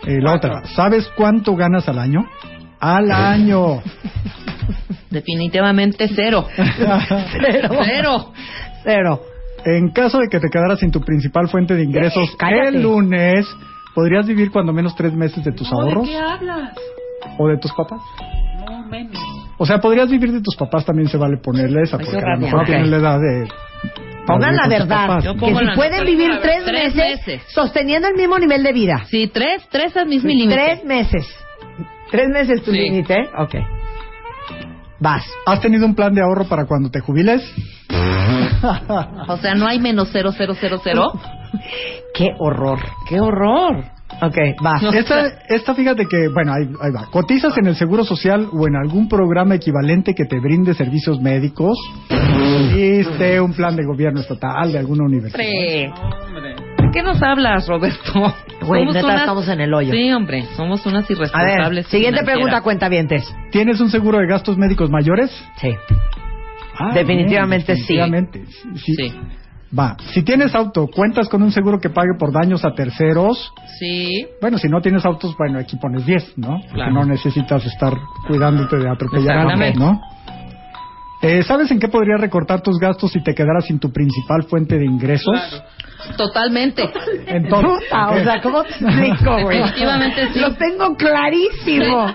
[0.08, 2.26] Eh, la otra, ¿sabes cuánto ganas al año?
[2.80, 3.82] Al año.
[5.10, 6.48] Definitivamente cero.
[6.56, 7.70] Cero.
[7.86, 8.34] Cero.
[8.84, 9.22] Cero.
[9.66, 13.46] En caso de que te quedaras sin tu principal fuente de ingresos Eh, el lunes,
[13.96, 16.06] ¿podrías vivir cuando menos tres meses de tus No, ahorros?
[16.06, 16.74] ¿De qué hablas?
[17.38, 18.02] ¿O de tus papás?
[18.68, 19.22] No, menos.
[19.58, 22.40] O sea, podrías vivir de tus papás, también se vale ponerle esa, porque a lo
[22.42, 22.66] mejor Ok.
[22.66, 23.48] tienen la edad de...
[24.26, 25.20] Pongan la verdad.
[25.22, 27.44] Que si pueden vivir tres, Tres meses, meses.
[27.54, 29.04] sosteniendo el mismo nivel de vida.
[29.10, 30.56] Sí, tres, tres es mis límites.
[30.56, 31.28] Tres meses.
[32.12, 32.78] Tres meses tu Sí.
[32.78, 33.14] límite.
[33.14, 33.30] ¿eh?
[33.38, 33.56] Ok.
[35.00, 35.26] Vas.
[35.46, 37.42] ¿Has tenido un plan de ahorro para cuando te jubiles?
[39.28, 41.12] O sea, no hay menos cero, cero, cero, cero.
[42.14, 42.80] Qué horror.
[43.10, 43.84] ¡Qué horror!
[44.22, 44.82] Ok, vas.
[44.94, 47.08] Esta, esta fíjate que, bueno, ahí, ahí va.
[47.12, 51.78] ¿Cotizas en el Seguro Social o en algún programa equivalente que te brinde servicios médicos?
[52.74, 55.44] ¿Viste un plan de gobierno estatal de alguna universidad?
[55.46, 55.92] Hombre,
[56.28, 56.56] Hombre.
[56.78, 58.12] ¿de qué nos hablas, Roberto?
[58.64, 59.92] Güey, neta, unas- estamos en el hoyo.
[59.92, 61.88] Sí, hombre, somos unas A ver, irresponsables.
[61.88, 63.24] siguiente pregunta, cuentavientes.
[63.52, 65.30] ¿Tienes un seguro de gastos médicos mayores?
[65.58, 65.72] Sí.
[66.80, 67.82] Ah, Definitivamente sí.
[67.82, 68.46] definitivamente.
[68.78, 68.94] Sí.
[68.96, 69.14] Sí.
[69.78, 69.98] Va.
[70.14, 73.52] Si tienes auto, ¿cuentas con un seguro que pague por daños a terceros?
[73.80, 74.28] Sí.
[74.40, 76.60] Bueno, si no tienes autos, bueno, aquí pones 10, ¿no?
[76.60, 76.94] Porque Claro.
[76.94, 77.94] no necesitas estar
[78.28, 79.74] cuidándote de atropellar a.
[79.74, 80.00] ¿no?
[81.24, 84.78] Eh, ¿Sabes en qué podrías recortar tus gastos si te quedaras sin tu principal fuente
[84.78, 85.34] de ingresos?
[85.50, 85.64] Claro.
[86.18, 86.84] Totalmente.
[87.28, 87.62] En todo.
[87.62, 89.60] Puta, ¿En o sea, ¿cómo te explico, güey?
[89.60, 90.40] Definitivamente sí.
[90.42, 92.08] Lo tengo clarísimo.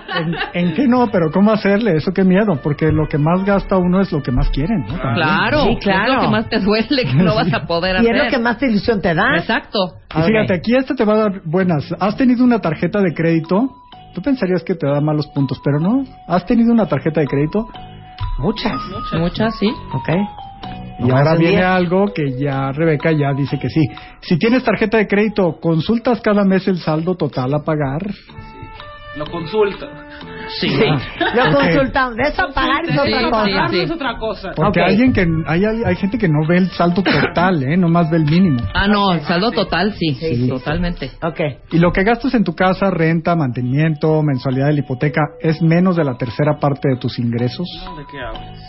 [0.53, 1.07] ¿En, en qué no?
[1.11, 1.97] Pero ¿cómo hacerle?
[1.97, 4.95] Eso qué miedo, porque lo que más gasta uno es lo que más quieren, ¿no?
[5.15, 5.63] Claro.
[5.65, 6.11] Sí, claro.
[6.11, 8.15] Es lo que más te duele que no vas a poder Y hacer.
[8.15, 9.35] es lo que más te ilusión te da.
[9.37, 9.79] Exacto.
[10.15, 11.91] Y fíjate, aquí este te va a dar buenas.
[11.99, 13.71] ¿Has tenido una tarjeta de crédito?
[14.13, 16.03] Tú pensarías que te da malos puntos, pero no.
[16.27, 17.67] ¿Has tenido una tarjeta de crédito?
[18.39, 18.81] Muchas.
[19.13, 19.69] Muchas, sí.
[19.93, 20.09] Ok.
[20.99, 23.81] Y Nomás ahora en viene algo que ya Rebeca ya dice que sí.
[24.21, 28.01] Si tienes tarjeta de crédito, ¿consultas cada mes el saldo total a pagar?
[29.15, 29.87] Lo consulto.
[30.59, 30.67] Sí.
[31.35, 31.53] Lo Ok.
[31.63, 32.15] consultamos.
[32.15, 33.67] De eso a pagar es Sí, otra sí, cosa.
[33.69, 33.79] Sí.
[33.81, 34.51] es otra cosa.
[34.55, 37.77] Porque alguien que hay, hay, hay gente que no ve el salto total, ¿eh?
[37.77, 38.59] Nomás ve el mínimo.
[38.73, 41.11] Ah, no, el saldo total, sí, Sí, sí, totalmente.
[41.21, 41.39] Ok.
[41.71, 45.95] Y lo que gastas en tu casa, renta, mantenimiento, mensualidad de la hipoteca, es menos
[45.95, 47.67] de la tercera parte de tus ingresos.
[47.97, 48.59] ¿De qué hablas?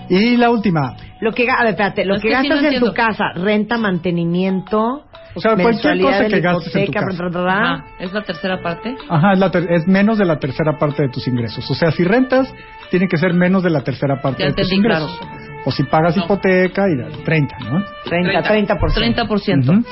[0.10, 2.70] y la última, Lo que, a ver, espérate, lo Es que, que sí gastas no
[2.70, 5.06] en tu casa, renta, mantenimiento,
[5.36, 7.18] O sea, cualquier cosa de que gastes en tu hipoteca, casa.
[7.24, 7.74] bla, bla, bla.
[7.74, 8.96] Ajá, ¿Es la tercera parte?
[9.10, 11.70] ajá, es, la ter- es menos de la tercera parte de tus ingresos.
[11.70, 12.54] O sea, si rentas,
[12.92, 15.20] tiene que ser menos de la tercera parte Ya de tus ingresos.
[15.66, 17.84] O si pagas hipoteca, y 30, ¿no?
[18.06, 19.28] 30, 30%.
[19.28, 19.70] 30%.
[19.70, 19.84] Ujú.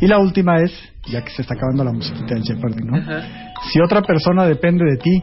[0.00, 0.72] Y la última es,
[1.10, 2.96] ya que se está acabando la musiquita del Jeopardy, ¿no?
[3.72, 5.22] Si otra persona depende de ti,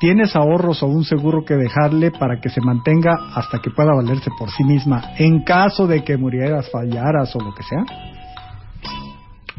[0.00, 4.30] ¿tienes ahorros o un seguro que dejarle para que se mantenga hasta que pueda valerse
[4.36, 7.84] por sí misma en caso de que murieras, fallaras o lo que sea?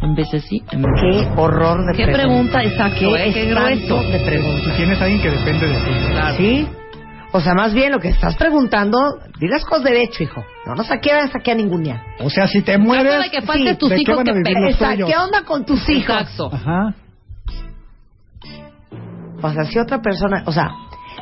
[0.02, 0.62] En veces sí.
[0.72, 4.02] en Qué horror de Qué pregunta, exacto, Qué, qué grueso.
[4.02, 4.64] de pregunta.
[4.66, 5.92] Si tienes a alguien que depende de ti.
[6.10, 6.38] Claro.
[6.38, 6.68] ¿Sí?
[7.34, 8.98] O sea, más bien lo que estás preguntando,
[9.40, 10.44] digas cosas derecho, hijo.
[10.66, 12.04] No nos saqueas aquí a ningún día.
[12.20, 14.04] O sea, si te mueres, de que falten sí.
[14.04, 16.10] ¿Qué onda con tus hijos?
[16.10, 16.50] Exacto.
[16.52, 16.96] Ajá.
[19.50, 20.72] O sea, si otra persona, o sea,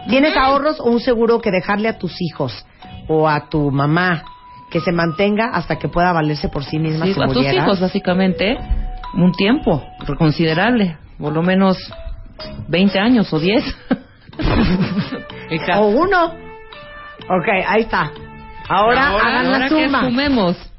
[0.08, 2.66] tienes ahorros o un seguro que dejarle a tus hijos
[3.08, 4.24] o a tu mamá
[4.70, 7.80] que se mantenga hasta que pueda valerse por sí misma Sí, si a tus hijos,
[7.80, 8.58] básicamente,
[9.16, 9.84] un tiempo
[10.18, 11.78] considerable, por lo menos
[12.68, 13.64] 20 años o 10.
[15.76, 16.26] O uno.
[16.28, 18.12] Ok, ahí está.
[18.70, 20.02] Ahora, hagan ahora la que suma.
[20.04, 20.72] sumemos.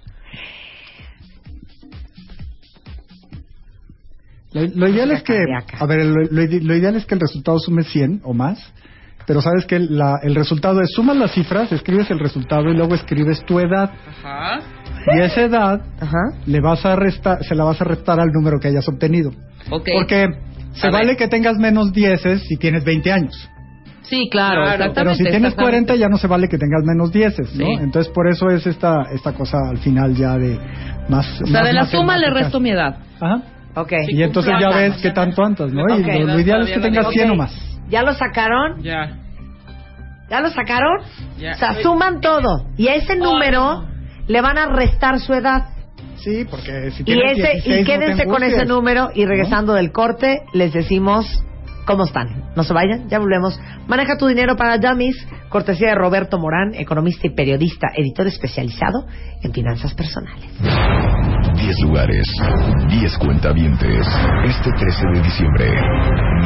[4.52, 5.78] Lo, lo ideal es que, cardíaca.
[5.78, 8.58] a ver, lo, lo lo ideal es que el resultado sume 100 o más,
[9.26, 12.94] pero sabes que la- el resultado es, sumas las cifras, escribes el resultado y luego
[12.94, 13.90] escribes tu edad.
[14.24, 14.60] Ajá.
[15.16, 16.36] Y esa edad Ajá.
[16.46, 19.30] le vas a restar, se la vas a restar al número que hayas obtenido.
[19.70, 19.86] Ok.
[19.94, 20.26] Porque
[20.72, 21.16] se A vale ver.
[21.16, 23.48] que tengas menos 10 si tienes 20 años.
[24.02, 25.00] Sí, claro, Claro, exactamente.
[25.02, 25.86] Pero si tienes exactamente.
[25.86, 27.46] 40 ya no se vale que tengas menos 10, ¿no?
[27.66, 27.72] Sí.
[27.80, 30.58] Entonces por eso es esta esta cosa al final ya de
[31.08, 32.96] más O sea, más de la suma le resto mi edad.
[33.20, 33.42] Ajá.
[33.74, 33.92] Ok.
[34.08, 35.82] Y entonces ya ves qué tanto andas, ¿no?
[35.96, 37.12] Y lo, lo ideal es que tengas digo.
[37.12, 37.80] 100 o más.
[37.88, 38.82] ¿Ya lo sacaron?
[38.82, 39.16] Ya.
[40.28, 40.98] ¿Ya lo sacaron?
[41.38, 41.52] Ya.
[41.52, 42.66] O sea, suman todo.
[42.76, 43.84] Y a ese número
[44.28, 45.68] le van a restar su edad.
[46.16, 49.72] Sí, porque si Y, tienes ese, 16, y no quédense con ese número y regresando
[49.72, 51.26] del corte les decimos
[51.86, 52.52] cómo están.
[52.54, 53.58] No se vayan, ya volvemos.
[53.88, 55.16] Maneja tu dinero para Dummies,
[55.48, 59.06] cortesía de Roberto Morán, economista y periodista, editor especializado
[59.42, 60.50] en finanzas personales.
[61.70, 62.26] 10 lugares,
[62.88, 64.04] 10 cuentavientes.
[64.44, 65.70] Este 13 de diciembre,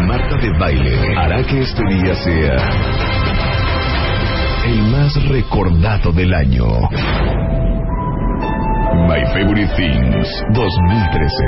[0.07, 2.57] Marta de Baile hará que este día sea
[4.67, 6.67] el más recordado del año.
[9.09, 11.45] My Favorite Things 2013.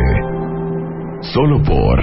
[1.35, 2.01] Solo por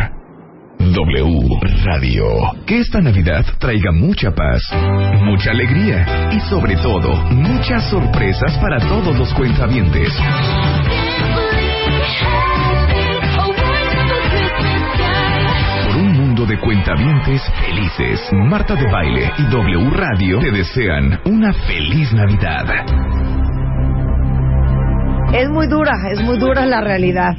[0.77, 2.51] W Radio.
[2.67, 4.61] Que esta Navidad traiga mucha paz,
[5.23, 10.13] mucha alegría y sobre todo muchas sorpresas para todos los cuentavientes.
[16.45, 22.65] De cuentavientes felices, Marta de Baile y W Radio te desean una feliz Navidad.
[25.33, 27.33] Es muy dura, es muy dura la realidad.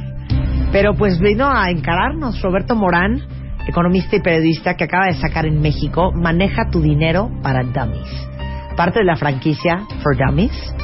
[0.71, 3.21] Pero pues vino a encararnos Roberto Morán,
[3.67, 8.27] economista y periodista que acaba de sacar en México, Maneja tu dinero para Dummies.
[8.75, 10.75] Parte de la franquicia For Dummies.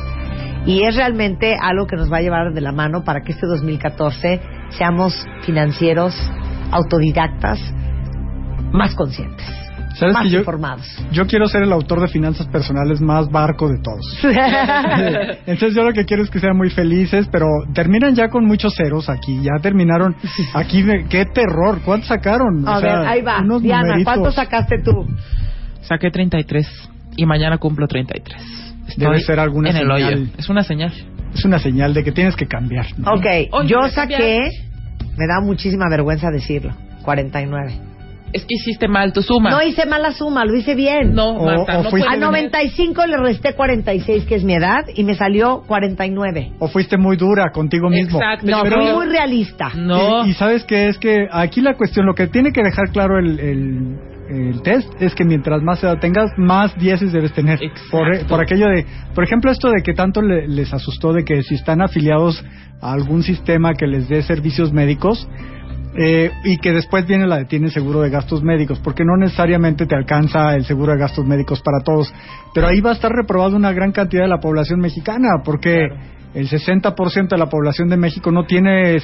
[0.65, 3.47] Y es realmente algo que nos va a llevar de la mano para que este
[3.47, 4.39] 2014
[4.69, 6.15] seamos financieros
[6.71, 7.59] autodidactas
[8.71, 9.45] más conscientes,
[9.95, 10.85] ¿Sabes más que yo, informados.
[11.11, 14.05] yo quiero ser el autor de finanzas personales más barco de todos?
[15.45, 18.73] Entonces yo lo que quiero es que sean muy felices, pero terminan ya con muchos
[18.75, 20.15] ceros aquí, ya terminaron
[20.53, 22.67] aquí, de- qué terror, ¿cuántos sacaron?
[22.67, 23.39] A O sea, ver, ahí va.
[23.41, 24.13] unos Diana, numeritos.
[24.13, 25.05] ¿cuánto sacaste tú?
[25.81, 28.41] Saqué 33 y mañana cumplo 33.
[28.87, 30.13] Estoy Debe ser alguna en el señal.
[30.13, 30.27] hoyo.
[30.37, 30.91] Es una señal.
[31.33, 32.85] Es una señal de que tienes que cambiar.
[32.97, 33.11] ¿no?
[33.13, 34.49] Ok, Oye, yo ¿me saqué,
[35.17, 36.73] me da muchísima vergüenza decirlo,
[37.03, 37.73] 49.
[38.33, 39.49] Es que hiciste mal tu suma.
[39.49, 41.13] No hice mala suma, lo hice bien.
[41.13, 44.43] No, O- Marta, o no fuiste- A puedes tener- 95 le resté 46, que es
[44.43, 46.51] mi edad, y me salió 49.
[46.59, 48.19] O fuiste muy dura contigo mismo.
[48.19, 48.47] Exacto.
[48.49, 49.71] No, Pero- fui muy realista.
[49.75, 50.25] No.
[50.25, 53.19] Y, y sabes que es que aquí la cuestión, lo que tiene que dejar claro
[53.19, 53.97] el, el,
[54.29, 57.59] el test es que mientras más edad tengas, más dieces debes tener.
[57.61, 57.89] Exacto.
[57.91, 61.43] Por, por aquello de, por ejemplo, esto de que tanto le- les asustó de que
[61.43, 62.43] si están afiliados
[62.81, 65.27] a algún sistema que les dé servicios médicos,
[65.93, 69.85] Eh, y que después viene la de tiene seguro de gastos médicos, porque no necesariamente
[69.85, 72.13] te alcanza el seguro de gastos médicos para todos,
[72.53, 75.89] pero ahí va a estar reprobado una gran cantidad de la población mexicana, porque
[76.33, 78.97] el 60% de la población de México no tiene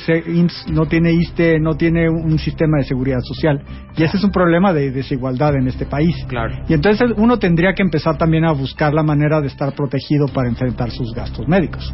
[0.67, 3.61] no tiene ISTE, no tiene un sistema de seguridad social,
[3.97, 6.15] y ese es un problema de desigualdad en este país.
[6.29, 6.55] Claro.
[6.69, 10.47] Y entonces uno tendría que empezar también a buscar la manera de estar protegido para
[10.47, 11.93] enfrentar sus gastos médicos.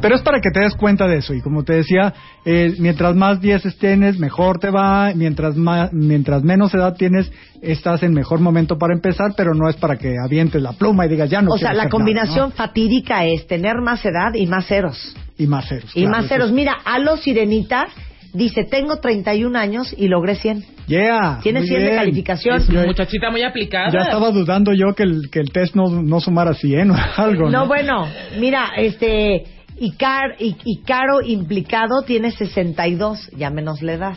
[0.00, 1.34] Pero es para que te des cuenta de eso.
[1.34, 2.14] Y como te decía,
[2.44, 5.10] eh, mientras más 10 tienes, mejor te va.
[5.14, 9.74] Mientras, más, mientras menos edad tienes, estás en mejor momento para empezar, pero no es
[9.76, 12.66] para que avientes la pluma y digas ya no o sea, la hacer combinación nada,
[12.68, 15.14] fatídica es tener más edad y más ceros.
[15.16, 15.44] ¿no?
[15.44, 15.90] Y más ceros.
[15.96, 16.48] Y claro, más ceros.
[16.50, 17.88] es- Mira, Alo Sirenita
[18.32, 20.64] dice, tengo 31 años y logré 100.
[20.86, 21.96] Yeah, Tiene muy 100 de bien.
[21.98, 22.56] calificación.
[22.58, 23.90] Es una muchachita muy aplicada.
[23.90, 27.50] Ya estaba dudando yo que el, que el test no, no sumara 100 o algo.
[27.50, 28.06] No, bueno,
[28.38, 29.42] mira, este,
[29.80, 34.16] Icar, I- Icaro implicado tiene 62, ya menos la edad.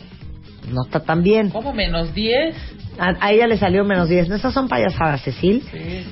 [0.72, 1.50] No está tan bien.
[1.50, 2.54] ¿Cómo menos 10?
[2.98, 4.28] A, a ella le salió menos 10.
[4.28, 5.62] No, esas son payasadas, Cecil.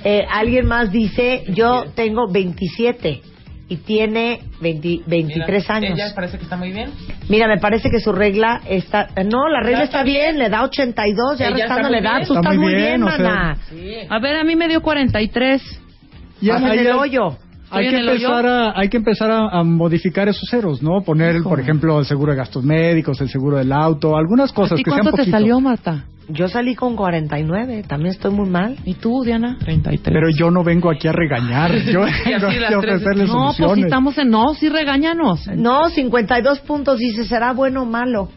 [0.05, 3.23] Eh, alguien más dice, yo tengo 27
[3.69, 5.99] y tiene 20 23 Mira, años.
[5.99, 6.91] Ella parece que está muy bien.
[7.29, 9.09] Mira, me parece que su regla está...
[9.15, 12.17] eh, No, la regla Ya está está bien, le da 82, ya restando edad.
[12.17, 12.27] bien.
[12.27, 13.57] Tú Está estás muy bien, bien, o sea, mana.
[13.69, 13.95] Sí.
[14.09, 15.63] A ver, a mí me dio 43.
[16.41, 17.37] Y Estás en ahí el hoyo.
[17.71, 21.03] Hay que, empezar a, hay que empezar a, a modificar esos ceros, ¿no?
[21.03, 21.49] Poner, Hijo.
[21.49, 24.85] por ejemplo, el seguro de gastos médicos, el seguro del auto, algunas ¿A cosas ti
[24.85, 25.37] que sean cuánto te poquito.
[25.37, 26.05] salió, Marta?
[26.33, 28.77] Yo salí con 49, también estoy muy mal.
[28.85, 29.57] ¿Y tú, Diana?
[29.59, 30.15] 33.
[30.15, 33.63] Pero yo no vengo aquí a regañar, yo vengo aquí a ofrecerles No, pues si
[33.63, 33.85] soluciones.
[33.87, 34.31] estamos en...
[34.31, 35.49] No, sí regáñanos.
[35.57, 38.29] No, 52 puntos, dice, ¿será bueno o malo?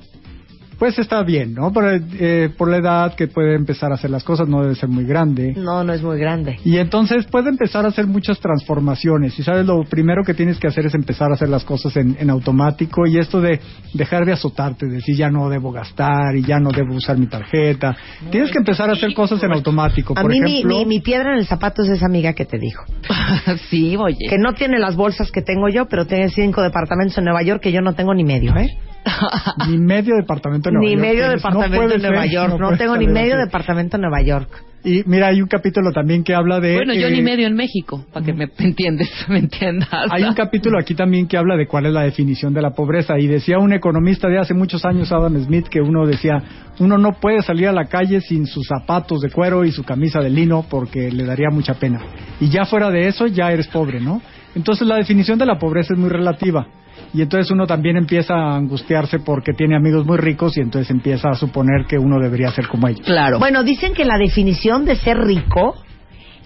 [0.78, 1.72] Pues está bien, ¿no?
[1.72, 4.90] Pero, eh, por la edad que puede empezar a hacer las cosas, no debe ser
[4.90, 5.54] muy grande.
[5.56, 6.60] No, no es muy grande.
[6.64, 9.38] Y entonces puede empezar a hacer muchas transformaciones.
[9.40, 12.18] Y sabes, lo primero que tienes que hacer es empezar a hacer las cosas en,
[12.20, 13.06] en automático.
[13.06, 13.60] Y esto de
[13.94, 17.96] dejar de azotarte, decir ya no debo gastar y ya no debo usar mi tarjeta.
[18.30, 20.14] tienes que empezar a hacer cosas en automático.
[20.18, 22.46] A Por mí mi, ejemplo, mi, mi piedra en el zapato es esa amiga que
[22.46, 22.84] te dijo.
[23.70, 24.28] sí, oye.
[24.30, 27.62] Que no tiene las bolsas que tengo yo, pero tiene cinco departamentos en Nueva York
[27.62, 28.78] que yo no tengo ni medio, ¿eh?
[29.70, 31.44] ni medio departamento en Nueva Ni York medio tienes.
[31.44, 32.60] No departamento puede en Nueva ser, York.
[32.60, 33.46] No, tengo ni medio así.
[33.46, 34.64] departamento en Nueva York.
[34.86, 36.76] Y mira, hay un capítulo también que habla de...
[36.76, 39.90] Bueno, yo eh, ni medio en México, para que me entiendes, me entiendas.
[40.10, 43.18] Hay un capítulo aquí también que habla de cuál es la definición de la pobreza
[43.18, 46.44] y decía un economista de hace muchos años, Adam Smith, que uno decía,
[46.80, 50.20] uno no puede salir a la calle sin sus zapatos de cuero y su camisa
[50.20, 52.02] de lino porque le daría mucha pena.
[52.42, 54.22] Y ya fuera de eso, ya eres pobre, ¿no?
[54.54, 56.68] Entonces la definición de la pobreza es muy relativa.
[57.14, 61.30] Y entonces uno también empieza a angustiarse porque tiene amigos muy ricos y entonces empieza
[61.30, 63.06] a suponer que uno debería ser como ellos.
[63.06, 63.38] Claro.
[63.38, 65.76] Bueno, dicen que la definición de ser rico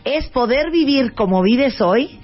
[0.04, 2.20] es poder vivir como vives hoy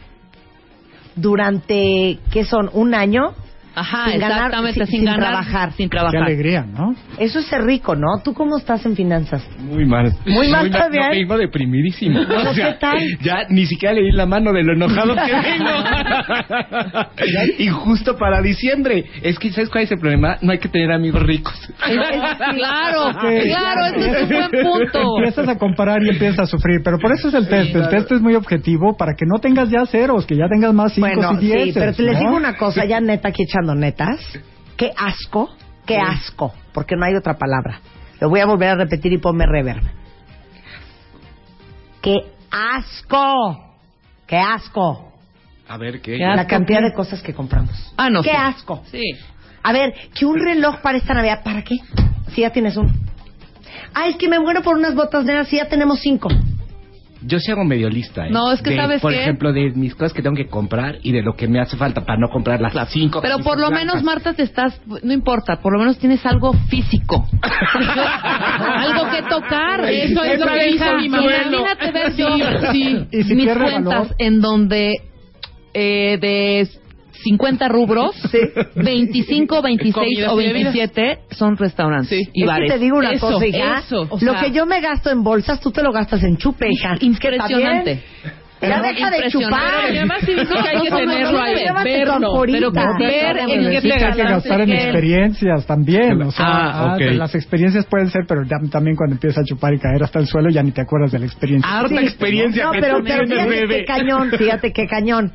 [1.15, 2.69] durante, ¿qué son?
[2.73, 3.33] ¿Un año?
[3.75, 5.71] Ajá, sin ganar- exactamente, sin- sin, sin ganar, trabajar.
[5.73, 6.23] Sin Qué trabajar.
[6.23, 6.95] alegría, ¿no?
[7.17, 8.21] Eso es ser rico, ¿no?
[8.23, 9.43] ¿Tú cómo estás en finanzas?
[9.59, 10.13] Muy mal.
[10.25, 11.09] Muy mal, no, ¿estás bien?
[11.11, 12.19] vengo deprimidísimo.
[12.27, 12.99] Bueno, O sea, ¿qué tal?
[13.21, 15.69] Ya ni siquiera leí la mano de lo enojado que vengo.
[17.57, 19.05] y justo para diciembre.
[19.21, 20.37] Es que, ¿sabes cuál es el problema?
[20.41, 21.53] No hay que tener amigos ricos.
[21.83, 24.99] Claro, claro, ese es un buen punto.
[25.17, 27.75] Empiezas a comparar y empiezas a sufrir, pero por eso es el test.
[27.75, 30.93] El test es muy objetivo para que no tengas ya ceros, que ya tengas más
[30.93, 31.63] cinco Bueno, y diez.
[31.65, 34.19] sí, pero te les digo una cosa, ya neta aquí echando netas.
[34.77, 35.49] Qué asco,
[35.85, 37.79] qué asco, porque no hay otra palabra.
[38.19, 39.83] Lo voy a volver a repetir y ponme reverb.
[42.01, 42.17] Qué
[42.51, 43.75] asco,
[44.27, 45.13] qué asco.
[45.67, 46.17] A ver, ¿qué?
[46.17, 46.85] ¿Qué La cantidad qué?
[46.89, 47.93] de cosas que compramos.
[47.97, 48.21] Ah, no.
[48.21, 48.35] Qué sí.
[48.35, 48.83] asco.
[48.91, 49.01] Sí.
[49.63, 51.75] A ver, que un reloj para esta Navidad, ¿para qué?
[52.33, 52.91] Si ya tienes uno.
[53.93, 56.29] Ah, es que me muero por unas botas negras, si ya tenemos cinco.
[57.25, 58.31] Yo sí hago medio lista, ¿eh?
[58.31, 59.21] No, es que De, ¿sabes Por qué?
[59.21, 62.01] ejemplo, de mis cosas que tengo que comprar y de lo que me hace falta
[62.05, 63.21] para no comprar las cinco.
[63.21, 64.03] Pero por lo menos.
[64.03, 67.25] Marta, te estás, no importa, por lo menos tienes algo físico.
[68.57, 69.85] algo que tocar.
[69.89, 71.23] Eso es lo que hizo mi mamá.
[71.23, 72.27] Imagínate ver yo
[72.71, 73.07] Sí.
[73.23, 74.15] Si mis cuentas valor.
[74.17, 74.95] en donde
[75.73, 76.67] eh, de
[77.23, 78.15] 50 rubros,
[78.75, 80.73] 25, 26 Comidas o y bebidas.
[80.73, 82.29] 27 son restaurantes Sí.
[82.33, 82.71] y es bares.
[82.71, 83.79] que te digo una Eso, cosa, hija.
[83.79, 84.01] eso.
[84.09, 86.67] O lo sea- que yo me gasto en bolsas, tú te lo gastas en chupe,
[86.69, 86.95] hija.
[86.99, 88.03] Impresionante.
[88.61, 89.59] Ya deja de chupar.
[89.87, 92.19] Pero además sí dice que hay que No, no, tenerlo no, ahí, tu verlo, pero
[92.19, 92.43] No,
[92.97, 96.21] ver en qué Sí, te hay que gastar en que- experiencias también.
[96.21, 97.01] O sea, Ah, ah, ok.
[97.17, 100.27] las experiencias pueden ser, pero ya- también cuando empiezas a chupar y caer hasta el
[100.27, 101.69] suelo ya ni te acuerdas de la experiencia.
[101.77, 102.03] Harta Sí.
[102.05, 103.77] experiencia No, que pero, tú pero tienes, fíjate bebé.
[103.79, 105.31] qué cañón, fíjate qué cañón.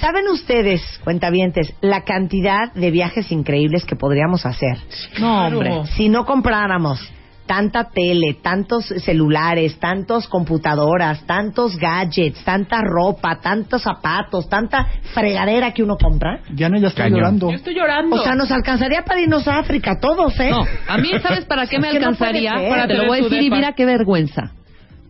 [0.00, 4.78] ¿Saben ustedes, cuentavientes, la cantidad de viajes increíbles que podríamos hacer
[5.18, 5.86] No, hombre.
[5.96, 7.00] si no compráramos
[7.46, 15.82] tanta tele, tantos celulares, tantos computadoras, tantos gadgets, tanta ropa, tantos zapatos, tanta fregadera que
[15.82, 16.40] uno compra.
[16.54, 17.18] Ya está Cañón.
[17.18, 17.50] llorando.
[17.50, 18.16] Yo estoy llorando.
[18.16, 20.50] O sea, nos alcanzaría para irnos a África todos, ¿eh?
[20.50, 22.52] No, a mí, ¿sabes para qué me no alcanzaría?
[22.68, 24.52] Para te lo voy a decir y mira qué vergüenza.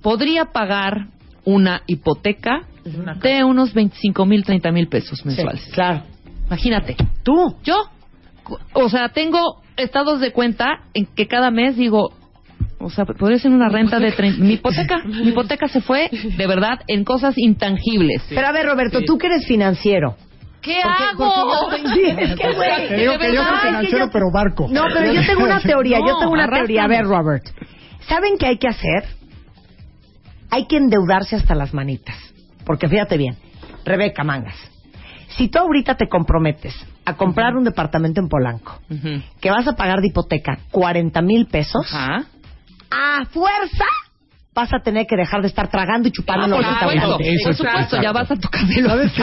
[0.00, 1.08] Podría pagar
[1.44, 2.62] una hipoteca
[3.22, 5.62] de unos 25 mil, 30 mil pesos mensuales.
[5.62, 6.02] Sí, claro.
[6.46, 6.96] Imagínate.
[7.22, 7.56] Tú.
[7.64, 7.76] Yo,
[8.72, 12.12] o sea, tengo estados de cuenta en que cada mes digo,
[12.80, 14.42] o sea, podría ser una renta de 30.
[14.42, 18.22] Mi hipoteca, mi hipoteca se fue, de verdad, en cosas intangibles.
[18.28, 20.16] Pero a ver, Roberto, tú que eres financiero.
[20.60, 21.68] ¿Qué Porque- hago?
[21.70, 24.24] porque yo- sí, es que, güey, Te digo de que yo soy financiero, yo- pero
[24.32, 24.66] barco.
[24.70, 26.84] No, pero yo tengo una teoría, yo tengo una teoría.
[26.84, 27.04] A ver.
[27.04, 27.44] Robert.
[28.08, 29.04] ¿Saben qué hay que hacer?
[30.50, 32.16] Hay que endeudarse hasta las manitas.
[32.68, 33.34] Porque fíjate bien,
[33.82, 34.54] Rebeca Mangas,
[35.28, 36.74] si tú ahorita te comprometes
[37.06, 38.78] a comprar un departamento en Polanco,
[39.40, 41.90] que vas a pagar de hipoteca 40 mil pesos,
[42.90, 43.86] a fuerza
[44.58, 47.28] vas a tener que dejar de estar tragando y chupando Ah, los restaurantes.
[47.28, 48.02] Eso por es supuesto, exacto.
[48.02, 48.48] ya vas a tu.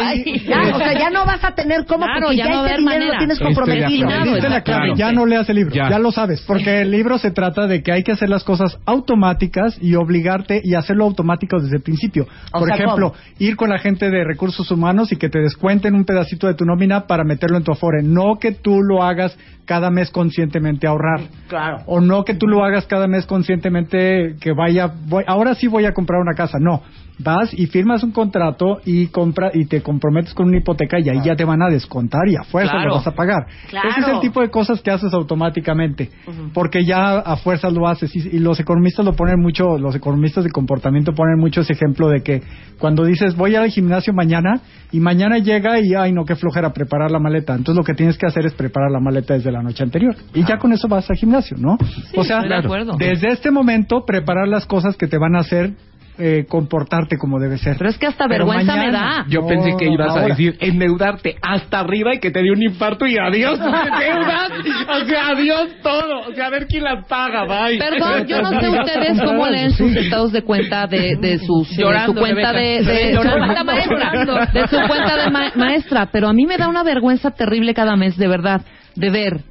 [0.01, 2.63] Ay, Ya, o sea, ya no vas a tener cómo Claro, porque ya ya, no
[2.63, 3.05] dinero manera.
[3.13, 4.09] lo tienes Estoy de comprometido.
[4.33, 5.89] Diste la clave, ya no leas el libro, Ya.
[5.89, 5.99] ya.
[5.99, 9.77] lo sabes, porque el libro se trata de que hay que hacer las cosas automáticas
[9.81, 12.27] y obligarte y hacerlo automático desde el principio.
[12.53, 13.21] O Por sea, ejemplo, ¿cómo?
[13.39, 16.65] ir con la gente de recursos humanos y que te descuenten un pedacito de tu
[16.65, 21.21] nómina para meterlo en tu afore, no que tú lo hagas cada mes conscientemente ahorrar.
[21.47, 21.77] Claro.
[21.87, 25.85] O no que tú lo hagas cada mes conscientemente que vaya, voy, ahora sí voy
[25.85, 26.57] a comprar una casa.
[26.59, 26.83] No,
[27.19, 31.19] vas y firmas un contrato y compra y te comprometes con una hipoteca y ahí
[31.23, 32.89] ya te van a descontar y a fuerza Claro.
[32.89, 33.45] lo vas a pagar.
[33.69, 33.89] Claro.
[33.89, 36.09] Ese es el tipo de cosas que haces automáticamente,
[36.53, 40.43] porque ya a fuerzas lo haces y, y los economistas lo ponen mucho, los economistas
[40.43, 42.41] de comportamiento ponen mucho ese ejemplo de que
[42.79, 44.59] cuando dices voy al gimnasio mañana
[44.91, 48.17] y mañana llega y ay no qué flojera preparar la maleta, entonces lo que tienes
[48.17, 51.09] que hacer es preparar la maleta desde la noche anterior y ya con eso vas
[51.09, 51.77] al gimnasio, ¿no?
[52.15, 52.95] o sea, de acuerdo.
[52.97, 55.73] desde este momento preparar las cosas que te van a hacer
[56.17, 57.75] eh, comportarte como debe ser.
[57.77, 59.25] Pero es que hasta Pero vergüenza me da.
[59.27, 62.63] Yo No, pensé que ibas a decir endeudarte hasta arriba y que te dio un
[62.63, 64.51] infarto y adiós tus deudas.
[64.89, 66.29] O sea, adiós todo.
[66.29, 67.77] O sea, a ver quién las paga, bye.
[67.77, 71.83] Perdón, yo no sé ustedes cómo leen sus estados de cuenta de, de sus de
[71.83, 74.11] Llorando, su cuenta de, de su cuenta maestra,
[74.53, 77.95] de su cuenta de ma- maestra, pero a mí me da una vergüenza terrible cada
[77.95, 78.61] mes, de verdad,
[78.95, 79.41] de ver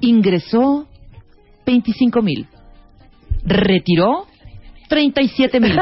[0.00, 0.86] ingresó
[1.66, 2.46] 25 mil,
[3.44, 4.26] retiró
[4.88, 5.72] 37 mil.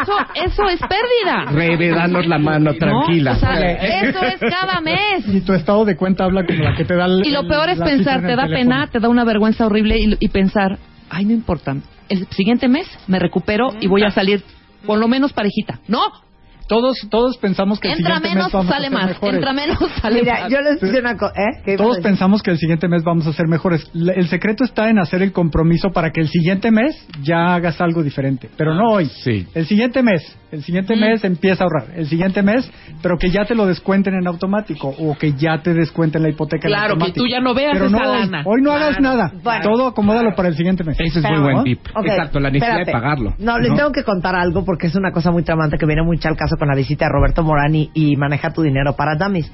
[0.00, 1.50] Eso, eso es pérdida.
[1.52, 3.32] Rebe, danos la mano, tranquila.
[3.32, 5.26] No, o sea, eso es cada mes.
[5.26, 7.68] Y tu estado de cuenta habla como la que te da el, Y lo peor
[7.68, 8.54] es pensar, te da teléfono.
[8.56, 10.78] pena, te da una vergüenza horrible y, y pensar,
[11.10, 11.76] ay, no importa,
[12.08, 14.42] el siguiente mes me recupero y voy a salir
[14.86, 15.80] por lo menos parejita.
[15.88, 16.00] No,
[16.72, 19.34] Todos, todos pensamos que el entra siguiente menos, mes vamos sale a ser más, mejores.
[19.36, 20.50] entra menos, sale Mira, más.
[20.52, 21.60] yo les digo una cosa, ¿eh?
[21.64, 23.90] ¿Qué ibas a Todos pensamos que el siguiente mes vamos a ser mejores.
[23.92, 27.80] La- El secreto está en hacer el compromiso para que el siguiente mes ya hagas
[27.80, 28.48] algo diferente.
[28.56, 29.06] Pero no hoy.
[29.06, 29.46] Sí.
[29.54, 30.38] El siguiente mes.
[30.50, 31.00] El siguiente Mm.
[31.00, 31.96] mes empieza a ahorrar.
[31.98, 32.70] El siguiente mes,
[33.02, 36.68] pero que ya te lo descuenten en automático o que ya te descuenten la hipoteca
[36.68, 37.24] en Claro, que automático.
[37.24, 38.18] tú ya no veas pero esa no hoy.
[38.20, 38.42] lana.
[38.44, 39.32] Hoy no hagas nada.
[39.42, 39.62] Bueno.
[39.64, 40.96] Todo acomódalo para el siguiente mes.
[41.00, 41.80] Ese es Pero, muy buen tip.
[42.04, 42.90] Exacto, la necesidad espérate.
[42.90, 43.34] de pagarlo.
[43.38, 46.28] No, les tengo que contar algo porque es una cosa muy tramante que viene mucho
[46.28, 49.50] al caso con la visita de Roberto Morani y Maneja tu dinero para dummies.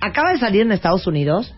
[0.00, 1.54] Acaba de salir en Estados Unidos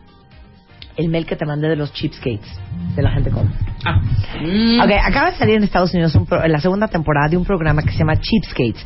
[0.99, 2.61] el mail que te mandé de los cheapskates
[2.95, 3.51] de la gente con.
[3.87, 3.99] Ah,
[4.43, 4.81] Mm.
[4.81, 7.47] Ok, acaba de salir en Estados Unidos un pro- en la segunda temporada de un
[7.47, 8.85] programa que se llama Cheapskates.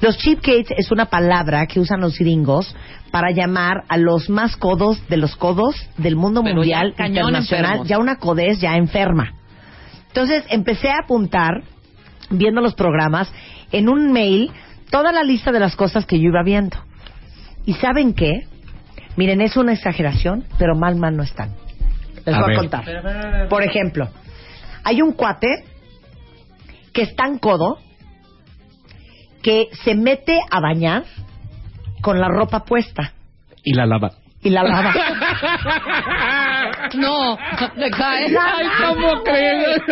[0.00, 2.76] Los cheapskates es una palabra que usan los gringos
[3.10, 7.64] para llamar a los más codos de los codos del mundo Pero mundial ya internacional,
[7.72, 7.88] enfermos.
[7.88, 9.32] ya una codez ya enferma.
[10.06, 11.62] Entonces empecé a apuntar,
[12.30, 13.32] viendo los programas,
[13.72, 14.50] en un mail
[14.90, 16.76] toda la lista de las cosas que yo iba viendo.
[17.66, 18.46] ¿Y saben qué?
[19.16, 21.50] Miren, es una exageración, pero mal, mal no están.
[22.24, 22.56] Les A voy ver.
[22.56, 23.48] a contar.
[23.48, 24.08] Por ejemplo,
[24.84, 25.64] hay un cuate
[26.92, 27.78] que es tan codo
[29.42, 31.04] que se mete a bañar
[32.02, 33.12] con la ropa puesta
[33.64, 34.12] Y la lava.
[34.48, 34.94] Y la lava.
[36.94, 37.36] No,
[37.76, 38.26] le cae.
[38.40, 39.82] Ay, ¿cómo crees?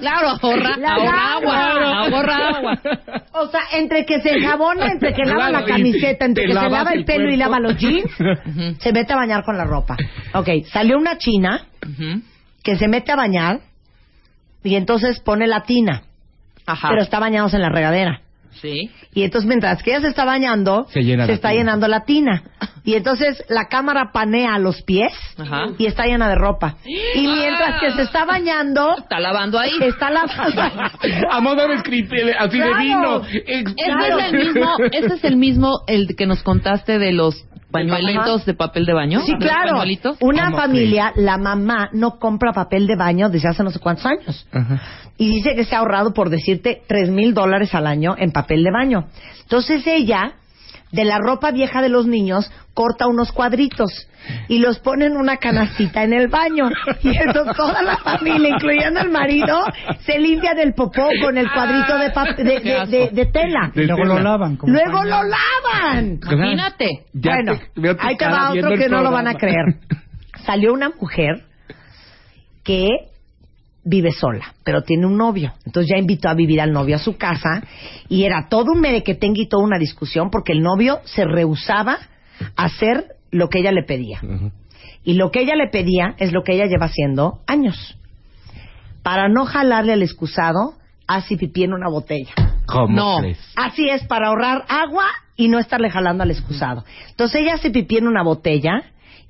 [0.00, 1.32] Claro, ahorra, La ahorra lava.
[1.34, 2.78] agua, ahorra agua.
[3.32, 6.54] O sea, entre que se enjabona, entre que lava Claro, la camiseta, entre que se
[6.68, 8.10] lava el el pelo y lava los jeans,
[8.78, 9.96] se mete a bañar con la ropa.
[10.34, 11.62] Ok, salió una china
[12.62, 13.60] que se mete a bañar
[14.64, 16.02] y entonces pone la tina,
[16.66, 16.88] Ajá.
[16.90, 18.20] pero está bañándose en la regadera.
[18.60, 18.90] Sí.
[19.14, 21.58] Y entonces mientras que ella se está bañando, Se llena está tina.
[21.60, 22.42] llenando la tina.
[22.84, 25.66] Y entonces la cámara panea los pies Ajá.
[25.78, 26.76] y está llena de ropa.
[26.84, 29.72] Y mientras que se está bañando, Está lavando ahí.
[29.80, 30.62] está lavando.
[31.30, 32.74] A modo de script, así Claro.
[32.76, 33.22] de vino.
[33.46, 33.64] Ese
[34.16, 37.36] es el mismo, ese es el mismo el que nos contaste de los
[37.70, 39.20] Pañuelitos de papel de baño.
[39.20, 39.72] Sí, ¿Los claro.
[39.72, 40.16] pañuelitos?
[40.20, 44.06] Una ¿Cómo familia, la mamá no compra papel de baño desde hace no sé cuántos
[44.06, 44.46] años.
[45.16, 48.64] Y dice que se ha ahorrado, por decirte, tres mil dólares al año en papel
[48.64, 49.06] de baño.
[49.42, 50.32] Entonces ella,
[50.92, 53.90] de la ropa vieja de los niños, corta unos cuadritos
[54.48, 56.68] y los pone en una canastita en el baño.
[57.02, 59.62] Y entonces toda la familia, incluyendo el marido,
[60.04, 63.70] se limpia del popó con el cuadrito de, pap- de, de- de- de tela.
[63.74, 64.56] Y luego lo lavan.
[64.56, 65.08] como Luego pañal.
[65.08, 66.20] lo lavan.
[66.32, 66.88] Imagínate.
[67.12, 69.76] Ya bueno, te- ahí te va otro que no lo van a creer.
[70.44, 71.42] Salió una mujer
[72.64, 72.88] que
[73.84, 75.52] vive sola, pero tiene un novio.
[75.64, 77.62] Entonces ya invitó a vivir al novio a su casa
[78.08, 81.98] y era todo un merequetengue y toda una discusión porque el novio se rehusaba
[82.56, 84.20] a hacer lo que ella le pedía.
[85.02, 87.96] Y lo que ella le pedía es lo que ella lleva haciendo años.
[89.02, 90.74] Para no jalarle al excusado,
[91.06, 92.32] hace pipí en una botella.
[92.66, 93.18] ¿Cómo No.
[93.20, 93.38] crees?
[93.56, 96.84] Así es, para ahorrar agua y no estarle jalando al excusado.
[97.08, 98.82] Entonces ella hace pipí en una botella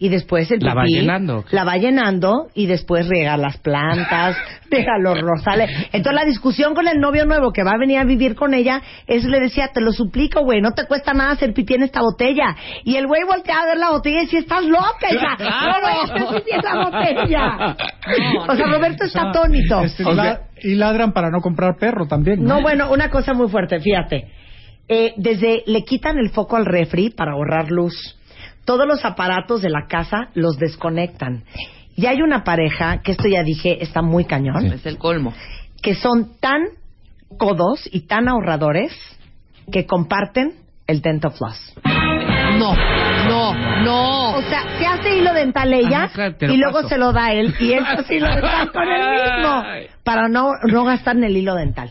[0.02, 1.44] y después el pipí ¿La va llenando?
[1.51, 4.35] la va llenando y después riega las plantas,
[4.70, 5.70] deja los rosales.
[5.93, 8.81] Entonces la discusión con el novio nuevo que va a venir a vivir con ella
[9.06, 12.01] es le decía, te lo suplico, güey, no te cuesta nada hacer pipí en esta
[12.01, 12.56] botella.
[12.82, 15.93] Y el güey voltea a ver la botella y dice, estás loca, hija, no voy
[15.93, 17.77] a hacer pipí en la botella.
[18.48, 19.82] o sea, Roberto está atónito.
[19.82, 22.43] Este, O sea- y ladran para no comprar perro también.
[22.43, 24.28] No, bueno, una cosa muy fuerte, fíjate.
[24.89, 28.16] Eh, desde le quitan el foco al refri para ahorrar luz.
[28.71, 31.43] Todos los aparatos de la casa los desconectan.
[31.97, 35.35] Y hay una pareja, que esto ya dije, está muy cañón, Es el colmo.
[35.83, 36.63] que son tan
[37.37, 38.93] codos y tan ahorradores
[39.73, 40.53] que comparten
[40.87, 41.75] el dental floss.
[42.61, 42.77] No,
[43.29, 44.37] no, no.
[44.37, 46.89] O sea, se hace hilo dental ella Ajá, claro, te lo y luego paso.
[46.91, 49.63] se lo da él y él hace hilo dental con él mismo
[50.05, 51.91] para no, no gastar en el hilo dental.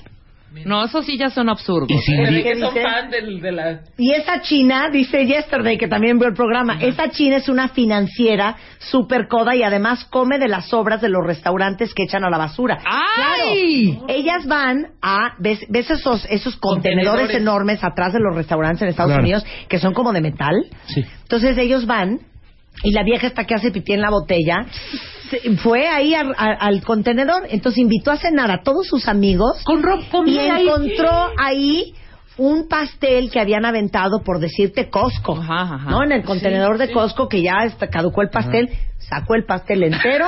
[0.66, 1.90] No, esos sí ya son absurdos.
[1.92, 2.82] Y sin di- ¿Qué Que son dice?
[2.84, 3.80] fan del, de la...
[3.98, 8.56] Y esa china, dice Yesterday, que también vio el programa, esa china es una financiera
[8.80, 12.38] super coda y además come de las sobras de los restaurantes que echan a la
[12.38, 12.80] basura.
[12.86, 13.94] ¡Ay!
[13.98, 14.06] Claro.
[14.10, 17.36] Ellas van a, ¿ves, ves esos, esos contenedores, Contenedores.
[17.42, 19.24] enormes atrás de los restaurantes en Estados Claro.
[19.24, 20.56] Unidos que son como de metal?
[20.88, 21.04] Sí.
[21.24, 22.20] Entonces ellos van
[22.84, 24.66] y la vieja esta que hace pipí en la botella
[25.30, 29.62] se- fue ahí a- a- al contenedor, entonces invitó a cenar a todos sus amigos
[29.64, 31.94] Con ropa, y encontró ahí
[32.38, 35.90] un pastel que habían aventado por decirte Costco, Ajá, ajá.
[35.92, 36.04] ¿no?
[36.04, 38.70] En el contenedor de Costco que ya está- caducó el pastel,
[39.10, 40.28] sacó el pastel entero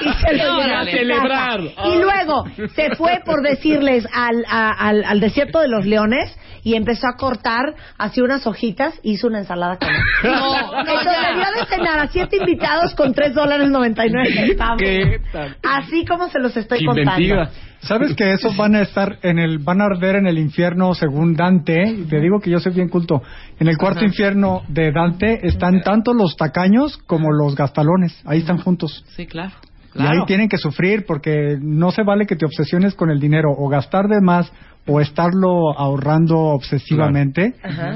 [0.00, 1.60] y se lo llevó a Celebrar.
[1.60, 2.44] Y luego
[2.74, 7.16] se fue por decirles al, a- al, al desierto de los leones y empezó a
[7.16, 9.88] cortar así unas hojitas y hizo una ensalada con
[10.22, 14.10] No, no, Entonces le dio de cenar a siete invitados con tres dólares noventa y
[14.10, 14.78] nueve centavos.
[14.80, 15.56] ¿Qué tal?
[15.62, 17.36] Así como se los estoy Inventiva.
[17.46, 17.72] contando.
[17.82, 21.34] ¿Sabes que esos van a estar en el, van a arder en el infierno según
[21.34, 21.82] Dante?
[21.82, 23.20] Y Te digo que yo soy bien culto.
[23.58, 28.21] En el cuarto infierno de Dante están tanto los tacaños como los gastalones.
[28.24, 29.04] Ahí están juntos.
[29.16, 29.52] Sí, claro.
[29.94, 33.50] Y ahí tienen que sufrir porque no se vale que te obsesiones con el dinero
[33.54, 34.50] o gastar de más
[34.86, 37.54] o estarlo ahorrando obsesivamente.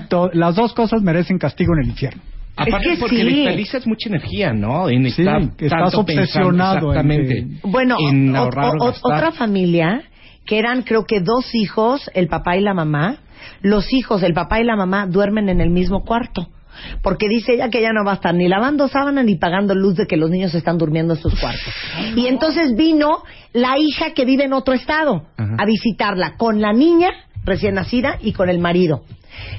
[0.09, 2.23] To- las dos cosas merecen castigo en el infierno.
[2.59, 3.25] Aparte que porque sí.
[3.25, 4.89] desperdicias mucha energía, ¿no?
[4.89, 7.47] En Sí, estar que estás obsesionado en exactamente.
[7.65, 9.13] Bueno, en o- ahorrar o- o o- gastar.
[9.17, 10.03] otra familia
[10.47, 13.19] que eran creo que dos hijos, el papá y la mamá.
[13.63, 16.49] Los hijos, el papá y la mamá duermen en el mismo cuarto.
[17.03, 19.97] Porque dice ella que ella no va a estar ni lavando sábana ni pagando luz
[19.97, 21.73] de que los niños están durmiendo en sus cuartos.
[22.17, 23.23] Y entonces vino
[23.53, 25.57] la hija que vive en otro estado Ajá.
[25.59, 27.11] a visitarla con la niña
[27.45, 29.03] recién nacida y con el marido.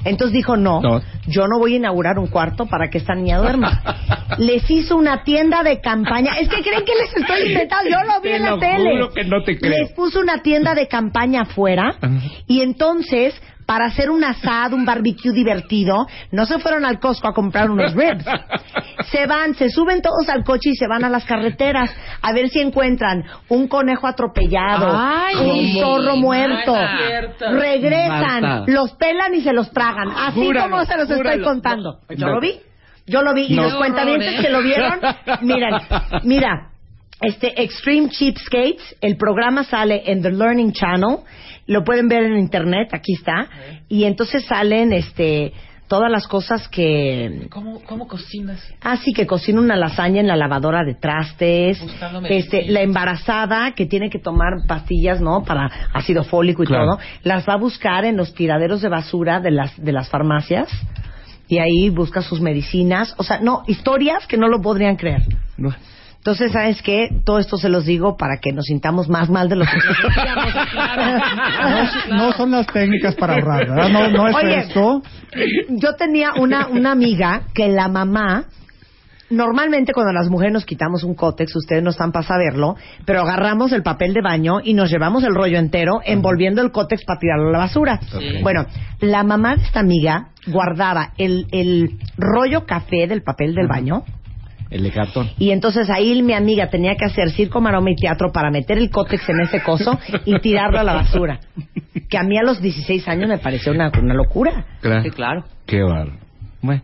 [0.04, 1.00] Entonces dijo, no, No.
[1.28, 3.80] yo no voy a inaugurar un cuarto para que esta niña duerma.
[4.38, 6.32] Les hizo una tienda de campaña.
[6.38, 7.88] Es que creen que les estoy inventando.
[7.90, 8.90] Yo lo vi Te en la lo tele.
[8.92, 9.70] juro que no te creo.
[9.78, 11.94] Les puso una tienda de campaña afuera
[12.46, 17.34] y entonces para hacer un asado, un barbecue divertido, no se fueron al Costco a
[17.34, 18.24] comprar unos ribs.
[19.10, 22.48] Se van, se suben todos al coche y se van a las carreteras a ver
[22.48, 26.74] si encuentran un conejo atropellado, Ay, un zorro muerto.
[27.40, 28.64] Regresan, Marta.
[28.72, 30.12] los pelan y se los tragan.
[30.16, 31.98] Así Júralo, como se los estoy contando.
[32.08, 32.16] No.
[32.16, 32.60] Yo lo vi.
[33.06, 33.48] Yo lo vi.
[33.50, 33.64] Y No.
[33.64, 34.38] los ¿eh?
[34.40, 34.98] que lo vieron,
[35.42, 35.74] miren,
[36.22, 36.70] mira,
[37.20, 41.18] este Extreme Cheapskates, el programa sale en The Learning Channel,
[41.68, 43.48] lo pueden ver en internet, aquí está,
[43.88, 45.52] y entonces salen este
[45.86, 48.60] todas las cosas que ¿Cómo, ¿Cómo cocinas?
[48.82, 51.80] Así que cocina una lasaña en la lavadora de trastes.
[52.28, 55.44] Este, la embarazada que tiene que tomar pastillas, ¿no?
[55.44, 56.84] Para ácido fólico y Claro.
[56.96, 60.68] todo, las va a buscar en los tiraderos de basura de las de las farmacias
[61.48, 65.22] y ahí busca sus medicinas, o sea, no, historias que no lo podrían creer.
[65.56, 65.70] No.
[66.28, 67.08] Entonces, ¿sabes qué?
[67.24, 69.70] Todo esto se los digo para que nos sintamos más mal de lo que.
[72.10, 73.88] No, no son las técnicas para ahorrar, ¿verdad?
[73.88, 75.02] No, no es Oye, esto.
[75.70, 78.44] Yo tenía una, una amiga que la mamá,
[79.30, 82.76] normalmente cuando las mujeres nos quitamos un cótex, ustedes no están para saberlo,
[83.06, 87.04] pero agarramos el papel de baño y nos llevamos el rollo entero envolviendo el cótex
[87.06, 88.00] para tirarlo a la basura.
[88.02, 88.42] Sí.
[88.42, 88.66] Bueno,
[89.00, 94.04] la mamá de esta amiga guardaba el, el rollo café del papel del baño.
[94.70, 95.30] El de cartón.
[95.38, 98.90] Y entonces ahí mi amiga tenía que hacer circo, maroma y teatro para meter el
[98.90, 101.40] cótex en ese coso y tirarlo a la basura.
[102.10, 104.64] Que a mí a los 16 años me pareció una, una locura.
[104.80, 105.02] Claro.
[105.02, 105.44] Sí, claro.
[105.66, 106.18] Qué bárbaro.
[106.60, 106.82] Bueno.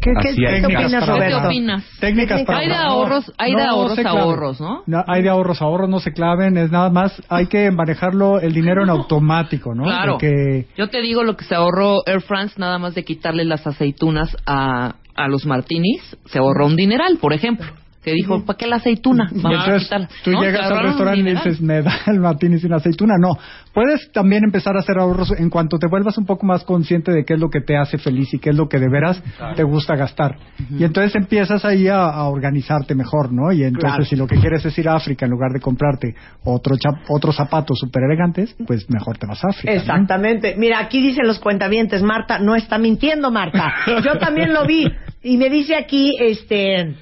[0.00, 1.06] ¿Qué, qué- qué te opinas.
[1.08, 1.40] Roberto?
[1.40, 1.84] ¿Qué opinas?
[1.98, 4.20] Técnicas para Hay de ahorros, hay de No ahorros claven.
[4.22, 4.82] ahorros, ¿no?
[4.86, 8.52] No, hay de ahorros ahorros, no se claven, es nada más, hay que manejarlo el
[8.52, 9.84] dinero en automático, ¿no?
[9.84, 10.12] Claro.
[10.12, 13.66] Porque Yo te digo lo que se ahorró Air France nada más de quitarle las
[13.66, 16.02] aceitunas a, a los martinis.
[16.26, 17.66] Se ahorró un dineral, por ejemplo.
[18.04, 19.30] Que dijo, ¿para qué la aceituna?
[19.32, 23.14] Vamos entonces tú No, llegas al restaurante y dices, me da el martini sin aceituna.
[23.18, 23.38] No,
[23.72, 27.24] puedes también empezar a hacer ahorros en cuanto te vuelvas un poco más consciente de
[27.24, 29.22] qué es lo que te hace feliz y qué es lo que de veras
[29.56, 30.36] te gusta gastar.
[30.78, 33.50] Y entonces empiezas ahí a, a organizarte mejor, ¿no?
[33.52, 34.04] Y entonces Claro.
[34.04, 36.14] si lo que quieres es ir a África en lugar de comprarte
[36.44, 39.72] otro chap- otros zapatos súper elegantes, pues mejor te vas a África.
[39.72, 39.78] ¿no?
[39.80, 40.54] Exactamente.
[40.58, 43.72] Mira, aquí dicen los cuentavientes, Marta, no está mintiendo, Marta.
[44.04, 44.86] Yo también lo vi.
[45.22, 46.94] Y me dice aquí, este,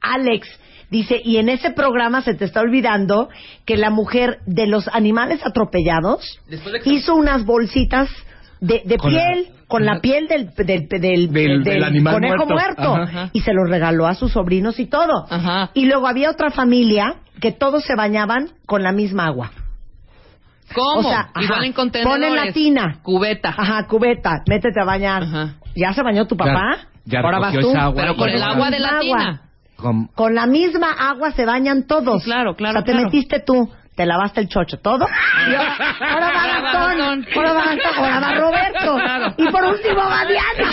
[0.00, 0.48] Alex,
[0.90, 3.28] dice, y en ese programa se te está olvidando
[3.64, 6.38] que la mujer de los animales atropellados
[6.84, 8.08] hizo unas bolsitas
[8.60, 12.82] de, de Con piel, con la piel del, del, del, Del- del animal conejo muerto.
[12.94, 12.94] muerto.
[12.96, 13.30] Ajá.
[13.32, 15.26] Y se los regaló a sus sobrinos y todo.
[15.28, 15.70] Ajá.
[15.74, 19.50] Y luego había otra familia que todos se bañaban con la misma agua.
[20.74, 21.00] ¿Cómo?
[21.00, 22.20] O sea, ajá, Igual en contenedores.
[22.28, 22.98] ponen la tina.
[23.02, 23.54] Cubeta.
[23.56, 25.22] Ajá, cubeta, métete a bañar.
[25.24, 25.54] Ajá.
[25.76, 26.78] ¿Ya se bañó tu papá?
[27.04, 27.70] Ya Ahora vas tú.
[27.70, 29.00] esa agua Pero con el agua de la Agua.
[29.00, 29.42] tina.
[29.76, 32.22] Con- Con la misma agua se bañan todos.
[32.22, 33.06] Sí, claro, claro, O sea, te claro.
[33.06, 35.06] metiste tú, te lavaste el chocho, todo.
[35.50, 37.26] Y ahora, ahora va Gastón, Gastón.
[37.36, 38.94] ahora va Gastón, ahora va Roberto.
[38.96, 39.34] Claro.
[39.36, 40.70] Y por último va Diana.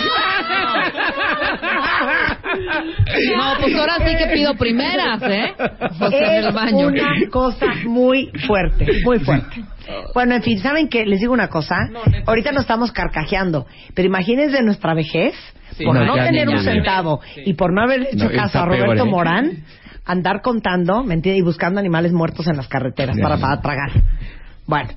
[3.36, 5.52] No, pues ahora sí que pido primeras, ¿eh?
[6.00, 6.86] O sea, en es el baño.
[6.88, 9.62] una cosa muy fuerte, muy fuerte.
[10.14, 11.04] Bueno, en fin, ¿saben qué?
[11.06, 11.76] Les digo una cosa.
[12.26, 15.34] Ahorita nos estamos carcajeando, pero imagínense nuestra vejez,
[15.72, 15.84] Sí.
[15.84, 19.06] por No, tener un centavo y por no haber hecho No, caso a Roberto peor,
[19.06, 19.10] ¿eh?
[19.10, 19.50] Morán,
[20.04, 23.22] andar contando, mentira, y buscando animales muertos en las carreteras Ya.
[23.22, 23.90] para, para tragar.
[24.66, 24.90] Bueno,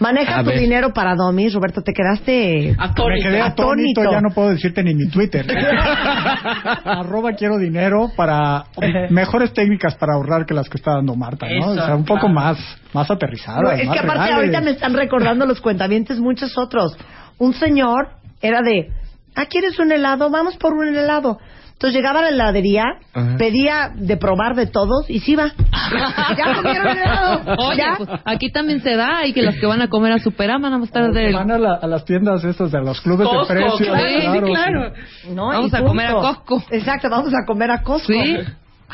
[0.00, 0.60] maneja A tu ver.
[0.60, 1.52] dinero para Domis.
[1.54, 5.46] Roberto, te quedaste Me quedé atónito, ya no puedo decirte ni mi Twitter.
[6.84, 8.64] Arroba quiero dinero para
[9.10, 11.68] mejores técnicas para ahorrar que las que está dando Marta, ¿no?
[11.68, 12.58] o sea, un poco más,
[12.92, 13.62] más aterrizadas.
[13.62, 14.36] No, es más que aparte reales.
[14.36, 16.96] ahorita me están recordando los cuentavientes muchos otros.
[17.38, 18.08] Un señor
[18.40, 18.90] era de,
[19.34, 20.30] ah, ¿quieres un helado?
[20.30, 21.38] Vamos por un helado.
[21.78, 22.82] Entonces llegaba a la heladería,
[23.14, 23.36] Ajá.
[23.38, 25.52] pedía de probar de todos y se iba.
[26.36, 27.40] ya comieron helado.
[27.68, 27.94] Oye, ya.
[27.96, 30.80] pues aquí también se da y que los que van a comer a Superama van
[30.80, 31.32] a estar de...
[31.32, 33.98] Van a, la- a las tiendas estas de los clubes Costco, de precios.
[34.44, 34.92] claro,
[35.22, 35.28] sí.
[35.32, 36.12] No, Vamos a comer a.
[36.14, 36.62] Costco.
[36.72, 38.12] Exacto, vamos a comer a Costco.
[38.12, 38.36] Sí.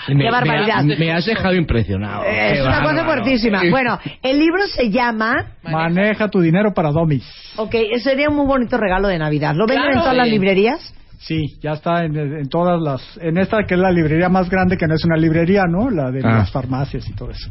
[0.08, 0.82] Me- Qué barbaridad.
[0.82, 2.24] Me, me has dejado impresionado.
[2.24, 3.62] Eh, Qué Es una cosa fuertísima.
[3.70, 7.24] Bueno, el libro se llama, Maneja tu dinero para Domis.
[7.56, 9.54] ok, sería un muy bonito regalo de Navidad.
[9.54, 10.00] ¿Lo venden en Claro.
[10.02, 10.32] todas las Sí.
[10.32, 10.94] librerías?
[11.26, 13.00] Sí, ya está en, en todas las...
[13.20, 15.88] En esta que es la librería más grande, que no es una librería, ¿no?
[15.90, 16.38] La de Ah.
[16.38, 17.50] las farmacias y todo eso.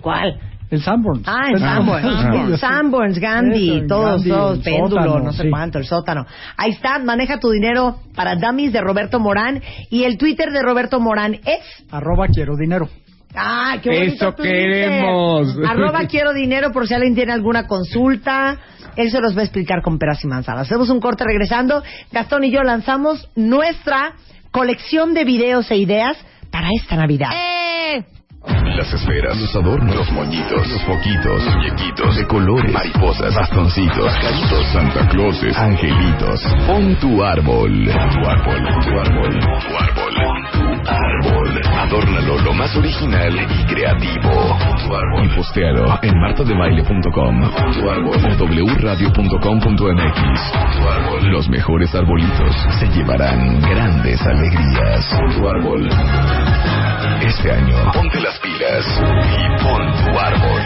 [0.00, 0.38] ¿Cuál?
[0.70, 1.22] El Sanborns.
[1.26, 2.02] Ah, en El Sanborns.
[2.22, 2.60] Sanborns.
[2.60, 5.50] Sanborns, Gandhi, Eso, todos, Gandhi, todos, el péndulo, sótano, no sé sí.
[5.50, 6.26] cuánto, el sótano.
[6.56, 9.62] Ahí está, maneja tu dinero para dummies de Roberto Morán.
[9.90, 11.60] Y el Twitter de Roberto Morán es...
[11.90, 12.88] Arroba quiero dinero.
[13.36, 14.52] ¡Ah, qué bonito Eso Twitter!
[14.52, 15.56] queremos.
[15.66, 18.58] Arroba quiero dinero por si alguien tiene alguna consulta.
[18.96, 20.66] Él se los va a explicar con peras y manzanas.
[20.66, 21.82] Hacemos un corte regresando.
[22.12, 24.14] Gastón y yo lanzamos nuestra
[24.50, 26.16] colección de videos e ideas
[26.50, 27.30] para esta Navidad.
[27.34, 28.04] ¡Eh!
[28.46, 35.08] Las esferas, los adornos, los moñitos, los foquitos, muñequitos de colores, mariposas, bastoncitos, pajaritos, Santa
[35.08, 36.42] Clauses, angelitos.
[36.66, 37.84] Pon tu árbol.
[37.84, 40.12] Tu árbol, tu árbol, tu árbol.
[40.52, 41.62] Tu árbol.
[41.78, 44.58] Adórnalo lo más original y creativo.
[44.84, 45.24] Tu árbol.
[45.24, 47.40] Y postéalo en martadebaile.com
[47.72, 50.52] tu árbol o wradio.com.mx.
[50.76, 51.32] Tu árbol.
[51.32, 55.08] Los mejores arbolitos se llevarán grandes alegrías.
[55.34, 55.88] Tu árbol.
[57.36, 60.62] Este año, ponte las pilas y pon tu árbol.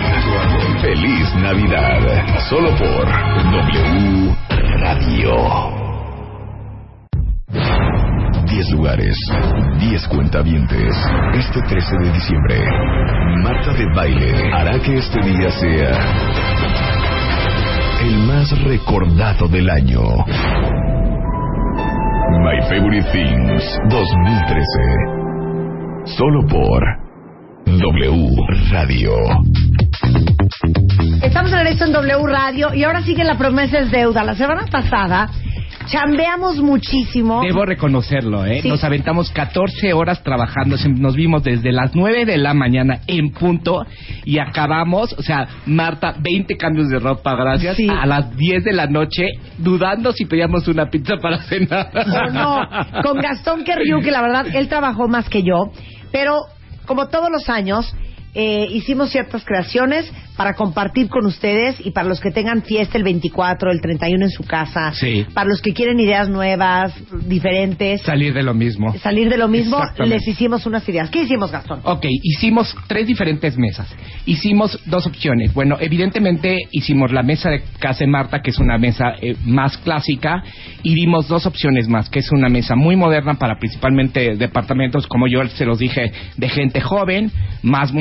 [0.83, 2.39] Feliz Navidad.
[2.51, 3.07] Solo por
[3.51, 4.37] W
[4.77, 5.33] Radio.
[8.45, 9.17] 10 lugares,
[9.79, 10.95] 10 cuentavientes.
[11.35, 12.61] Este 13 de diciembre,
[13.43, 15.91] Marta de Baile hará que este día sea
[18.03, 20.03] el más recordado del año.
[22.41, 25.18] My Favorite Things 2013.
[26.17, 26.83] Solo por
[27.67, 28.37] W
[28.71, 29.13] Radio.
[31.23, 34.25] Estamos de regreso en W Radio y ahora sigue la promesa es deuda.
[34.25, 35.29] La semana pasada
[35.87, 37.43] chambeamos muchísimo.
[37.43, 38.61] Debo reconocerlo, ¿eh?
[38.63, 38.69] Sí.
[38.69, 40.77] Nos aventamos 14 horas trabajando.
[40.97, 43.85] Nos vimos desde las 9 de la mañana en punto
[44.25, 47.89] y acabamos, o sea, Marta, 20 cambios de ropa, gracias, Sí.
[47.89, 49.27] a las 10 de la noche,
[49.59, 51.91] dudando si pedíamos una pizza para cenar.
[51.95, 52.69] O no,
[53.03, 55.71] con Gastón Querriu, que la verdad él trabajó más que yo,
[56.13, 56.47] pero
[56.87, 57.95] como todos los años
[58.41, 63.03] eh, hicimos ciertas creaciones para compartir con ustedes y para los que tengan fiesta el
[63.03, 65.27] 24, el 31 en su casa, Sí.
[65.35, 66.95] para los que quieren ideas nuevas,
[67.27, 68.97] diferentes, Salir de lo mismo.
[68.99, 71.11] salir de lo mismo, les hicimos unas ideas.
[71.11, 71.81] ¿Qué hicimos, Gastón?
[71.83, 73.89] Ok, hicimos tres diferentes mesas.
[74.25, 75.53] Hicimos dos opciones.
[75.53, 79.77] Bueno, evidentemente hicimos la mesa de casa de Marta, que es una mesa eh, más
[79.79, 80.45] clásica,
[80.85, 85.27] y dimos dos opciones más, que es una mesa muy moderna para principalmente departamentos, como
[85.27, 87.33] yo se los dije, de gente joven,
[87.63, 87.93] más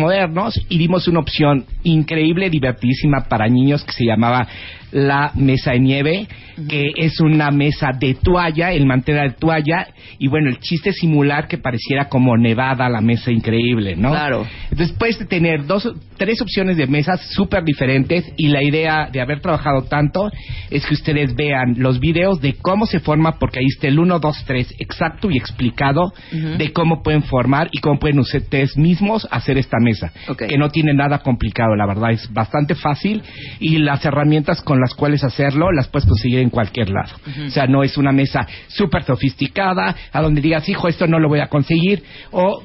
[0.70, 4.48] y dimos una opción increíble, divertidísima para niños que se llamaba
[4.92, 6.28] la mesa de nieve,
[6.70, 9.88] que es una mesa de toalla, el mantel era de toalla,
[10.18, 14.12] y bueno, el chiste es simular que pareciera como nevada la mesa increíble, ¿no?
[14.12, 14.46] Claro.
[14.72, 19.42] Entonces puedes tener dos, tres opciones de mesas súper diferentes y la idea de haber
[19.42, 20.32] trabajado tanto
[20.70, 24.20] es que ustedes vean los videos de cómo se forma, porque ahí está el 1,
[24.20, 29.58] 2, 3 exacto y explicado de cómo pueden formar y cómo pueden ustedes mismos hacer
[29.58, 30.12] esta mesa.
[30.38, 33.22] Que no tiene nada complicado, la verdad, es bastante fácil
[33.60, 37.16] y las herramientas con las cuales hacerlo las puedes conseguir en cualquier lado.
[37.48, 41.30] O sea, no es una mesa súper sofisticada a donde digas, hijo, esto no lo
[41.30, 42.64] voy a conseguir o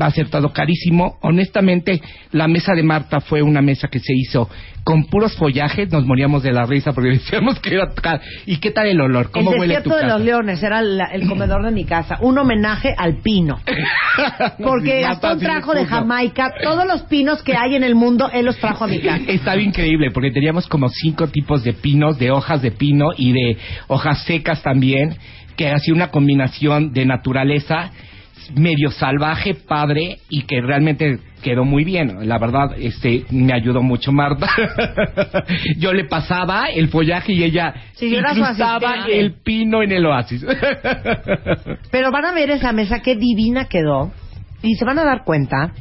[0.00, 1.18] va a ser todo carísimo.
[1.22, 2.00] Honestamente,
[2.32, 4.48] la mesa de Marta fue una mesa que se hizo
[4.84, 7.92] con puros follajes, nos moríamos de la risa porque decíamos que era
[8.46, 9.26] ¿Y qué tal el olor?
[9.26, 10.14] El ¿Cómo huele tu desierto de casa?
[10.16, 13.60] los leones era la- el comedor de mi casa, un homenaje al pino.
[14.58, 15.84] Porque Gastón trajo de.
[15.84, 19.22] Jamaica todos los pinos que hay en el mundo, él los trajo a mi casa.
[19.28, 23.56] Estaba increíble porque teníamos como cinco tipos de pinos, de hojas de pino y de
[23.88, 25.16] hojas secas también,
[25.56, 27.90] que hacía una combinación de naturaleza
[28.54, 32.28] medio salvaje, padre y que realmente quedó muy bien.
[32.28, 34.48] La verdad, este, me ayudó mucho Marta.
[35.78, 40.44] Yo le pasaba el follaje y ella Sí, yo incrustaba el pino en el oasis.
[41.90, 44.12] Pero van a ver esa mesa qué divina quedó
[44.62, 45.72] y se van a dar cuenta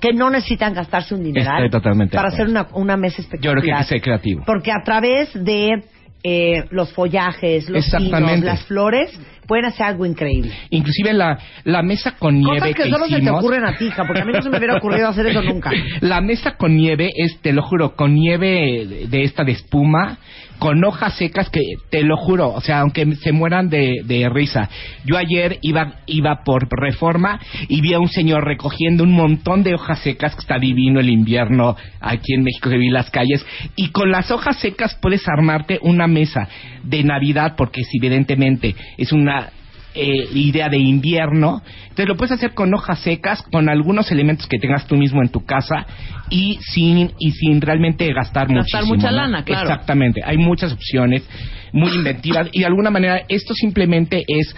[0.00, 1.70] que no necesitan gastarse un dineral
[2.10, 3.62] para hacer una, una mesa Yo espectacular.
[3.62, 4.44] creo que hay que ser creativo.
[4.46, 5.82] Porque a través de
[6.22, 9.10] eh, los follajes, los pinos, las flores,
[9.50, 10.52] pueden hacer algo increíble.
[10.70, 13.86] Inclusive la, la mesa con nieve Cosas que, solo se te hicimos- ocurren a ti,
[13.86, 15.72] hija, porque a mí no se me hubiera ocurrido hacer eso nunca.
[16.02, 20.18] La mesa con nieve es, te lo juro, con nieve de esta de espuma,
[20.60, 24.68] con hojas secas que, te lo juro, o sea, aunque se mueran de, de risa.
[25.04, 29.74] Yo ayer iba, iba por reforma y vi a un señor recogiendo un montón de
[29.74, 33.88] hojas secas, que está divino el invierno aquí en México que vi las calles, y
[33.88, 36.46] con las hojas secas puedes armarte una mesa
[36.84, 39.50] de Navidad, porque es evidentemente es una
[39.94, 41.62] eh, idea de invierno.
[41.82, 45.28] Entonces lo puedes hacer con hojas secas, con algunos elementos que tengas tú mismo en
[45.28, 45.86] tu casa
[46.30, 48.94] y sin y sin realmente gastar, Gastar muchísimo.
[48.94, 49.16] mucha ¿no?
[49.16, 49.68] lana, claro.
[49.68, 50.22] Exactamente.
[50.24, 51.28] Hay muchas opciones
[51.72, 54.54] muy inventivas y de alguna manera esto simplemente es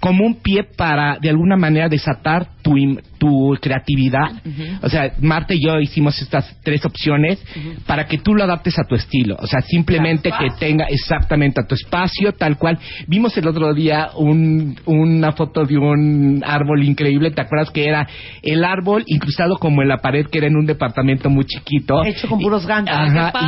[0.00, 2.48] como un pie para de alguna manera desatar
[3.18, 4.42] tu creatividad.
[4.82, 7.42] O sea, Marta y yo hicimos estas tres opciones
[7.86, 9.36] para que tú lo adaptes a tu estilo.
[9.38, 12.78] O sea, simplemente que tenga exactamente a tu espacio, tal cual.
[13.06, 17.30] Vimos el otro día un, una foto de un árbol increíble.
[17.30, 18.06] ¿Te acuerdas que era
[18.42, 22.04] el árbol incrustado como en la pared que era en un departamento muy chiquito?
[22.04, 22.94] Hecho con puros ganchos.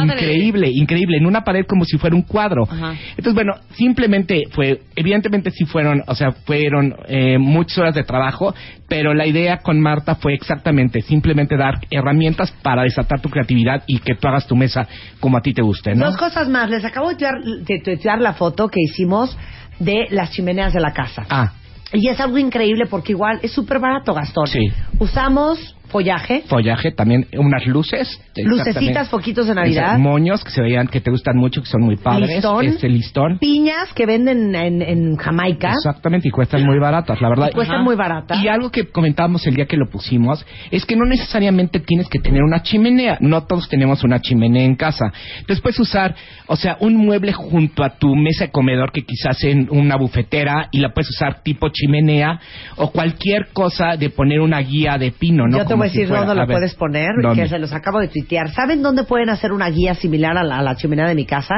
[0.04, 2.64] Increíble, increíble, en una pared como si fuera un cuadro.
[2.64, 2.94] Ajá.
[3.10, 8.54] Entonces, bueno, simplemente fue, evidentemente sí fueron, o sea, fueron eh, muchas horas de trabajo,
[8.88, 13.98] pero la idea con Marta fue exactamente, simplemente dar herramientas para desatar tu creatividad y
[13.98, 14.86] que tú hagas tu mesa
[15.20, 16.06] como a ti te guste, ¿no?
[16.06, 16.70] Dos cosas más.
[16.70, 19.36] Les acabo de tuitear, de tuitear la foto que hicimos
[19.78, 21.24] de las chimeneas de la casa.
[21.28, 21.52] Ah,
[21.92, 24.46] Y es algo increíble porque igual es súper barato, Gastón.
[24.46, 24.68] Sí.
[24.98, 28.20] Usamos follaje, follaje, también unas luces.
[28.36, 31.96] lucecitas, foquitos de Navidad, Moños que se veían que te gustan mucho, que son muy
[31.96, 32.28] padres.
[32.30, 32.64] Listón.
[32.66, 33.38] Este listón.
[33.38, 37.48] piñas que venden en, en Jamaica Exactamente, y cuestan muy baratas, la verdad.
[37.50, 37.84] y cuestan Ajá.
[37.84, 38.42] muy baratas.
[38.42, 42.18] Y algo que comentábamos el día que lo pusimos es que no necesariamente tienes que
[42.18, 43.18] tener una chimenea.
[43.20, 45.12] No todos tenemos una chimenea en casa.
[45.40, 46.14] Entonces puedes usar,
[46.46, 50.68] o sea, un mueble junto a tu mesa de comedor que quizás en una bufetera
[50.70, 52.40] y la puedes usar tipo chimenea
[52.76, 55.58] o cualquier cosa de poner una guía de pino, ¿no?
[55.58, 57.42] Yo voy a si decir fuera- dónde lo ver, puedes poner, ¿dónde?
[57.42, 58.50] que se los acabo de tuitear.
[58.52, 61.54] ¿Saben dónde pueden hacer una guía similar a la, a la chimenea de mi casa?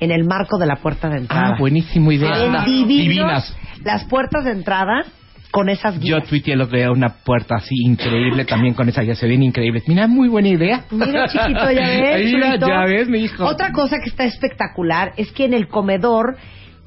[0.00, 1.48] En el marco de la puerta de entrada.
[1.54, 2.64] Ah, buenísimo idea.
[2.64, 3.54] Divinas.
[3.84, 5.04] Las puertas de entrada
[5.50, 6.24] con esas Yo guías.
[6.28, 9.82] tuiteé los de una puerta así increíble, también con esa guía se ven increíbles.
[9.88, 10.84] Mira, muy buena idea.
[10.90, 12.24] Mira, chiquito, ya ves.
[12.32, 13.44] Mira, ya ves, mi hijo.
[13.44, 16.36] Otra cosa que está espectacular es que en el comedor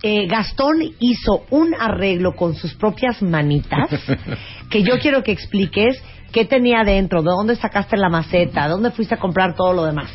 [0.01, 3.89] eh, Gastón hizo un arreglo con sus propias manitas
[4.69, 6.01] que yo quiero que expliques
[6.33, 10.11] qué tenía adentro, de dónde sacaste la maceta, dónde fuiste a comprar todo lo demás.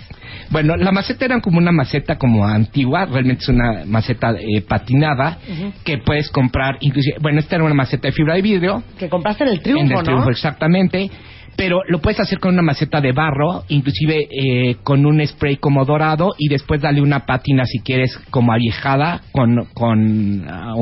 [0.50, 5.38] Bueno, la maceta era como una maceta como antigua, realmente es una maceta eh, patinada
[5.84, 9.44] que puedes comprar, inclusive, bueno, esta era una maceta de fibra de vidrio, Que compraste
[9.44, 10.02] en el Triunfo, en el ¿no?
[10.02, 11.10] triunfo exactamente,
[11.58, 15.84] pero lo puedes hacer con una maceta de barro, inclusive eh, con un spray como
[15.84, 20.76] dorado y después darle una pátina si quieres como aviejada con con ah,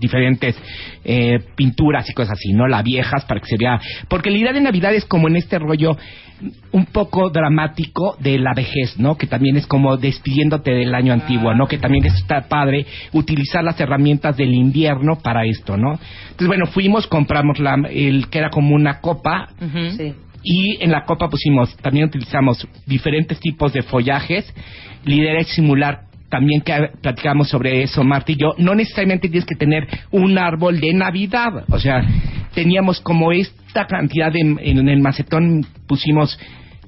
[0.00, 0.56] diferentes
[1.04, 3.78] eh, pinturas y cosas así, no la viejas para que se vea,
[4.08, 5.94] porque la idea de Navidad es como en este rollo
[6.72, 9.16] un poco dramático de la vejez, ¿no?
[9.16, 11.66] Que también es como despidiéndote del año antiguo, ¿no?
[11.66, 15.92] Que también está padre utilizar las herramientas del invierno para esto, ¿no?
[15.94, 19.97] Entonces, bueno, fuimos, compramos la, el que era como una copa Ujú.
[19.98, 20.14] Sí.
[20.42, 24.50] y en la copa pusimos, también utilizamos diferentes tipos de follajes.
[25.04, 26.72] La idea es simular también que
[27.02, 31.64] platicamos sobre eso, Marta y yo, no necesariamente tienes que tener un árbol de Navidad.
[31.70, 32.06] O sea,
[32.54, 36.38] teníamos como esta cantidad de, en el macetón pusimos,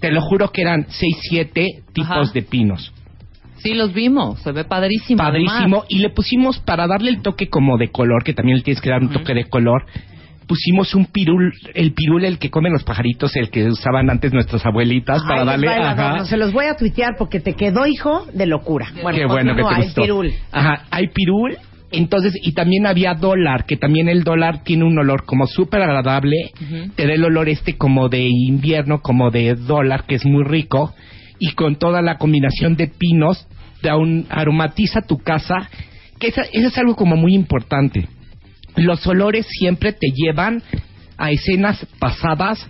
[0.00, 2.32] te lo juro que eran 6, 7 tipos Ajá.
[2.32, 2.92] de pinos.
[3.62, 4.40] Sí, los vimos.
[4.40, 5.18] Se ve padrísimo.
[5.18, 5.58] Padrísimo.
[5.58, 5.84] además.
[5.88, 8.88] Y le pusimos, para darle el toque como de color, que también le tienes que
[8.88, 9.84] dar un toque de color,
[10.50, 14.66] pusimos un pirul, el pirul, el que comen los pajaritos, el que usaban antes nuestras
[14.66, 15.68] abuelitas, para darle...
[15.68, 16.06] va el ajá.
[16.08, 16.24] adorno.
[16.24, 18.88] Se los voy a tuitear porque te quedó, hijo, de locura.
[19.00, 20.02] Bueno, Qué bueno que continúa, te el gustó.
[20.02, 20.32] pirul.
[20.50, 21.56] Ajá, hay pirul.
[21.92, 26.34] Entonces, y también había dólar, que también el dólar tiene un olor como súper agradable.
[26.96, 30.92] Te da el olor este como de invierno, como de dólar, que es muy rico.
[31.38, 33.46] Y con toda la combinación de pinos,
[33.82, 35.68] da un, aromatiza tu casa.
[36.18, 38.08] Que esa- eso es algo como muy importante.
[38.76, 40.62] Los olores siempre te llevan
[41.16, 42.66] a escenas pasadas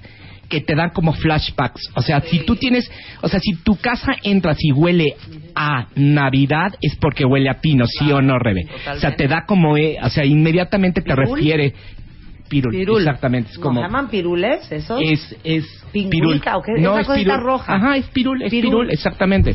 [0.48, 1.90] que te dan como flashbacks.
[1.94, 2.90] O sea, si tú tienes,
[3.22, 5.14] o sea, si tu casa entras y huele
[5.54, 8.62] a Navidad, es porque huele a pino, sí o no, Rebe.
[8.92, 11.36] O sea, te da como, eh, o sea, inmediatamente te ¿Pirul?
[11.36, 11.74] refiere.
[12.48, 12.98] Pirul, Pirul.
[13.02, 13.50] exactamente.
[13.52, 13.80] Es ¿No como.
[13.80, 15.00] ¿Se llaman pirules esos?
[15.04, 16.42] Es, es ¿Pingüita pirul.
[16.56, 16.72] o qué?
[16.82, 17.40] No, es pirul.
[17.40, 17.72] roja.
[17.76, 18.70] Ajá, es pirul, es Pirul.
[18.70, 19.54] pirul, exactamente.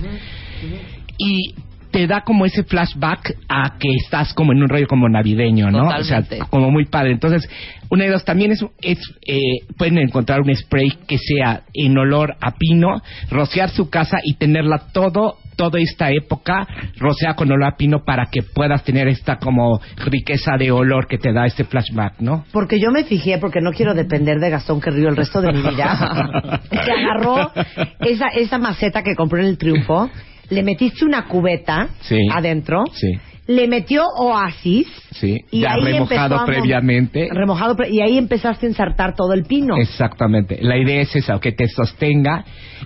[1.18, 1.56] Y
[1.96, 5.88] te da como ese flashback a que estás como en un rollo como navideño, ¿no?
[5.88, 7.14] O sea, como muy padre.
[7.14, 7.50] Entonces,
[7.90, 12.36] una de dos también es, es eh, pueden encontrar un spray que sea en olor
[12.42, 13.02] a pino,
[13.32, 16.68] rociar su casa y tenerla todo toda esta época
[16.98, 21.18] rociada con olor a pino para que puedas tener esta como riqueza de olor que
[21.18, 22.44] te da este flashback, ¿no?
[22.52, 25.54] Porque yo me fijé, porque no quiero depender de Gastón que río el resto de
[25.54, 26.60] mi vida.
[26.70, 27.54] Se agarró
[28.02, 30.10] esa, esa maceta que compró en el Triunfo,
[30.50, 32.18] le metiste una cubeta Sí.
[32.32, 33.18] adentro, Sí.
[33.48, 34.88] Le metió oasis.
[35.12, 37.30] Sí, Y ya ahí remojado a previamente.
[37.32, 39.78] Remojado, pre- y ahí empezaste a ensartar todo el pino.
[39.78, 40.58] Exactamente.
[40.62, 42.44] La idea es esa, que te sostenga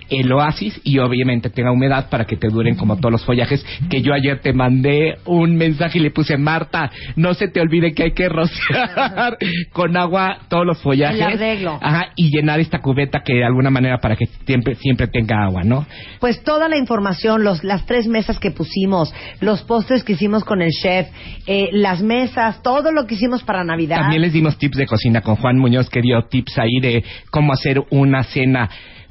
[0.08, 3.64] el oasis y obviamente tenga humedad para que te duren como todos los follajes.
[3.88, 7.92] Que yo ayer te mandé un mensaje y le puse, Marta, no se te olvide
[7.94, 9.36] que hay que rociar
[9.72, 11.18] con agua todos los follajes.
[11.20, 11.78] El arreglo.
[11.82, 15.62] Ajá, y llenar esta cubeta que de alguna manera para que siempre, siempre tenga agua,
[15.64, 15.84] ¿no?
[16.20, 20.62] Pues toda la información, los, las tres mesas que pusimos, los postres que hicimos con
[20.62, 21.06] el chef,
[21.46, 23.98] eh, las mesas, todo lo que hicimos para Navidad.
[23.98, 27.52] También les dimos tips de cocina con Juan Muñoz, que dio tips ahí de cómo
[27.52, 28.68] hacer una cena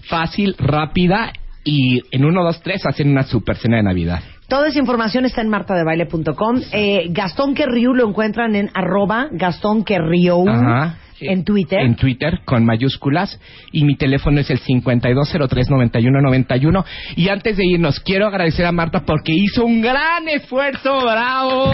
[0.10, 1.32] fácil, rápida
[1.64, 4.22] y en uno, dos, tres hacen una super cena de Navidad.
[4.50, 6.62] Toda esa información está en martadebaile.com.
[6.74, 10.98] Eh, Gastón Querriu lo encuentran en arroba Gastón Querriu Ajá.
[11.22, 11.82] En Twitter.
[11.82, 13.40] En Twitter con mayúsculas
[13.72, 16.86] y mi teléfono es el 52039191
[17.16, 21.72] y antes de irnos quiero agradecer a Marta porque hizo un gran esfuerzo, bravo,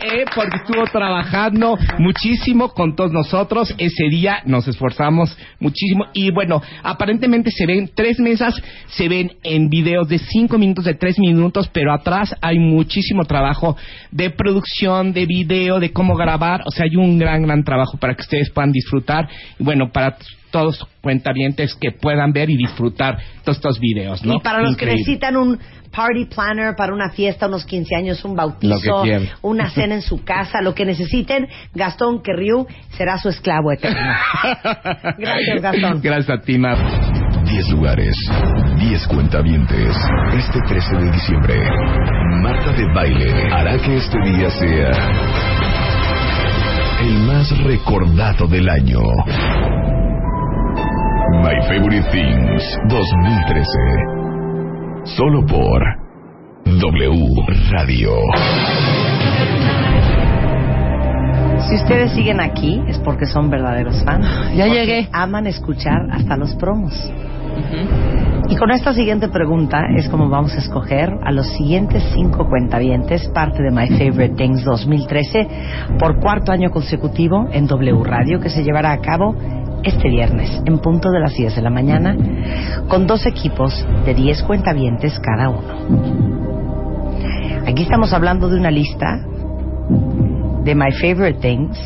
[0.00, 3.74] eh, porque estuvo trabajando muchísimo con todos nosotros.
[3.78, 6.06] Ese día nos esforzamos muchísimo.
[6.12, 8.54] Y bueno aparentemente se ven tres mesas
[8.88, 13.76] se ven en videos de cinco minutos de tres minutos pero atrás hay muchísimo trabajo
[14.10, 16.62] de producción de video de cómo grabar.
[16.66, 19.28] O sea hay un gran gran trabajo para que ustedes puedan disfrutar
[19.58, 20.16] y bueno para
[20.50, 24.34] todos cuentavientes que puedan ver y disfrutar todos estos videos ¿no?
[24.34, 25.58] Y para los que necesitan un
[25.90, 29.02] party planner para una fiesta, unos 15 años, un bautizo,
[29.42, 32.66] una cena en su casa, lo que necesiten, Gastón Querriu
[32.96, 33.98] será su esclavo eterno.
[35.18, 36.00] Gracias, Gastón.
[36.00, 36.78] Gracias a ti, Mar.
[37.44, 38.14] 10 lugares,
[38.78, 39.96] 10 cuentavientes.
[40.34, 41.54] Este 13 de diciembre,
[42.42, 45.69] Marta de Baile hará que este día sea
[47.00, 49.00] el más recordado del año.
[51.42, 53.64] My Favorite Things 2013.
[55.16, 55.82] Solo por
[56.66, 58.10] W Radio.
[61.68, 64.26] Si ustedes siguen aquí es porque son verdaderos fans.
[64.54, 65.08] Ya Porque llegué.
[65.12, 66.92] Aman escuchar hasta los promos.
[68.48, 73.28] Y con esta siguiente pregunta es como vamos a escoger a los siguientes cinco cuentavientes,
[73.28, 75.48] parte de My Favorite Things 2013,
[75.98, 79.36] por cuarto año consecutivo en W Radio, que se llevará a cabo
[79.84, 82.16] este viernes, en punto de las 10 de la mañana,
[82.88, 86.40] con dos equipos de 10 cuentavientes cada uno.
[87.66, 89.24] Aquí estamos hablando de una lista
[90.70, 91.76] de My Favorite Things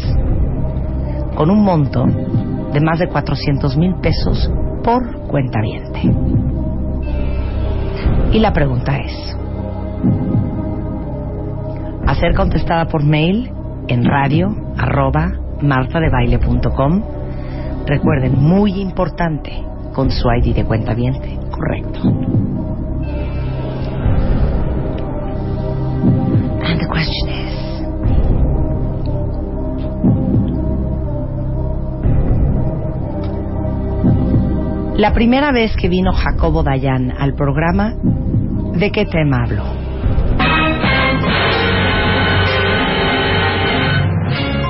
[1.34, 4.50] con un monto de más de 400 mil pesos
[4.82, 6.02] por cuentaviente.
[8.30, 9.36] Y la pregunta es,
[12.06, 13.50] a ser contestada por mail
[13.88, 15.32] en radio arroba
[15.62, 17.02] martadebaile.com.
[17.86, 22.00] Recuerden, muy importante, con su ID de cuentaviente correcto.
[26.66, 27.53] And the question is,
[34.96, 37.94] La primera vez que vino Jacobo Dayan al programa,
[38.74, 39.64] ¿de qué tema habló?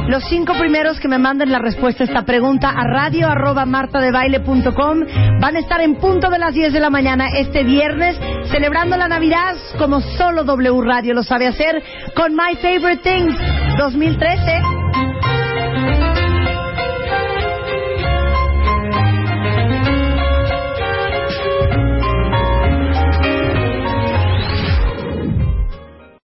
[0.08, 5.00] Los cinco primeros que me manden la respuesta a esta pregunta a radio arroba martadebaile.com
[5.40, 8.18] van a estar en punto de las 10 de la mañana este viernes
[8.50, 11.82] celebrando la Navidad como solo W Radio lo sabe hacer
[12.14, 13.34] con My Favorite Things
[13.78, 14.83] 2013.